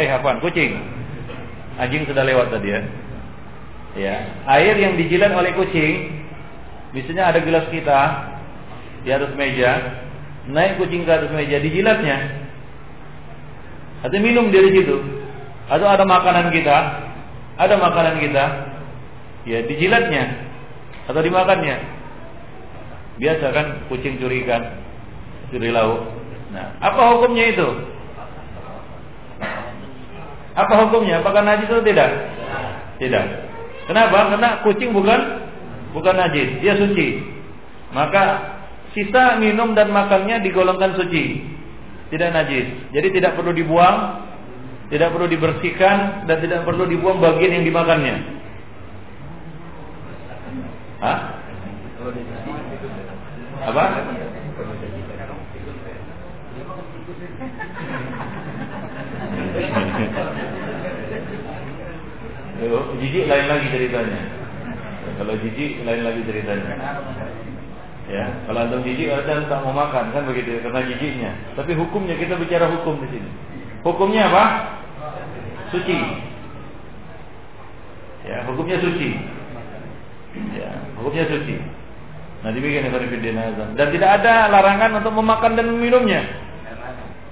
[0.00, 0.40] Eh, apa?
[0.40, 0.80] Kucing.
[1.78, 2.80] Anjing sudah lewat tadi ya.
[3.98, 4.14] Ya,
[4.46, 6.22] air yang dijilat oleh kucing,
[6.94, 8.00] misalnya ada gelas kita
[9.02, 10.02] di atas meja,
[10.50, 12.46] naik kucing ke atas meja, dijilatnya.
[14.06, 15.02] Atau minum dari situ.
[15.66, 16.76] Atau ada makanan kita,
[17.58, 18.44] ada makanan kita,
[19.46, 20.46] ya dijilatnya
[21.10, 21.76] atau dimakannya.
[23.18, 24.78] Biasa kan kucing curi ikan,
[25.50, 26.06] curi lauk.
[26.54, 27.68] Nah, apa hukumnya itu?
[30.58, 31.22] Apa hukumnya?
[31.22, 32.10] Apakah najis atau tidak?
[32.98, 33.24] Tidak.
[33.86, 34.34] Kenapa?
[34.34, 35.20] Karena kucing bukan
[35.94, 37.22] bukan najis, dia suci.
[37.94, 38.58] Maka
[38.92, 41.46] sisa minum dan makannya digolongkan suci,
[42.10, 42.66] tidak najis.
[42.90, 44.26] Jadi tidak perlu dibuang,
[44.90, 48.16] tidak perlu dibersihkan dan tidak perlu dibuang bagian yang dimakannya.
[50.98, 51.18] Hah?
[53.62, 53.84] Apa?
[62.98, 64.20] jijik lain lagi ceritanya.
[65.18, 66.74] Kalau jijik lain lagi ceritanya.
[68.08, 71.30] Ya, kalau antum jijik ada tak mau makan kan begitu karena jijiknya.
[71.54, 73.30] Tapi hukumnya kita bicara hukum di sini.
[73.84, 74.44] Hukumnya apa?
[75.70, 75.98] Suci.
[78.24, 79.10] Ya, hukumnya suci.
[80.56, 81.56] Ya, hukumnya suci.
[82.38, 82.88] Nah, dibikin.
[83.74, 86.22] Dan tidak ada larangan untuk memakan dan meminumnya.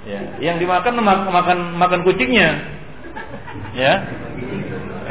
[0.06, 2.62] Ya, yang dimakan makan makan kucingnya.
[3.74, 4.06] Ya.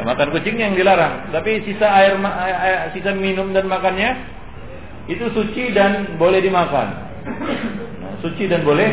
[0.06, 1.34] Makan kucingnya yang dilarang.
[1.34, 4.14] Tapi sisa air, air sisa minum dan makannya
[5.10, 6.88] itu suci dan boleh dimakan.
[7.98, 8.86] Nah, suci dan boleh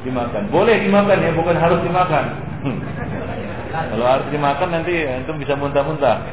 [0.00, 0.48] dimakan.
[0.48, 2.24] Boleh dimakan ya, bukan harus dimakan.
[2.64, 2.78] Hmm.
[3.76, 6.24] Kalau harus dimakan nanti itu bisa muntah-muntah.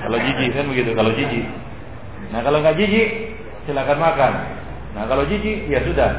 [0.00, 1.44] Kalau jijik kan begitu, kalau jijik.
[2.32, 3.36] Nah, kalau nggak jijik
[3.68, 4.32] silakan makan.
[4.96, 6.12] Nah, kalau jijik ya sudah.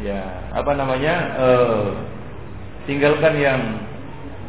[0.00, 0.20] Ya,
[0.56, 1.14] apa namanya?
[1.36, 1.96] Uh,
[2.84, 3.60] tinggalkan yang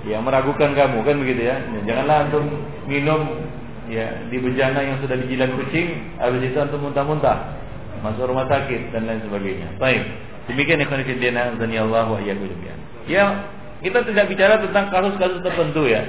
[0.06, 1.56] yang meragukan kamu kan begitu ya.
[1.86, 2.46] Janganlah antum
[2.86, 3.50] minum
[3.90, 7.66] ya di bejana yang sudah dijilat kucing habis itu antum muntah-muntah
[8.06, 9.68] masuk rumah sakit dan lain sebagainya.
[9.82, 10.04] Baik.
[10.46, 12.54] Demikian ikhwan fillah azani Allah wa iyyakum
[13.10, 13.50] Ya,
[13.82, 16.06] kita tidak bicara tentang kasus-kasus tertentu ya.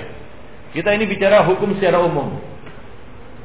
[0.77, 2.37] Kita ini bicara hukum secara umum.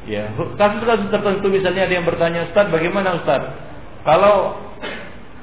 [0.03, 3.55] Ya, kasus-kasus tertentu misalnya ada yang bertanya, "Ustaz, bagaimana Ustaz?
[4.03, 4.59] Kalau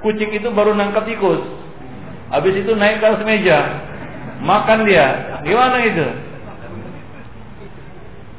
[0.04, 1.40] kucing itu baru nangkap tikus,
[2.28, 3.87] habis itu naik ke atas meja,
[4.42, 6.06] makan dia, gimana itu?"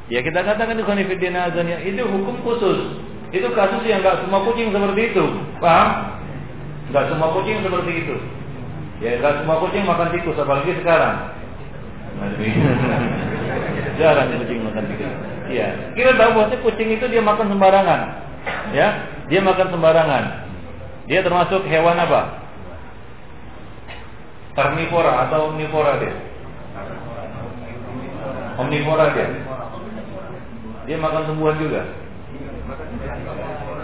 [0.09, 1.53] Ya kita katakan itu konfidena
[1.85, 2.97] itu hukum khusus.
[3.29, 5.25] Itu kasus yang nggak semua kucing seperti itu,
[5.61, 6.17] paham?
[6.89, 8.15] Enggak semua kucing seperti itu.
[9.05, 11.37] Ya, enggak semua kucing makan tikus, apalagi sekarang.
[14.01, 15.13] Jarang kucing makan tikus.
[15.53, 15.93] Iya.
[15.93, 18.01] Kita tahu bahwa kucing itu dia makan sembarangan.
[18.73, 18.87] Ya,
[19.29, 20.23] dia makan sembarangan.
[21.05, 22.38] Dia termasuk hewan apa?
[24.59, 26.11] Karnivora atau omnivora dia?
[28.59, 29.27] Omnivora dia.
[30.83, 31.87] Dia makan tumbuhan juga.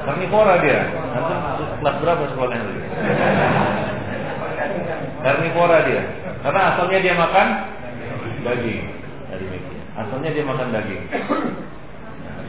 [0.04, 0.80] Karnivora dia.
[1.16, 1.40] Antum
[1.80, 2.82] kelas berapa sekolahnya dulu?
[5.24, 6.04] Karnivora dia.
[6.44, 7.48] Karena asalnya dia makan
[8.44, 8.84] daging.
[9.32, 9.46] Dari
[9.96, 11.04] Asalnya dia makan daging.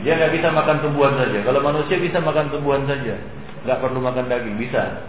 [0.03, 1.39] Dia nggak bisa makan tumbuhan saja.
[1.47, 3.23] Kalau manusia bisa makan tumbuhan saja,
[3.63, 5.07] nggak perlu makan daging, bisa.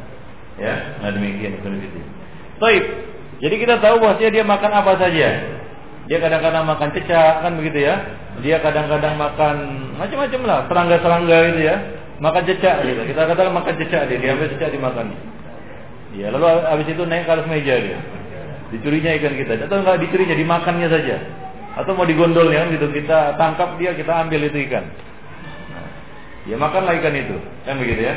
[0.62, 2.02] Ya, nah demikian itu.
[2.58, 2.84] Baik.
[3.38, 5.30] Jadi kita tahu bahwa dia makan apa saja.
[6.08, 7.96] Dia kadang-kadang makan cecak kan begitu ya.
[8.42, 9.56] Dia kadang-kadang makan
[9.98, 11.76] macam-macam lah, serangga-serangga itu ya
[12.18, 13.02] makan cecak gitu.
[13.14, 15.14] Kita katakan makan cecak dia, diambil cecak dimakan.
[16.18, 18.00] Ya, lalu habis itu naik ke atas meja dia.
[18.74, 19.52] Dicurinya ikan kita.
[19.70, 21.18] Atau enggak dicurinya, dimakannya saja.
[21.78, 24.86] Atau mau digondolnya kan gitu, kita tangkap dia, kita ambil itu ikan.
[26.50, 27.38] Ya makanlah ikan itu,
[27.68, 28.16] kan begitu ya.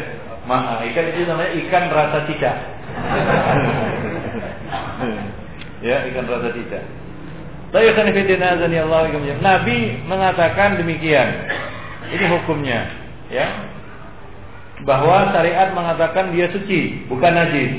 [0.48, 2.56] Ma, ikan itu namanya ikan rasa cicak.
[5.86, 6.84] ya, ikan rasa cicak.
[9.38, 11.28] Nabi mengatakan demikian.
[12.10, 12.90] Ini hukumnya,
[13.30, 13.46] ya
[14.84, 17.72] bahwa syariat mengatakan dia suci, bukan najis.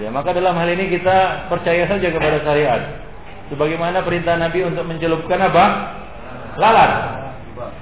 [0.00, 2.80] Ya, maka dalam hal ini kita percaya saja kepada syariat.
[3.52, 5.64] Sebagaimana perintah Nabi untuk mencelupkan apa?
[6.56, 6.92] Lalat.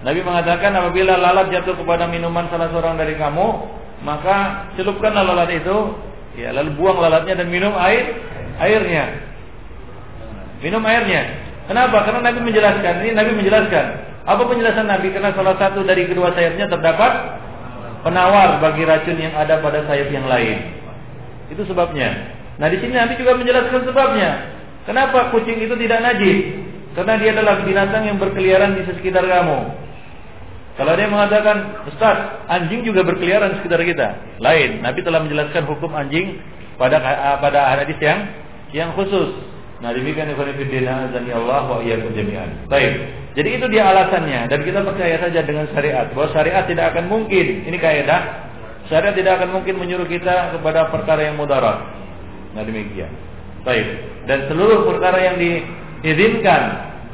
[0.02, 3.46] Nabi mengatakan apabila lalat jatuh kepada minuman salah seorang dari kamu,
[4.06, 5.76] maka celupkanlah lalat itu,
[6.38, 8.14] ya lalu buang lalatnya dan minum air
[8.62, 9.04] airnya.
[10.62, 11.22] Minum airnya.
[11.70, 12.02] Kenapa?
[12.06, 13.86] Karena Nabi menjelaskan, ini Nabi menjelaskan.
[14.28, 15.08] Apa penjelasan Nabi?
[15.08, 17.12] Karena salah satu dari kedua sayapnya terdapat
[18.04, 20.78] penawar bagi racun yang ada pada sayap yang lain.
[21.48, 22.36] Itu sebabnya.
[22.60, 24.30] Nah, di sini Nabi juga menjelaskan sebabnya.
[24.84, 26.38] Kenapa kucing itu tidak najis?
[26.92, 29.87] Karena dia adalah binatang yang berkeliaran di sekitar kamu.
[30.78, 34.38] Kalau dia mengatakan, Ustaz, anjing juga berkeliaran sekitar kita.
[34.38, 36.38] Lain, Nabi telah menjelaskan hukum anjing
[36.78, 37.02] pada
[37.42, 38.30] pada hadis yang
[38.70, 39.34] yang khusus.
[39.82, 42.70] Nah, demikian ikhwan fillah azani Allah wa jami'an.
[42.70, 42.92] Baik.
[43.34, 47.66] Jadi itu dia alasannya dan kita percaya saja dengan syariat bahwa syariat tidak akan mungkin.
[47.66, 48.22] Ini kaidah.
[48.86, 51.90] Syariat tidak akan mungkin menyuruh kita kepada perkara yang mudarat.
[52.54, 53.10] Nah, demikian.
[53.66, 53.86] Baik.
[54.30, 56.62] Dan seluruh perkara yang diizinkan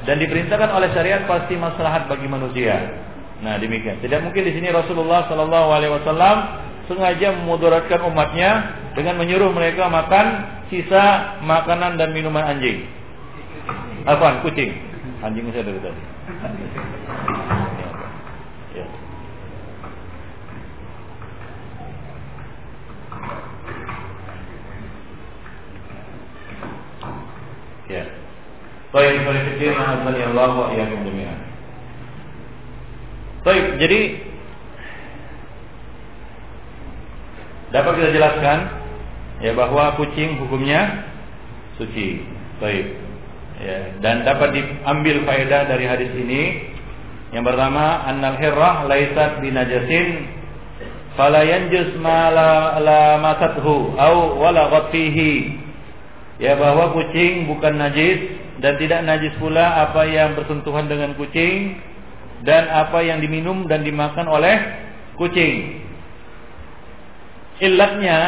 [0.04, 2.76] dan diperintahkan oleh syariat pasti maslahat bagi manusia.
[3.44, 4.00] Nah demikian.
[4.00, 6.36] Tidak mungkin di sini Rasulullah Shallallahu Alaihi Wasallam
[6.88, 8.50] sengaja memudaratkan umatnya
[8.96, 10.26] dengan menyuruh mereka makan
[10.72, 12.88] sisa makanan dan minuman anjing.
[14.08, 14.40] Apa?
[14.40, 14.72] Kucing.
[15.20, 16.02] Anjing saya dari tadi.
[18.72, 18.86] Ya.
[27.92, 28.04] Ya.
[28.88, 31.43] Baik, kali kecil, Allah wa iyyakum jami'an.
[33.44, 34.00] Baik, jadi
[37.76, 38.58] dapat kita jelaskan
[39.44, 41.04] ya bahwa kucing hukumnya
[41.76, 42.24] suci.
[42.56, 42.86] Baik.
[43.60, 46.72] Ya, dan dapat diambil faedah dari hadis ini.
[47.36, 50.24] Yang pertama, annal hirrah laisat binajasin
[51.12, 54.72] fala yanjus ma la, la masathu au wala.
[56.40, 61.76] Ya bahwa kucing bukan najis dan tidak najis pula apa yang bersentuhan dengan kucing
[62.44, 64.54] dan apa yang diminum dan dimakan oleh
[65.16, 65.80] kucing.
[67.64, 68.18] Illatnya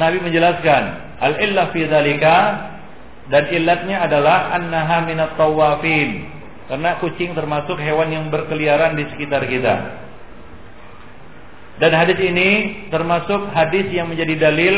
[0.00, 0.82] Nabi menjelaskan
[1.20, 2.36] al illah fi dzalika
[3.28, 6.24] dan illatnya adalah annaha minat tawafin
[6.66, 10.02] karena kucing termasuk hewan yang berkeliaran di sekitar kita.
[11.76, 12.50] Dan hadis ini
[12.88, 14.76] termasuk hadis yang menjadi dalil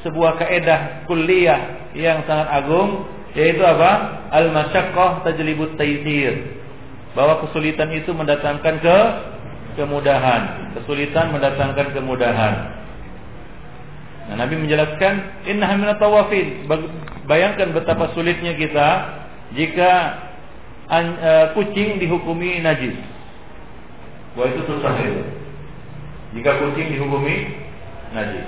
[0.00, 3.04] sebuah kaedah kuliah yang sangat agung
[3.36, 4.24] yaitu apa?
[4.32, 6.59] Al-masyaqqah tajlibut taysir
[7.14, 8.98] bahwa kesulitan itu mendatangkan ke
[9.74, 10.72] kemudahan.
[10.78, 12.54] Kesulitan mendatangkan kemudahan.
[14.30, 16.70] Nah, Nabi menjelaskan innaha minat tawafin.
[17.26, 18.88] Bayangkan betapa sulitnya kita
[19.58, 19.90] jika
[20.86, 22.94] an, uh, kucing dihukumi najis.
[24.38, 25.22] Wah itu susah itu.
[26.38, 27.58] Jika kucing dihukumi
[28.14, 28.46] najis.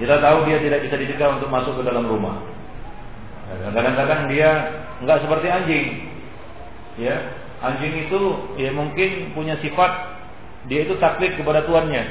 [0.00, 2.40] Kita tahu dia tidak bisa dicegah untuk masuk ke dalam rumah.
[3.48, 4.50] Kadang-kadang dia
[5.04, 6.07] nggak seperti anjing
[6.98, 7.16] ya
[7.62, 8.20] anjing itu
[8.58, 10.18] ya mungkin punya sifat
[10.68, 12.02] dia itu taklid kepada tuannya.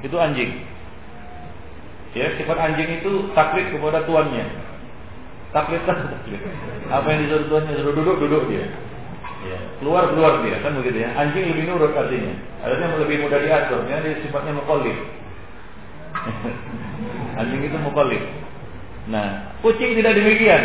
[0.00, 0.64] Itu anjing.
[2.16, 4.46] Ya sifat anjing itu taklid kepada tuannya.
[5.52, 5.98] Taklid kan
[6.88, 7.72] apa yang disuruh tuannya?
[7.76, 8.66] Suruh duduk duduk dia.
[9.38, 9.58] Ya.
[9.78, 10.58] keluar keluar dia.
[10.62, 11.12] Kan begitu ya.
[11.18, 12.34] Anjing lebih nurut artinya.
[12.64, 13.84] Artinya lebih mudah diatur.
[13.90, 15.18] Ya dia sifatnya mukallid
[17.40, 18.22] anjing itu mukallid
[19.08, 20.62] nah kucing tidak demikian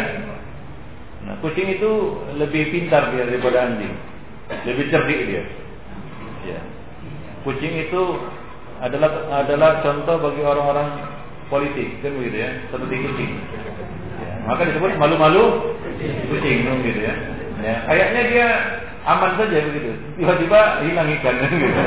[1.23, 3.95] Nah, kucing itu lebih pintar dia daripada anjing.
[4.67, 5.43] Lebih cerdik dia.
[6.43, 6.59] Ya.
[7.47, 8.01] Kucing itu
[8.83, 10.89] adalah adalah contoh bagi orang-orang
[11.47, 13.31] politik, kan begitu ya, seperti kucing.
[14.19, 14.33] Ya.
[14.51, 15.75] Maka disebut malu-malu
[16.27, 17.15] kucing, kan gitu ya.
[17.63, 17.75] ya.
[17.87, 18.47] Kayaknya dia
[19.07, 19.91] aman saja begitu.
[20.19, 21.81] Tiba-tiba hilang ikan kan gitu.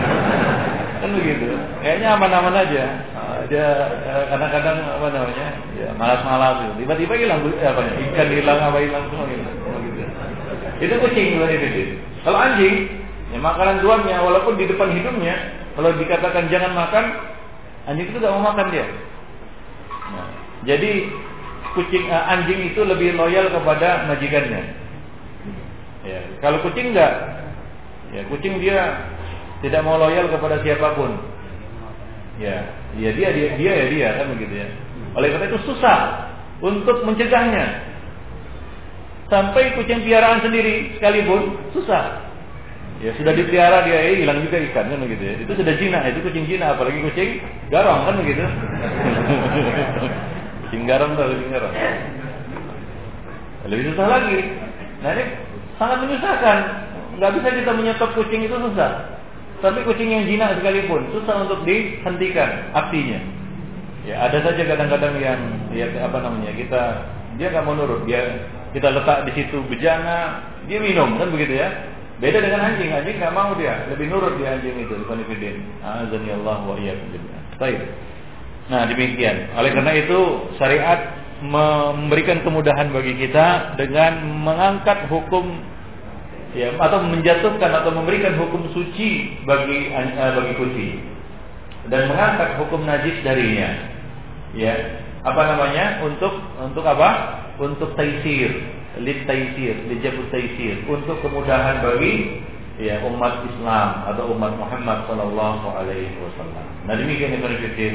[0.97, 1.47] Kan begitu.
[1.85, 2.85] Kayaknya aman-aman aja.
[3.47, 3.69] Dia
[4.03, 5.47] eh, kadang-kadang apa namanya?
[5.79, 6.73] Ya, malas-malas gitu.
[6.83, 9.43] Tiba-tiba hilang apa ya, ikan hilang apa hilang semua gitu.
[9.87, 10.03] gitu.
[10.83, 11.83] Itu kucing itu.
[12.27, 12.75] Kalau anjing,
[13.31, 15.37] ya makanan tuannya walaupun di depan hidungnya,
[15.79, 17.05] kalau dikatakan jangan makan,
[17.87, 18.87] anjing itu tidak mau makan dia.
[20.11, 20.29] Nah,
[20.67, 20.91] jadi
[21.79, 24.63] kucing uh, anjing itu lebih loyal kepada majikannya.
[26.07, 27.15] Ya, kalau kucing enggak,
[28.11, 29.07] ya kucing dia
[29.61, 31.19] tidak mau loyal kepada siapa pun.
[32.37, 34.69] Ya, ya dia dia dia ya dia kan begitu ya.
[35.17, 35.99] Oleh karena itu susah
[36.61, 37.97] untuk mencegahnya.
[39.27, 42.27] Sampai kucing piaraan sendiri sekalipun susah.
[42.97, 45.35] Ya sudah dipelihara dia eh, hilang juga ikan kan begitu ya.
[45.43, 48.41] Itu sudah jinak, itu kucing jinak apalagi kucing garong kan begitu.
[50.65, 51.75] kucing garam atau kucing garong.
[53.67, 54.39] Lebih susah lagi.
[55.03, 55.25] Nah ini
[55.77, 56.59] sangat menyusahkan.
[57.17, 59.16] Nggak bisa kita menyetop kucing itu susah.
[59.65, 63.21] Tapi kucing yang jinak sekalipun susah untuk dihentikan aksinya.
[64.07, 65.41] Ya ada saja kadang-kadang yang
[65.75, 66.83] ya apa namanya kita
[67.41, 71.69] dia nggak mau nurut dia kita letak di situ bejana dia minum kan begitu ya
[72.17, 75.61] Beda dengan anjing, anjing nggak mau dia, lebih nurut dia anjing itu, Ikhwanifidin.
[75.85, 77.13] Azani Allah wa iyyakum
[77.61, 77.77] Baik.
[78.73, 79.53] Nah, demikian.
[79.53, 81.13] Oleh karena itu syariat
[81.45, 85.61] memberikan kemudahan bagi kita dengan mengangkat hukum
[86.57, 90.97] ya atau menjatuhkan atau memberikan hukum suci bagi uh, bagi kucing
[91.93, 93.95] dan mengangkat hukum najis darinya.
[94.57, 94.73] Ya,
[95.21, 96.01] apa namanya?
[96.09, 97.45] Untuk untuk apa?
[97.61, 98.57] Untuk taisir
[99.01, 102.41] lid taisir, lijabut taisir, untuk kemudahan bagi
[102.81, 106.65] ya umat Islam atau umat Muhammad sallallahu alaihi wasallam.
[106.89, 107.91] Nah demikian yang berikutnya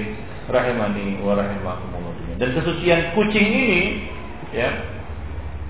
[0.49, 2.38] rahimani wa rahimakumullah.
[2.38, 3.82] Dan kesucian kucing ini
[4.53, 4.70] ya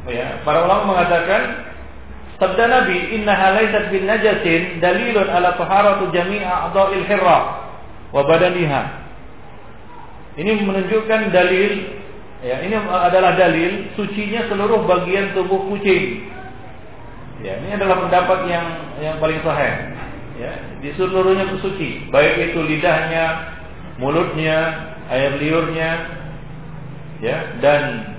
[0.07, 1.70] ya para ulama mengatakan
[2.41, 7.39] sabda Nabi inna laysat bin najasin dalilun ala taharatu jami'a a'dha'il hirra
[8.09, 8.81] wa badaniha.
[10.41, 12.01] Ini menunjukkan dalil
[12.41, 16.25] Ya, ini adalah dalil sucinya seluruh bagian tubuh kucing.
[17.45, 18.65] Ya, ini adalah pendapat yang
[18.97, 19.93] yang paling sahih.
[20.41, 23.53] Ya, di seluruhnya suci, baik itu lidahnya,
[24.01, 24.57] mulutnya,
[25.13, 25.89] air liurnya,
[27.21, 28.17] ya, dan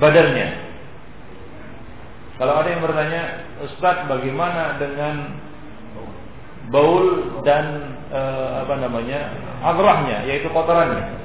[0.00, 0.67] badannya.
[2.38, 3.22] Kalau ada yang bertanya,
[3.66, 5.34] Ustaz, bagaimana dengan
[6.70, 8.20] baul dan e,
[8.62, 9.20] apa namanya,
[9.66, 11.18] agrahnya, yaitu kotorannya?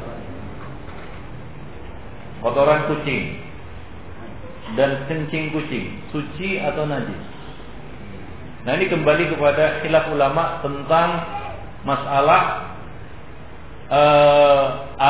[2.44, 3.40] kotoran kucing
[4.76, 7.24] dan kencing kucing suci atau najis.
[8.68, 11.10] Nah ini kembali kepada khilaf ulama tentang
[11.84, 12.44] masalah
[13.88, 14.64] uh,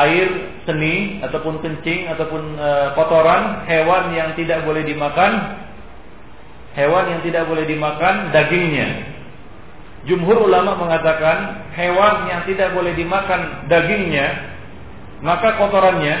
[0.06, 0.26] air
[0.66, 5.63] seni ataupun kencing ataupun uh, kotoran hewan yang tidak boleh dimakan
[6.74, 9.14] hewan yang tidak boleh dimakan dagingnya.
[10.04, 14.54] Jumhur ulama mengatakan hewan yang tidak boleh dimakan dagingnya
[15.24, 16.16] maka kotorannya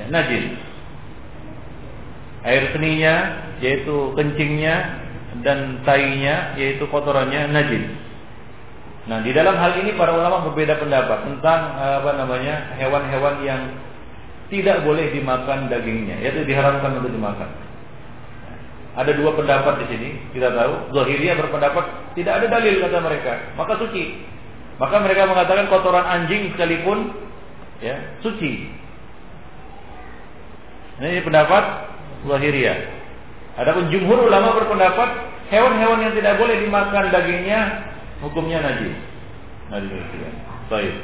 [0.00, 0.56] ya, najis.
[2.42, 3.14] Air seninya
[3.60, 4.74] yaitu kencingnya
[5.44, 7.84] dan tainya yaitu kotorannya najis.
[9.02, 13.62] Nah, di dalam hal ini para ulama berbeda pendapat tentang apa namanya hewan-hewan yang
[14.46, 17.50] tidak boleh dimakan dagingnya, yaitu diharamkan untuk dimakan.
[18.92, 20.92] Ada dua pendapat di sini, kita tahu.
[20.92, 24.20] Zahiriyah berpendapat tidak ada dalil kata mereka, maka suci.
[24.76, 27.08] Maka mereka mengatakan kotoran anjing sekalipun
[27.80, 28.68] ya suci.
[31.00, 31.64] Ini pendapat
[32.28, 32.78] Zahiriyah.
[33.64, 35.08] Adapun jumhur ulama berpendapat
[35.48, 37.60] hewan-hewan yang tidak boleh dimakan dagingnya
[38.20, 38.96] hukumnya najis.
[39.72, 40.04] Najis.
[40.68, 40.94] Baik.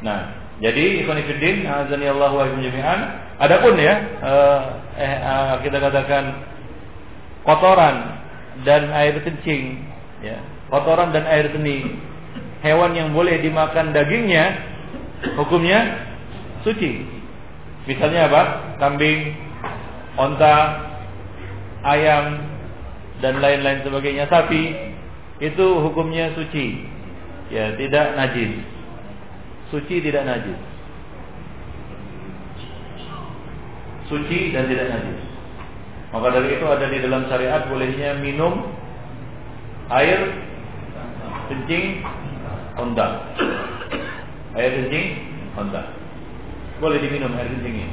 [0.00, 3.00] Nah, jadi ikhwanifiddin azani Allah wa jami'an.
[3.40, 4.60] Adapun ya eh,
[5.00, 6.49] eh, kita katakan
[7.44, 8.20] kotoran
[8.66, 9.80] dan air kencing
[10.20, 10.38] ya,
[10.68, 11.96] kotoran dan air seni
[12.60, 14.44] hewan yang boleh dimakan dagingnya
[15.36, 16.08] hukumnya
[16.64, 17.04] suci.
[17.88, 18.42] Misalnya apa?
[18.76, 19.32] Kambing,
[20.20, 20.56] onta,
[21.80, 22.44] ayam,
[23.24, 24.28] dan lain-lain sebagainya.
[24.28, 24.62] Sapi
[25.40, 26.84] itu hukumnya suci,
[27.48, 28.52] ya tidak najis.
[29.72, 30.58] Suci tidak najis.
[34.10, 35.29] Suci dan tidak najis.
[36.10, 38.66] Maka dari itu ada di dalam syariat bolehnya minum
[39.94, 40.18] air
[41.46, 42.02] kencing
[42.74, 43.30] onta.
[44.58, 45.06] Air kencing
[45.54, 45.82] onta.
[46.82, 47.88] Boleh diminum air kencingnya?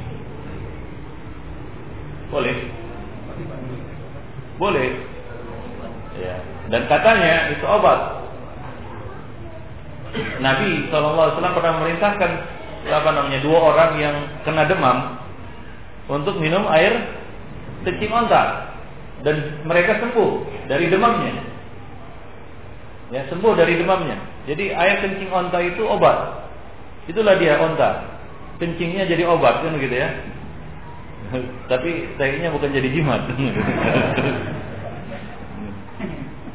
[2.32, 2.56] Boleh?
[4.58, 4.88] Boleh.
[6.18, 6.36] Ya.
[6.72, 8.18] Dan katanya itu obat.
[10.42, 12.30] Nabi SAW pernah memerintahkan
[12.88, 15.20] apa namanya dua orang yang kena demam
[16.08, 17.17] untuk minum air
[17.86, 18.74] kencing onta
[19.22, 20.30] dan mereka sembuh
[20.70, 21.34] dari demamnya.
[23.08, 24.16] Ya, sembuh dari demamnya.
[24.46, 26.48] Jadi air kencing onta itu obat.
[27.08, 28.18] Itulah dia onta
[28.58, 30.10] kencingnya jadi obat kan begitu ya.
[31.70, 33.22] Tapi tehnya bukan jadi jimat.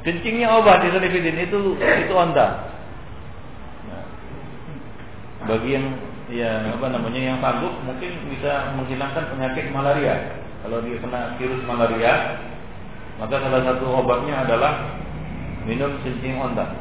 [0.06, 2.70] kencingnya obat itu itu itu onta.
[5.44, 5.86] Bagi yang
[6.32, 10.43] ya apa namanya yang sanggup mungkin bisa menghilangkan penyakit malaria.
[10.64, 12.40] Kalau dia kena virus malaria,
[13.20, 14.96] maka salah satu obatnya adalah
[15.68, 16.72] minum kencing onta.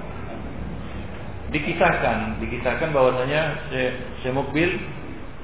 [1.50, 3.68] Dikisahkan, dikisahkan bahwasanya
[4.22, 4.78] Syekh Mukbil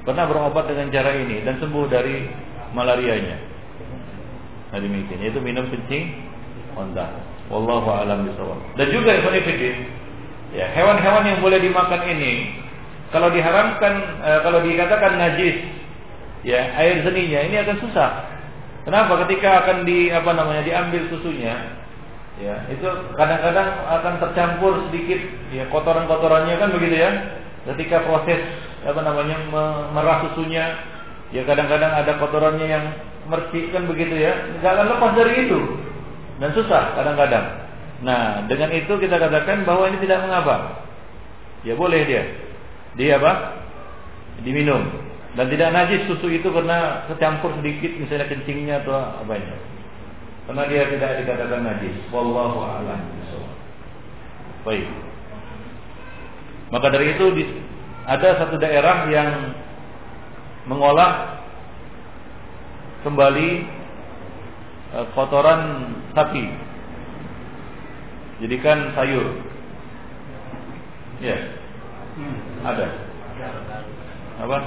[0.07, 2.25] pernah berobat dengan cara ini dan sembuh dari
[2.73, 3.37] malarianya.
[4.73, 6.15] Nah demikian, yaitu minum kencing
[6.73, 7.11] onta.
[7.51, 8.57] Wallahu a'lam bishawab.
[8.77, 9.35] Dan juga ikhwan
[10.53, 12.57] ya hewan-hewan yang boleh dimakan ini
[13.09, 15.61] kalau diharamkan e, kalau dikatakan najis
[16.45, 18.09] ya air seninya ini akan susah.
[18.87, 19.27] Kenapa?
[19.27, 21.77] Ketika akan di apa namanya diambil susunya
[22.39, 22.87] ya itu
[23.19, 25.19] kadang-kadang akan tercampur sedikit
[25.51, 27.11] ya kotoran-kotorannya kan begitu ya.
[27.67, 28.39] Ketika proses
[28.87, 29.35] apa namanya
[29.91, 30.79] merah susunya
[31.35, 32.85] ya kadang-kadang ada kotorannya yang
[33.27, 35.59] mercik kan begitu ya nggak akan lepas dari itu
[36.39, 37.45] dan susah kadang-kadang.
[37.99, 40.87] Nah, dengan itu kita katakan bahwa ini tidak mengapa.
[41.67, 42.23] Ya boleh dia.
[42.95, 43.59] Dia apa?
[44.47, 44.87] Diminum.
[45.37, 49.57] Dan tidak najis susu itu karena kecampur sedikit misalnya kencingnya atau apanya.
[50.49, 51.95] Karena dia tidak dikatakan najis.
[52.09, 53.01] Wallahu a'lam.
[54.65, 54.89] Baik.
[56.73, 57.25] Maka dari itu
[58.09, 59.53] ada satu daerah yang
[60.65, 61.41] mengolah
[63.05, 63.49] kembali
[64.97, 66.45] eh, kotoran sapi
[68.43, 69.39] jadikan sayur
[71.19, 71.35] ya
[72.63, 72.87] ada
[74.39, 74.57] apa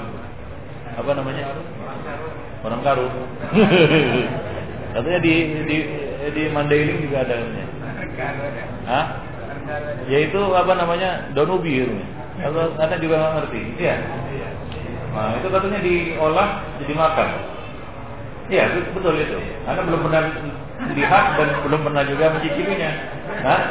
[0.93, 1.43] apa namanya?
[2.63, 3.07] Orang karu
[4.93, 5.33] katanya di
[5.67, 5.77] di
[6.31, 7.67] di Mandailing juga ada namanya.
[8.87, 9.05] Hah?
[10.11, 11.33] yaitu apa namanya?
[11.33, 11.87] Daun ubi
[12.39, 13.61] atau anda juga nggak ngerti.
[13.79, 13.95] Iya.
[15.13, 16.49] Nah itu katanya diolah
[16.81, 17.29] jadi makan
[18.51, 19.37] iya betul itu.
[19.63, 20.21] Anda belum pernah
[20.93, 22.91] lihat dan belum pernah juga mencicipinya.
[23.43, 23.61] Hah?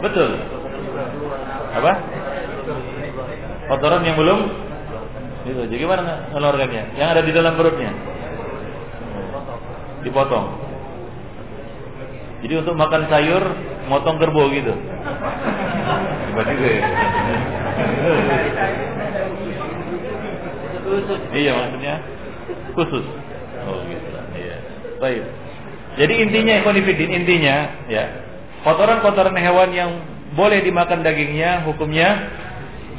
[0.00, 0.30] betul.
[1.72, 1.92] Apa?
[3.68, 4.40] Kotoran yang belum
[5.42, 6.94] itu jadi gimana ngeluarkannya?
[6.94, 7.90] Yang ada di dalam perutnya?
[10.06, 10.46] Dipotong.
[12.42, 13.42] Jadi untuk makan sayur
[13.86, 14.74] motong kerbau gitu?
[16.30, 16.82] Hebat juga ya.
[21.32, 21.94] Iya maksudnya?
[22.74, 23.04] Khusus.
[23.62, 24.08] Oh gitu
[24.38, 24.56] iya.
[24.98, 25.22] Baik.
[25.98, 27.56] Jadi intinya Ikhwanifidin intinya
[27.86, 28.04] ya
[28.62, 29.90] kotoran-kotoran hewan yang
[30.32, 32.30] boleh dimakan dagingnya hukumnya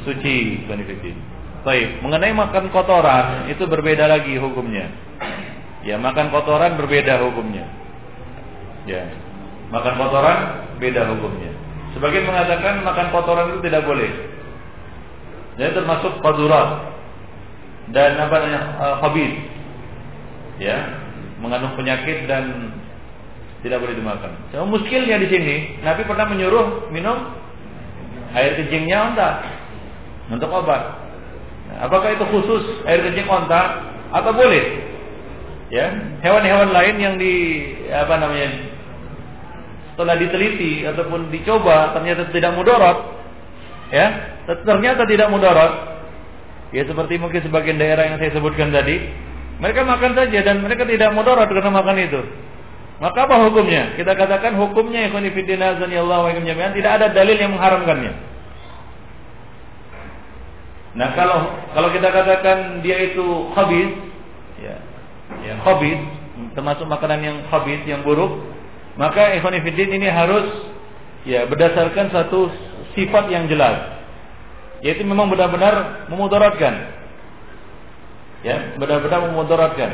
[0.04, 1.33] suci Ikhwanifidin
[1.64, 4.92] baik mengenai makan kotoran itu berbeda lagi hukumnya.
[5.84, 7.64] Ya makan kotoran berbeda hukumnya.
[8.84, 9.08] Ya
[9.72, 10.38] makan kotoran
[10.76, 11.52] beda hukumnya.
[11.96, 14.12] Sebagian mengatakan makan kotoran itu tidak boleh.
[15.56, 16.92] Jadi termasuk kotoran
[17.92, 19.34] dan apa namanya uh, khabith.
[20.60, 21.00] Ya
[21.40, 22.72] mengandung penyakit dan
[23.64, 24.32] tidak boleh dimakan.
[24.52, 27.32] So, muskilnya di sini Nabi pernah menyuruh minum
[28.36, 29.28] air kencingnya onta
[30.28, 31.03] untuk obat.
[31.80, 34.92] Apakah itu khusus air kencing onta atau boleh?
[35.72, 35.90] Ya,
[36.22, 37.34] hewan-hewan lain yang di
[37.90, 38.70] apa namanya
[39.94, 42.98] setelah diteliti ataupun dicoba ternyata tidak mudorot,
[43.90, 44.06] ya
[44.46, 45.94] ternyata tidak mudorot,
[46.74, 48.98] Ya seperti mungkin sebagian daerah yang saya sebutkan tadi,
[49.62, 52.18] mereka makan saja dan mereka tidak mudarat karena makan itu.
[52.98, 53.94] Maka apa hukumnya?
[53.94, 56.34] Kita katakan hukumnya ikhwan fillah Allah wa
[56.74, 58.33] tidak ada dalil yang mengharamkannya.
[60.94, 61.38] Nah, kalau
[61.74, 63.90] kalau kita katakan dia itu khabis,
[64.62, 64.76] ya,
[65.42, 66.00] ya khabis,
[66.54, 68.30] termasuk makanan yang khabis yang buruk,
[68.94, 70.46] maka ikhwan ini harus
[71.26, 72.46] ya berdasarkan satu
[72.94, 73.94] sifat yang jelas
[74.84, 76.92] yaitu memang benar-benar memudaratkan.
[78.44, 79.90] Ya, benar-benar memudaratkan.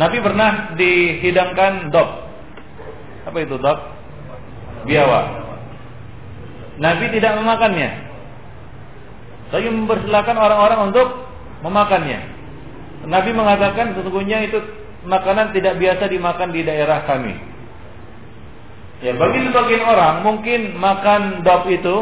[0.00, 2.08] Nabi pernah dihidangkan dop.
[3.28, 3.76] Apa itu dop?
[4.88, 5.44] Biawa.
[6.80, 8.07] Nabi tidak memakannya.
[9.48, 11.08] Tapi mempersilahkan orang-orang untuk
[11.64, 12.20] memakannya.
[13.08, 14.58] Nabi mengatakan sesungguhnya itu
[15.08, 17.32] makanan tidak biasa dimakan di daerah kami.
[18.98, 21.96] Ya, bagi sebagian orang mungkin makan dop itu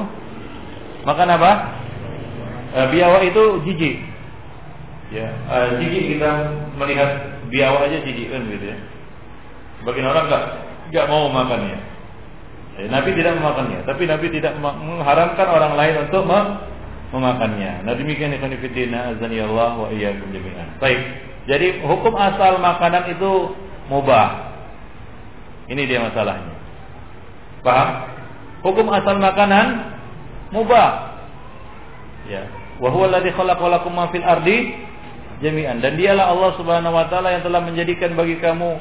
[1.05, 1.53] makan apa?
[2.77, 3.95] uh, biawak itu jijik.
[5.13, 6.31] Ya, uh, jijik kita
[6.77, 8.79] melihat biawak aja jijik kan gitu ya.
[9.85, 10.45] Bagian orang enggak
[10.93, 11.79] enggak mau makannya.
[12.77, 16.29] Ya, Nabi tidak memakannya, tapi Nabi tidak mengharamkan orang lain untuk
[17.17, 17.89] memakannya.
[17.89, 20.77] Nah demikian ikhwan fillah azani Allah wa iyyakum jami'an.
[20.77, 21.01] Baik.
[21.47, 23.33] Jadi hukum asal makanan itu
[23.89, 24.53] mubah.
[25.67, 26.55] Ini dia masalahnya.
[27.65, 27.89] Paham?
[28.63, 29.67] Hukum asal makanan
[30.53, 31.19] mubah.
[32.29, 32.47] Ya.
[32.79, 33.33] Wa huwa alladhi
[34.21, 34.57] ardi
[35.43, 35.81] jami'an.
[35.81, 38.79] Dan dialah Allah Subhanahu wa taala yang telah menjadikan bagi kamu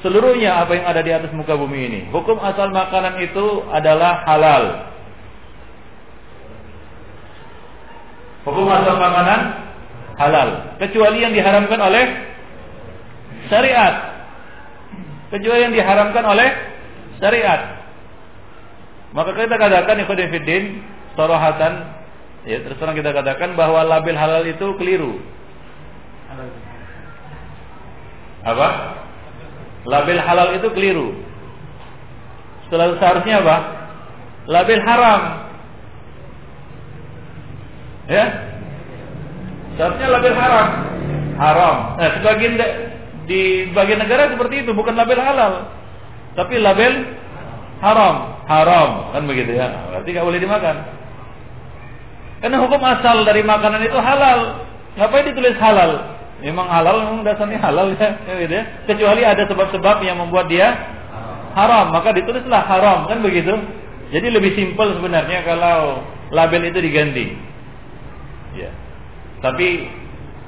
[0.00, 2.00] seluruhnya apa yang ada di atas muka bumi ini.
[2.14, 4.87] Hukum asal makanan itu adalah halal.
[8.48, 9.40] Hukum asal makanan
[10.16, 10.48] halal,
[10.80, 12.04] kecuali yang diharamkan oleh
[13.52, 13.94] syariat.
[15.28, 16.48] Kecuali yang diharamkan oleh
[17.20, 17.84] syariat.
[19.12, 20.64] Maka kita katakan ikhwan
[21.12, 21.98] sarahatan
[22.48, 25.20] Ya, terus terang kita katakan bahwa label halal itu keliru.
[28.40, 28.68] Apa?
[29.84, 31.12] Label halal itu keliru.
[32.64, 33.56] Setelah seharusnya apa?
[34.48, 35.47] Label haram.
[38.08, 38.24] Ya?
[39.76, 40.68] Seharusnya label haram.
[41.38, 41.76] Haram.
[42.00, 42.58] Nah, sebagian
[43.28, 45.70] di bagian negara seperti itu bukan label halal,
[46.34, 47.14] tapi label
[47.84, 48.40] haram.
[48.48, 49.92] Haram kan begitu ya.
[49.92, 50.76] Berarti nggak boleh dimakan.
[52.40, 54.64] Karena hukum asal dari makanan itu halal.
[54.96, 56.16] Ngapain ditulis halal?
[56.38, 58.64] Memang halal, memang dasarnya halal ya, ya, gitu ya.
[58.86, 60.70] Kecuali ada sebab-sebab yang membuat dia
[61.58, 63.52] haram, maka ditulislah haram kan begitu.
[64.14, 67.47] Jadi lebih simpel sebenarnya kalau label itu diganti.
[69.38, 69.68] Tapi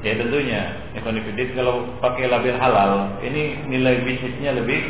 [0.00, 0.62] ya tentunya
[0.96, 4.80] Ekonifidis kalau pakai label halal ini nilai bisnisnya lebih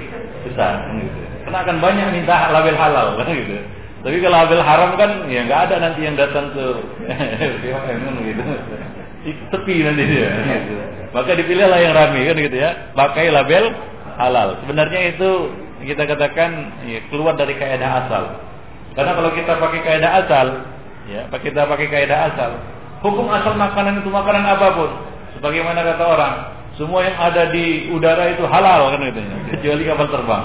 [0.47, 1.21] besar kan gitu.
[1.45, 3.59] Karena akan banyak minta label halal kan gitu.
[4.01, 6.67] Tapi kalau label haram kan ya nggak ada nanti yang datang ke
[7.05, 8.43] kan gitu.
[9.53, 10.29] Tepi nanti dia.
[10.33, 10.75] Gitu.
[11.11, 12.71] Maka dipilihlah yang ramai kan gitu ya.
[12.97, 13.77] Pakai label
[14.17, 14.57] halal.
[14.65, 15.31] Sebenarnya itu
[15.85, 16.51] kita katakan
[16.85, 18.25] ya, keluar dari kaidah asal.
[18.93, 20.47] Karena kalau kita pakai kaidah asal,
[21.09, 22.51] ya, kita pakai kaidah asal,
[23.01, 24.91] hukum asal makanan itu makanan apa pun.
[25.37, 26.35] Sebagaimana kata orang,
[26.77, 29.21] semua yang ada di udara itu halal kan gitu
[29.57, 30.45] kecuali kapal terbang.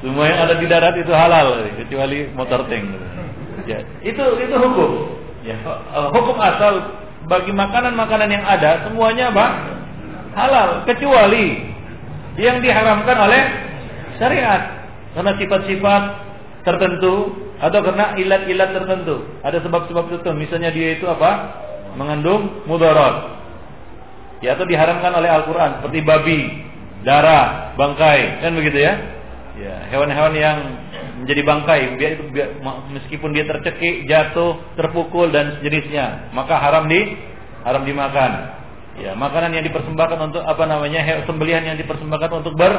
[0.00, 2.88] semua yang ada di darat itu halal kecuali motor tank.
[3.68, 5.20] Ya, itu itu hukum.
[5.44, 5.56] Ya,
[6.10, 9.46] hukum asal bagi makanan-makanan yang ada semuanya apa?
[10.34, 11.68] Halal kecuali
[12.38, 13.42] yang diharamkan oleh
[14.16, 14.62] syariat
[15.12, 16.02] karena sifat-sifat
[16.64, 19.28] tertentu atau karena ilat-ilat tertentu.
[19.44, 20.32] Ada sebab-sebab tertentu.
[20.32, 21.60] Misalnya dia itu apa?
[21.94, 23.36] Mengandung mudarat.
[24.40, 26.40] Ya atau diharamkan oleh Al-Qur'an seperti babi,
[27.04, 28.96] darah, bangkai, kan begitu ya?
[29.60, 30.56] Ya, hewan-hewan yang
[31.20, 32.48] menjadi bangkai biar itu biar,
[32.96, 37.12] meskipun dia tercekik, jatuh, terpukul dan sejenisnya, maka haram di
[37.68, 38.56] haram dimakan.
[38.96, 41.04] Ya, makanan yang dipersembahkan untuk apa namanya?
[41.28, 42.72] sembelihan yang dipersembahkan untuk ber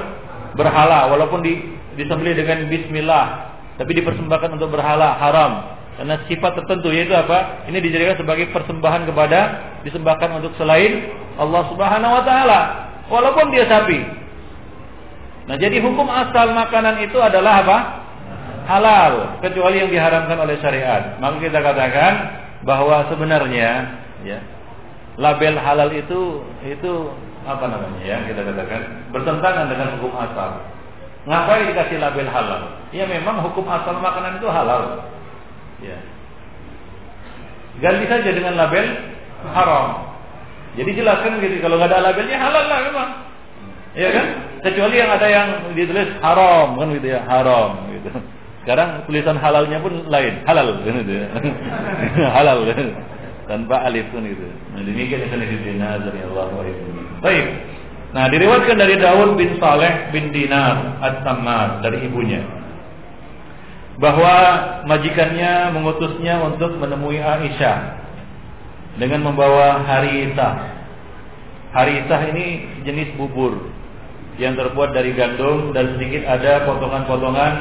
[0.58, 1.62] berhala walaupun di,
[1.96, 7.68] disembelih dengan bismillah tapi dipersembahkan untuk berhala haram karena sifat tertentu yaitu apa?
[7.70, 9.40] Ini dijadikan sebagai persembahan kepada
[9.86, 12.60] disembahkan untuk selain Allah Subhanahu wa taala
[13.12, 14.00] walaupun dia sapi.
[15.46, 17.78] Nah, jadi hukum asal makanan itu adalah apa?
[18.66, 19.14] Halal
[19.46, 21.22] kecuali yang diharamkan oleh syariat.
[21.22, 22.14] Maka kita katakan
[22.66, 23.70] bahwa sebenarnya
[24.26, 24.40] ya
[25.22, 26.94] label halal itu itu
[27.46, 30.66] apa namanya ya kita katakan bertentangan dengan hukum asal.
[31.26, 32.62] Ngapain dikasih label halal?
[32.90, 35.06] Ya memang hukum asal makanan itu halal.
[35.82, 35.98] Ya.
[37.78, 38.86] Ganti saja dengan label
[39.54, 40.12] haram.
[40.78, 43.10] Jadi jelaskan gitu kalau nggak ada labelnya halal lah memang.
[43.92, 44.26] Ya kan?
[44.62, 48.10] Kecuali yang ada yang ditulis haram kan gitu ya, haram gitu.
[48.62, 51.28] Sekarang tulisan halalnya pun lain, halal kan gitu ya.
[52.38, 52.86] halal kan
[53.50, 54.48] tanpa alif pun itu.
[54.72, 56.64] Nah, demikian yang nazar dari Allah wa
[57.20, 57.46] Baik.
[58.12, 62.44] Nah, diriwayatkan dari Daud bin Saleh bin Dinar As-Sammar dari ibunya
[64.02, 64.36] bahwa
[64.90, 67.78] majikannya mengutusnya untuk menemui Aisyah
[69.00, 70.74] dengan membawa harita.
[71.72, 73.56] Harita ini jenis bubur
[74.36, 77.54] yang terbuat dari gandum dan sedikit ada potongan-potongan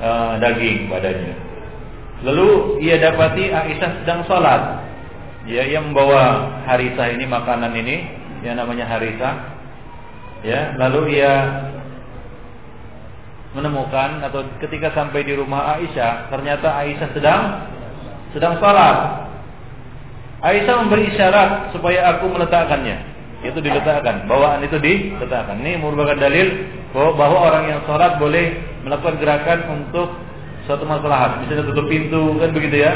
[0.00, 1.36] uh, daging padanya.
[2.24, 4.62] Lalu ia dapati Aisyah sedang sholat
[5.44, 7.96] ya yang membawa harisa ini makanan ini
[8.40, 9.51] yang namanya harisa
[10.42, 11.34] ya lalu ia
[13.52, 17.42] menemukan atau ketika sampai di rumah Aisyah ternyata Aisyah sedang
[18.32, 19.28] sedang salat.
[20.42, 23.12] Aisyah memberi isyarat supaya aku meletakkannya.
[23.46, 25.60] Itu diletakkan bawaan itu diletakkan.
[25.62, 30.08] Ini merupakan dalil bahwa, bahwa orang yang sholat boleh melakukan gerakan untuk
[30.66, 31.42] suatu masalah.
[31.42, 32.92] Misalnya tutup pintu kan begitu ya?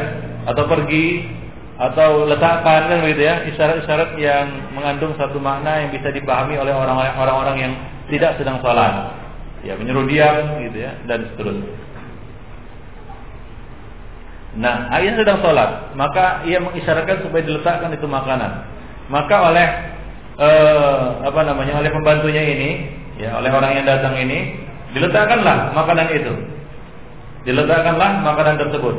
[0.46, 1.26] Atau pergi
[1.76, 7.56] atau letakkan kan begitu ya isyarat-isyarat yang mengandung satu makna yang bisa dipahami oleh orang-orang
[7.60, 7.72] yang
[8.08, 9.12] tidak sedang sholat.
[9.60, 11.68] Ya menyuruh diam gitu ya dan seterusnya.
[14.56, 18.64] Nah ayah sedang sholat maka ia mengisyaratkan supaya diletakkan itu makanan.
[19.12, 19.68] Maka oleh
[20.40, 22.70] eh, apa namanya oleh pembantunya ini
[23.20, 24.64] ya oleh orang yang datang ini
[24.96, 26.32] diletakkanlah makanan itu.
[27.44, 28.96] Diletakkanlah makanan tersebut.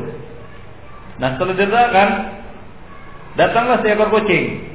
[1.18, 2.37] Nah setelah diletakkan
[3.38, 4.66] Datanglah seekor kucing.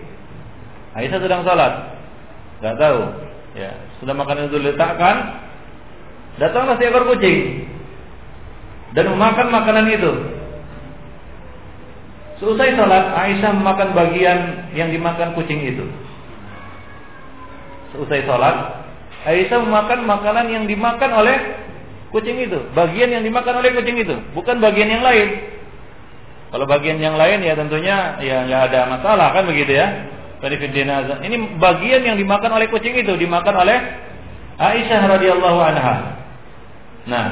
[0.94, 1.98] Aisyah sedang salat.
[2.62, 3.00] Gak tahu.
[3.58, 5.44] Ya, sudah makanan itu letakkan.
[6.40, 7.68] Datanglah seekor kucing
[8.92, 10.12] dan memakan makanan itu.
[12.40, 14.38] Selesai salat, Aisyah memakan bagian
[14.74, 15.86] yang dimakan kucing itu.
[17.94, 18.56] Selesai salat,
[19.28, 21.36] Aisyah memakan makanan yang dimakan oleh
[22.10, 22.58] kucing itu.
[22.76, 25.28] Bagian yang dimakan oleh kucing itu, bukan bagian yang lain.
[26.52, 29.88] Kalau bagian yang lain ya tentunya ya nggak ada masalah kan begitu ya.
[30.42, 33.78] Ini bagian yang dimakan oleh kucing itu dimakan oleh
[34.58, 35.94] Aisyah radhiyallahu anha.
[37.08, 37.26] Nah,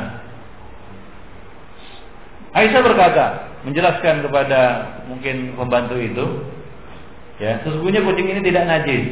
[2.54, 3.24] Aisyah berkata,
[3.66, 4.60] menjelaskan kepada
[5.06, 6.24] mungkin pembantu itu,
[7.42, 9.02] ya sesungguhnya kucing ini tidak najis.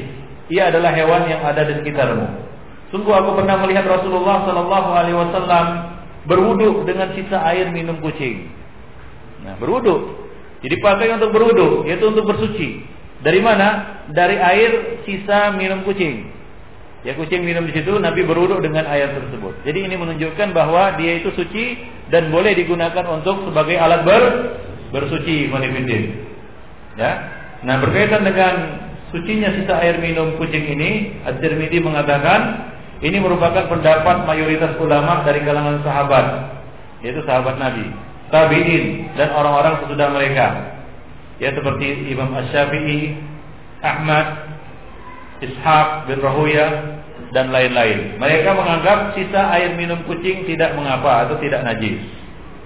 [0.49, 2.27] Ia adalah hewan yang ada di sekitarmu.
[2.89, 5.67] Sungguh aku pernah melihat Rasulullah Shallallahu Alaihi Wasallam
[6.25, 8.49] berwudhu dengan sisa air minum kucing.
[9.47, 10.27] Nah, berwudu.
[10.59, 12.83] Jadi pakai untuk berwudu, yaitu untuk bersuci.
[13.23, 14.01] Dari mana?
[14.11, 14.71] Dari air
[15.07, 16.39] sisa minum kucing.
[17.07, 19.63] Ya kucing minum di situ, Nabi beruduk dengan air tersebut.
[19.63, 21.79] Jadi ini menunjukkan bahwa dia itu suci
[22.11, 24.23] dan boleh digunakan untuk sebagai alat ber
[24.91, 26.27] bersuci manifidin.
[26.99, 27.11] Ya.
[27.63, 28.55] Nah berkaitan dengan
[29.15, 35.79] sucinya sisa air minum kucing ini, Ad-Tirmidzi mengatakan ini merupakan pendapat mayoritas ulama dari kalangan
[35.87, 36.27] sahabat,
[37.07, 37.87] yaitu sahabat Nabi,
[38.29, 40.47] tabiin dan orang-orang sesudah mereka.
[41.39, 43.15] Ya seperti Imam Asy-Syafi'i,
[43.79, 44.27] Ahmad,
[45.39, 46.67] Ishaq bin Rahuya
[47.31, 48.19] dan lain-lain.
[48.19, 52.03] Mereka menganggap sisa air minum kucing tidak mengapa atau tidak najis.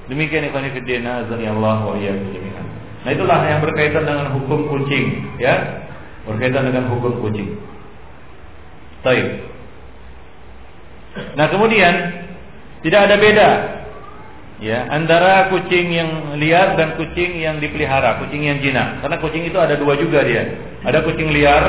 [0.09, 2.43] Demikian ikhwan fillah Allah wa iyyakum
[3.03, 5.83] Nah itulah yang berkaitan dengan hukum kucing, ya.
[6.23, 7.59] Berkaitan dengan hukum kucing.
[9.03, 9.51] Baik.
[11.35, 11.95] Nah kemudian
[12.87, 13.49] tidak ada beda
[14.63, 19.03] ya antara kucing yang liar dan kucing yang dipelihara, kucing yang jinak.
[19.03, 20.55] Karena kucing itu ada dua juga dia.
[20.87, 21.65] Ada kucing liar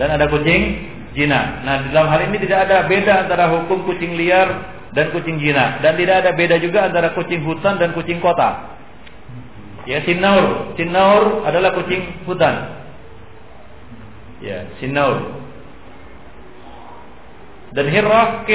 [0.00, 1.62] dan ada kucing jinak.
[1.62, 4.48] Nah dalam hal ini tidak ada beda antara hukum kucing liar
[4.96, 8.80] dan kucing jinak dan tidak ada beda juga antara kucing hutan dan kucing kota.
[9.84, 12.80] Ya sinaur, sinaur adalah kucing hutan.
[14.40, 15.40] Ya sinaur.
[17.70, 18.48] Dan hirrah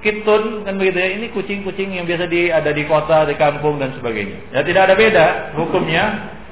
[0.00, 1.08] kitun kan begitu ya.
[1.16, 4.52] Ini kucing-kucing yang biasa di ada di kota, di kampung dan sebagainya.
[4.56, 6.04] Ya tidak ada beda hukumnya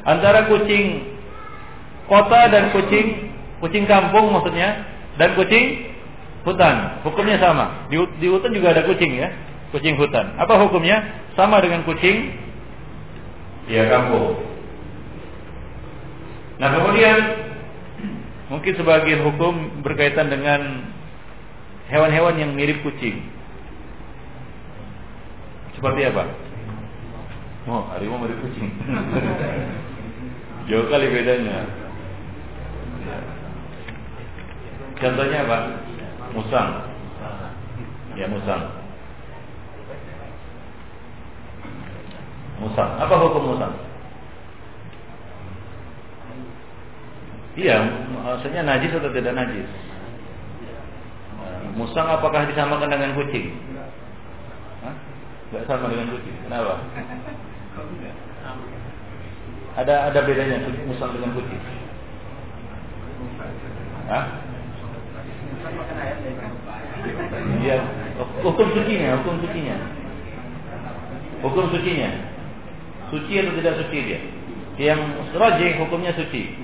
[0.04, 1.04] antara kucing
[2.08, 4.86] kota dan kucing kucing kampung maksudnya
[5.18, 5.88] dan kucing
[6.46, 7.04] hutan.
[7.04, 7.90] Hukumnya sama.
[7.92, 9.28] Di, di hutan juga ada kucing ya,
[9.74, 10.38] kucing hutan.
[10.38, 11.26] Apa hukumnya?
[11.34, 12.34] Sama dengan kucing
[13.68, 14.34] ya kampung.
[16.58, 17.18] Nah kemudian
[18.50, 20.90] mungkin sebagian hukum berkaitan dengan
[21.92, 23.22] hewan-hewan yang mirip kucing.
[25.78, 26.26] Seperti apa?
[27.70, 28.66] Oh, harimau mirip kucing.
[30.66, 31.70] Jauh kali bedanya.
[34.98, 35.58] Contohnya apa?
[36.34, 36.70] Musang.
[38.18, 38.62] Ya, musang.
[42.58, 42.90] Musang.
[42.98, 43.78] Apa hukum musang?
[47.54, 47.86] Iya,
[48.18, 49.70] maksudnya najis atau tidak najis?
[51.78, 53.54] Musang apakah disamakan dengan kucing?
[55.48, 56.36] Tidak sama dengan kucing.
[56.44, 56.74] Kenapa?
[59.78, 60.58] Ada ada bedanya
[60.90, 61.62] musang dengan kucing?
[64.10, 64.24] Hah?
[67.62, 67.78] Iya,
[68.42, 69.76] hukum sucinya, hukum sucinya.
[71.46, 72.10] Hukum sucinya.
[73.14, 74.20] Suci atau tidak suci dia?
[74.82, 75.00] Yang
[75.38, 76.58] rajih hukumnya suci.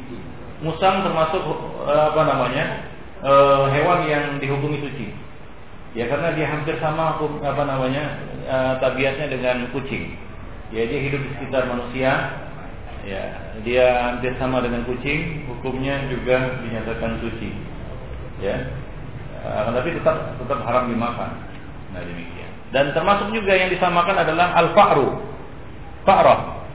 [0.67, 1.47] Musang termasuk
[1.87, 2.91] apa namanya?
[3.25, 3.33] e,
[3.73, 5.07] hewan yang dihukumi suci.
[5.95, 10.19] Ya karena dia hampir sama apa namanya e, tabiatnya dengan kucing.
[10.75, 12.35] Ya dia hidup di sekitar manusia.
[13.07, 13.23] Ya
[13.63, 15.47] dia hampir sama dengan kucing.
[15.47, 17.51] Hukumnya juga dinyatakan suci.
[18.43, 18.75] Ya,
[19.39, 21.31] e, tapi tetap tetap haram dimakan.
[21.95, 22.51] Nah demikian.
[22.75, 25.15] Dan termasuk juga yang disamakan adalah al-fa'ru.
[26.03, 26.67] Fa'rah.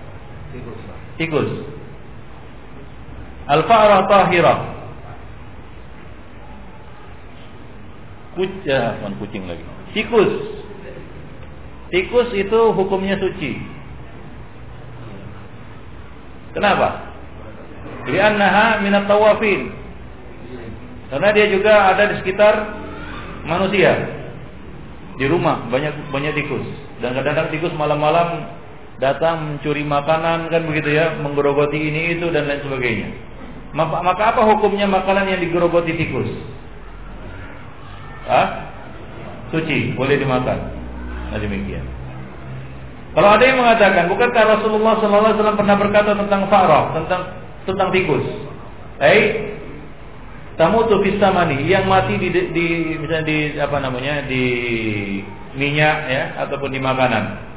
[0.55, 0.79] Tikus.
[1.19, 1.49] Tikus.
[3.51, 4.78] Al-fa'rah tahirah.
[8.39, 9.65] Kucing, bukan kucing lagi.
[9.91, 10.31] Tikus.
[11.91, 13.59] Tikus itu hukumnya suci.
[16.55, 17.11] Kenapa?
[18.07, 19.75] Li'annaha minat tawafin.
[21.09, 22.53] Karena dia juga ada di sekitar
[23.43, 23.91] manusia.
[25.17, 26.63] Di rumah banyak banyak tikus.
[27.03, 28.47] Dan kadang-kadang tikus malam-malam
[29.01, 33.09] datang mencuri makanan kan begitu ya, menggerogoti ini itu dan lain sebagainya.
[33.73, 36.29] Maka apa hukumnya makanan yang digerogoti tikus?
[38.29, 38.47] Hah?
[39.49, 40.57] Suci, boleh dimakan.
[41.33, 41.81] Nah demikian.
[43.17, 47.21] Kalau ada yang mengatakan, bukankah Rasulullah SAW pernah berkata tentang farah, tentang
[47.65, 48.21] tentang tikus?
[49.01, 49.49] Eh,
[50.53, 51.01] tamu tuh
[51.33, 52.67] mani yang mati di, di
[53.01, 54.43] misalnya di apa namanya di
[55.57, 57.49] minyak ya ataupun di makanan.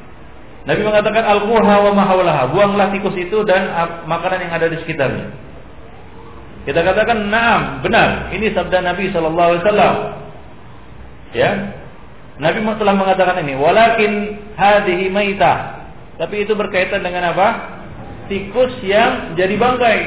[0.62, 3.69] Nabi mengatakan al-quha wa buanglah tikus itu dan
[4.09, 5.35] makanan yang ada di sekitarnya.
[6.62, 8.31] Kita katakan, "Na'am, benar.
[8.31, 10.22] Ini sabda Nabi sallallahu alaihi wasallam."
[11.33, 11.81] Ya.
[12.41, 15.89] Nabi telah mengatakan ini, walakin hadhihi maitah.
[16.17, 17.49] Tapi itu berkaitan dengan apa?
[18.29, 20.01] Tikus yang jadi bangkai.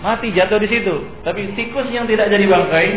[0.00, 1.04] Mati jatuh di situ.
[1.20, 2.88] Tapi tikus yang tidak jadi bangkai,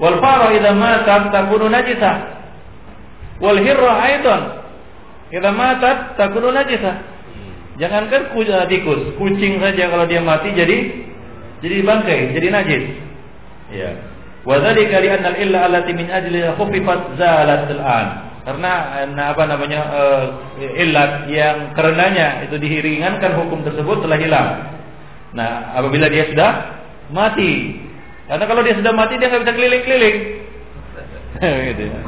[0.00, 2.16] wal fara idza matat takunu najisah.
[3.42, 4.42] Wal hirra aidan
[5.28, 7.12] idza matat takunu najisah.
[7.76, 10.76] Jangankan eh, tikus, kucing saja kalau dia mati jadi
[11.64, 12.84] jadi bangkai, jadi najis.
[13.72, 14.11] Ya.
[14.42, 18.06] Wadzalika li anna al-illa allati min ajliha khufifat zalat al-an.
[18.42, 18.72] Karena
[19.14, 20.24] nah, apa namanya uh,
[20.58, 24.48] illat yang karenanya itu dihiringankan hukum tersebut telah hilang.
[25.38, 26.50] Nah, apabila dia sudah
[27.14, 27.78] mati.
[28.26, 30.18] Karena kalau dia sudah mati dia nggak bisa keliling-keliling.
[31.70, 31.98] gitu ya.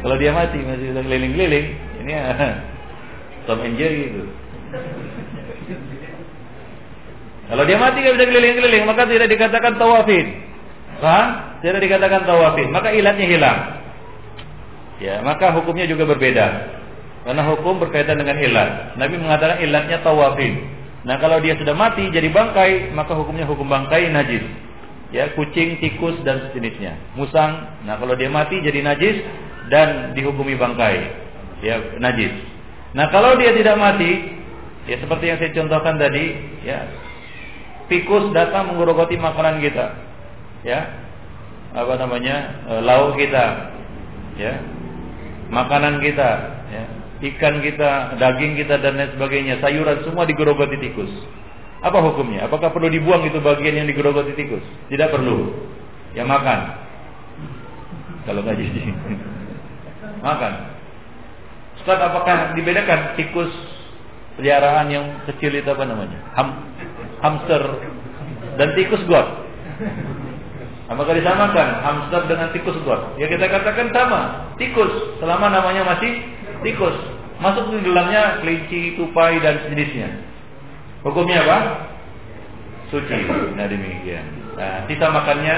[0.00, 1.66] Kalau dia mati masih bisa keliling-keliling,
[2.02, 2.24] ini ya
[3.44, 4.22] Tom and Jerry gitu.
[7.52, 10.51] Kalau dia mati nggak bisa keliling-keliling, maka tidak dikatakan tawafin.
[11.02, 11.58] Paham?
[11.66, 13.58] Tidak dikatakan tawafin, maka ilatnya hilang.
[15.02, 16.46] Ya, maka hukumnya juga berbeda.
[17.26, 18.94] Karena hukum berkaitan dengan ilat.
[18.94, 20.62] Nabi mengatakan ilatnya tawafin.
[21.02, 24.46] Nah, kalau dia sudah mati jadi bangkai, maka hukumnya hukum bangkai najis.
[25.10, 26.94] Ya, kucing, tikus dan sejenisnya.
[27.18, 27.82] Musang.
[27.82, 29.26] Nah, kalau dia mati jadi najis
[29.74, 30.98] dan dihukumi bangkai.
[31.66, 32.30] Ya, najis.
[32.94, 34.38] Nah, kalau dia tidak mati,
[34.86, 36.24] ya seperti yang saya contohkan tadi,
[36.62, 36.86] ya.
[37.90, 40.11] Tikus datang menggerogoti makanan kita.
[40.62, 40.80] Ya.
[41.74, 42.66] Apa namanya?
[42.66, 43.74] E, lauk kita.
[44.38, 44.62] Ya.
[45.52, 46.30] Makanan kita,
[46.72, 46.84] ya
[47.22, 51.10] ikan kita, daging kita dan lain sebagainya, sayuran semua digerogoti tikus.
[51.82, 52.46] Apa hukumnya?
[52.46, 54.62] Apakah perlu dibuang itu bagian yang digerogoti tikus?
[54.90, 55.50] Tidak perlu.
[56.14, 56.82] Ya makan.
[58.26, 58.82] Kalau nggak jadi.
[60.26, 60.52] makan.
[61.82, 63.50] Ustaz, apakah dibedakan tikus
[64.38, 66.18] peliharaan yang kecil itu apa namanya?
[66.38, 66.48] Ham,
[67.22, 67.62] hamster
[68.58, 69.46] dan tikus got.
[70.90, 73.14] Apakah disamakan hamster dengan tikus got?
[73.20, 74.50] Ya kita katakan sama.
[74.58, 74.90] Tikus
[75.22, 76.22] selama namanya masih
[76.66, 76.96] tikus.
[77.38, 80.08] Masuk di dalamnya kelinci, tupai dan sejenisnya.
[81.02, 81.58] Hukumnya apa?
[82.90, 83.18] Suci.
[83.58, 84.26] Nah demikian.
[84.54, 85.56] Nah, sisa makannya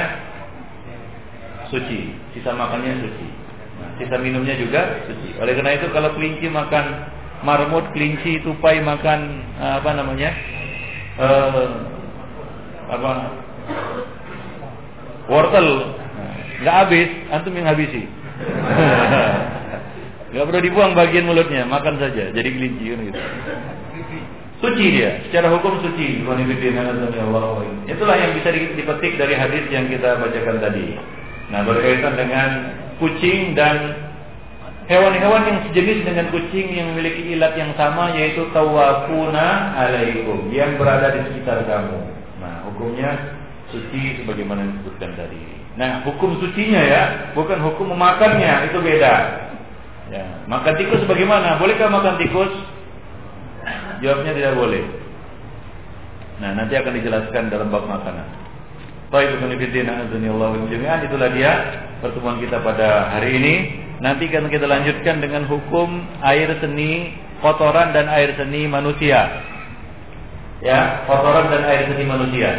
[1.68, 2.14] suci.
[2.36, 3.26] Sisa makannya suci.
[3.74, 5.36] Nah, sisa minumnya juga suci.
[5.42, 7.10] Oleh karena itu kalau kelinci makan
[7.44, 10.30] marmut, kelinci, tupai makan eh, apa namanya?
[11.14, 11.66] Uh,
[12.90, 13.10] apa?
[15.28, 15.68] Wortel.
[16.62, 18.08] Nggak habis, antum yang habisi.
[20.34, 22.34] Gak perlu dibuang bagian mulutnya, makan saja.
[22.34, 23.20] Jadi kelinci kan gitu.
[24.58, 26.26] Suci dia, secara hukum suci.
[27.86, 30.98] Itulah yang bisa dipetik dari hadis yang kita bacakan tadi.
[31.54, 32.48] Nah berkaitan dengan
[32.98, 33.94] kucing dan
[34.90, 41.14] hewan-hewan yang sejenis dengan kucing yang memiliki ilat yang sama yaitu tawafuna alaikum yang berada
[41.14, 42.00] di sekitar kamu.
[42.40, 43.33] Nah hukumnya
[43.74, 45.42] suci sebagaimana disebutkan tadi.
[45.74, 47.02] Nah hukum sucinya ya,
[47.34, 49.14] bukan hukum memakannya itu beda.
[50.12, 51.58] Ya, makan tikus bagaimana?
[51.58, 52.52] Bolehkah makan tikus?
[54.04, 54.84] Jawabnya tidak boleh.
[56.42, 58.26] Nah, nanti akan dijelaskan dalam bab makanan.
[59.08, 61.52] Baik, jami'an itulah dia
[62.02, 63.54] pertemuan kita pada hari ini.
[64.02, 69.40] Nanti akan kita lanjutkan dengan hukum air seni, kotoran dan air seni manusia.
[70.60, 72.50] Ya, kotoran dan air seni manusia.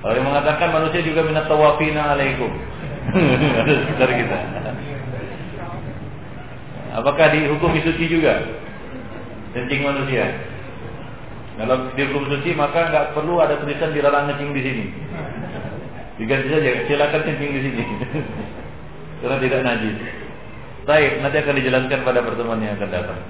[0.00, 2.48] Kalau yang mengatakan manusia juga minat tawafina alaikum.
[4.00, 4.38] Dari kita.
[6.96, 8.40] Apakah dihukum suci juga?
[9.52, 10.24] Kencing manusia.
[11.60, 14.84] Kalau dihukum suci maka nggak perlu ada tulisan dilarang kencing di sini.
[16.16, 17.84] Diganti saja, silakan kencing di sini.
[19.20, 19.96] Karena tidak najis.
[20.88, 23.20] Baik, nanti akan dijelaskan pada pertemuan yang akan datang.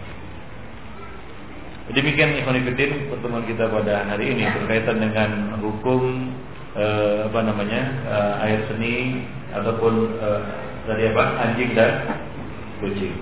[1.90, 6.30] Demikian Ikhwanifidin pertemuan kita pada hari ini berkaitan dengan hukum
[6.76, 10.40] eh, apa namanya eh, air seni ataupun eh,
[10.86, 11.92] tadi apa anjing dan
[12.78, 13.14] kucing.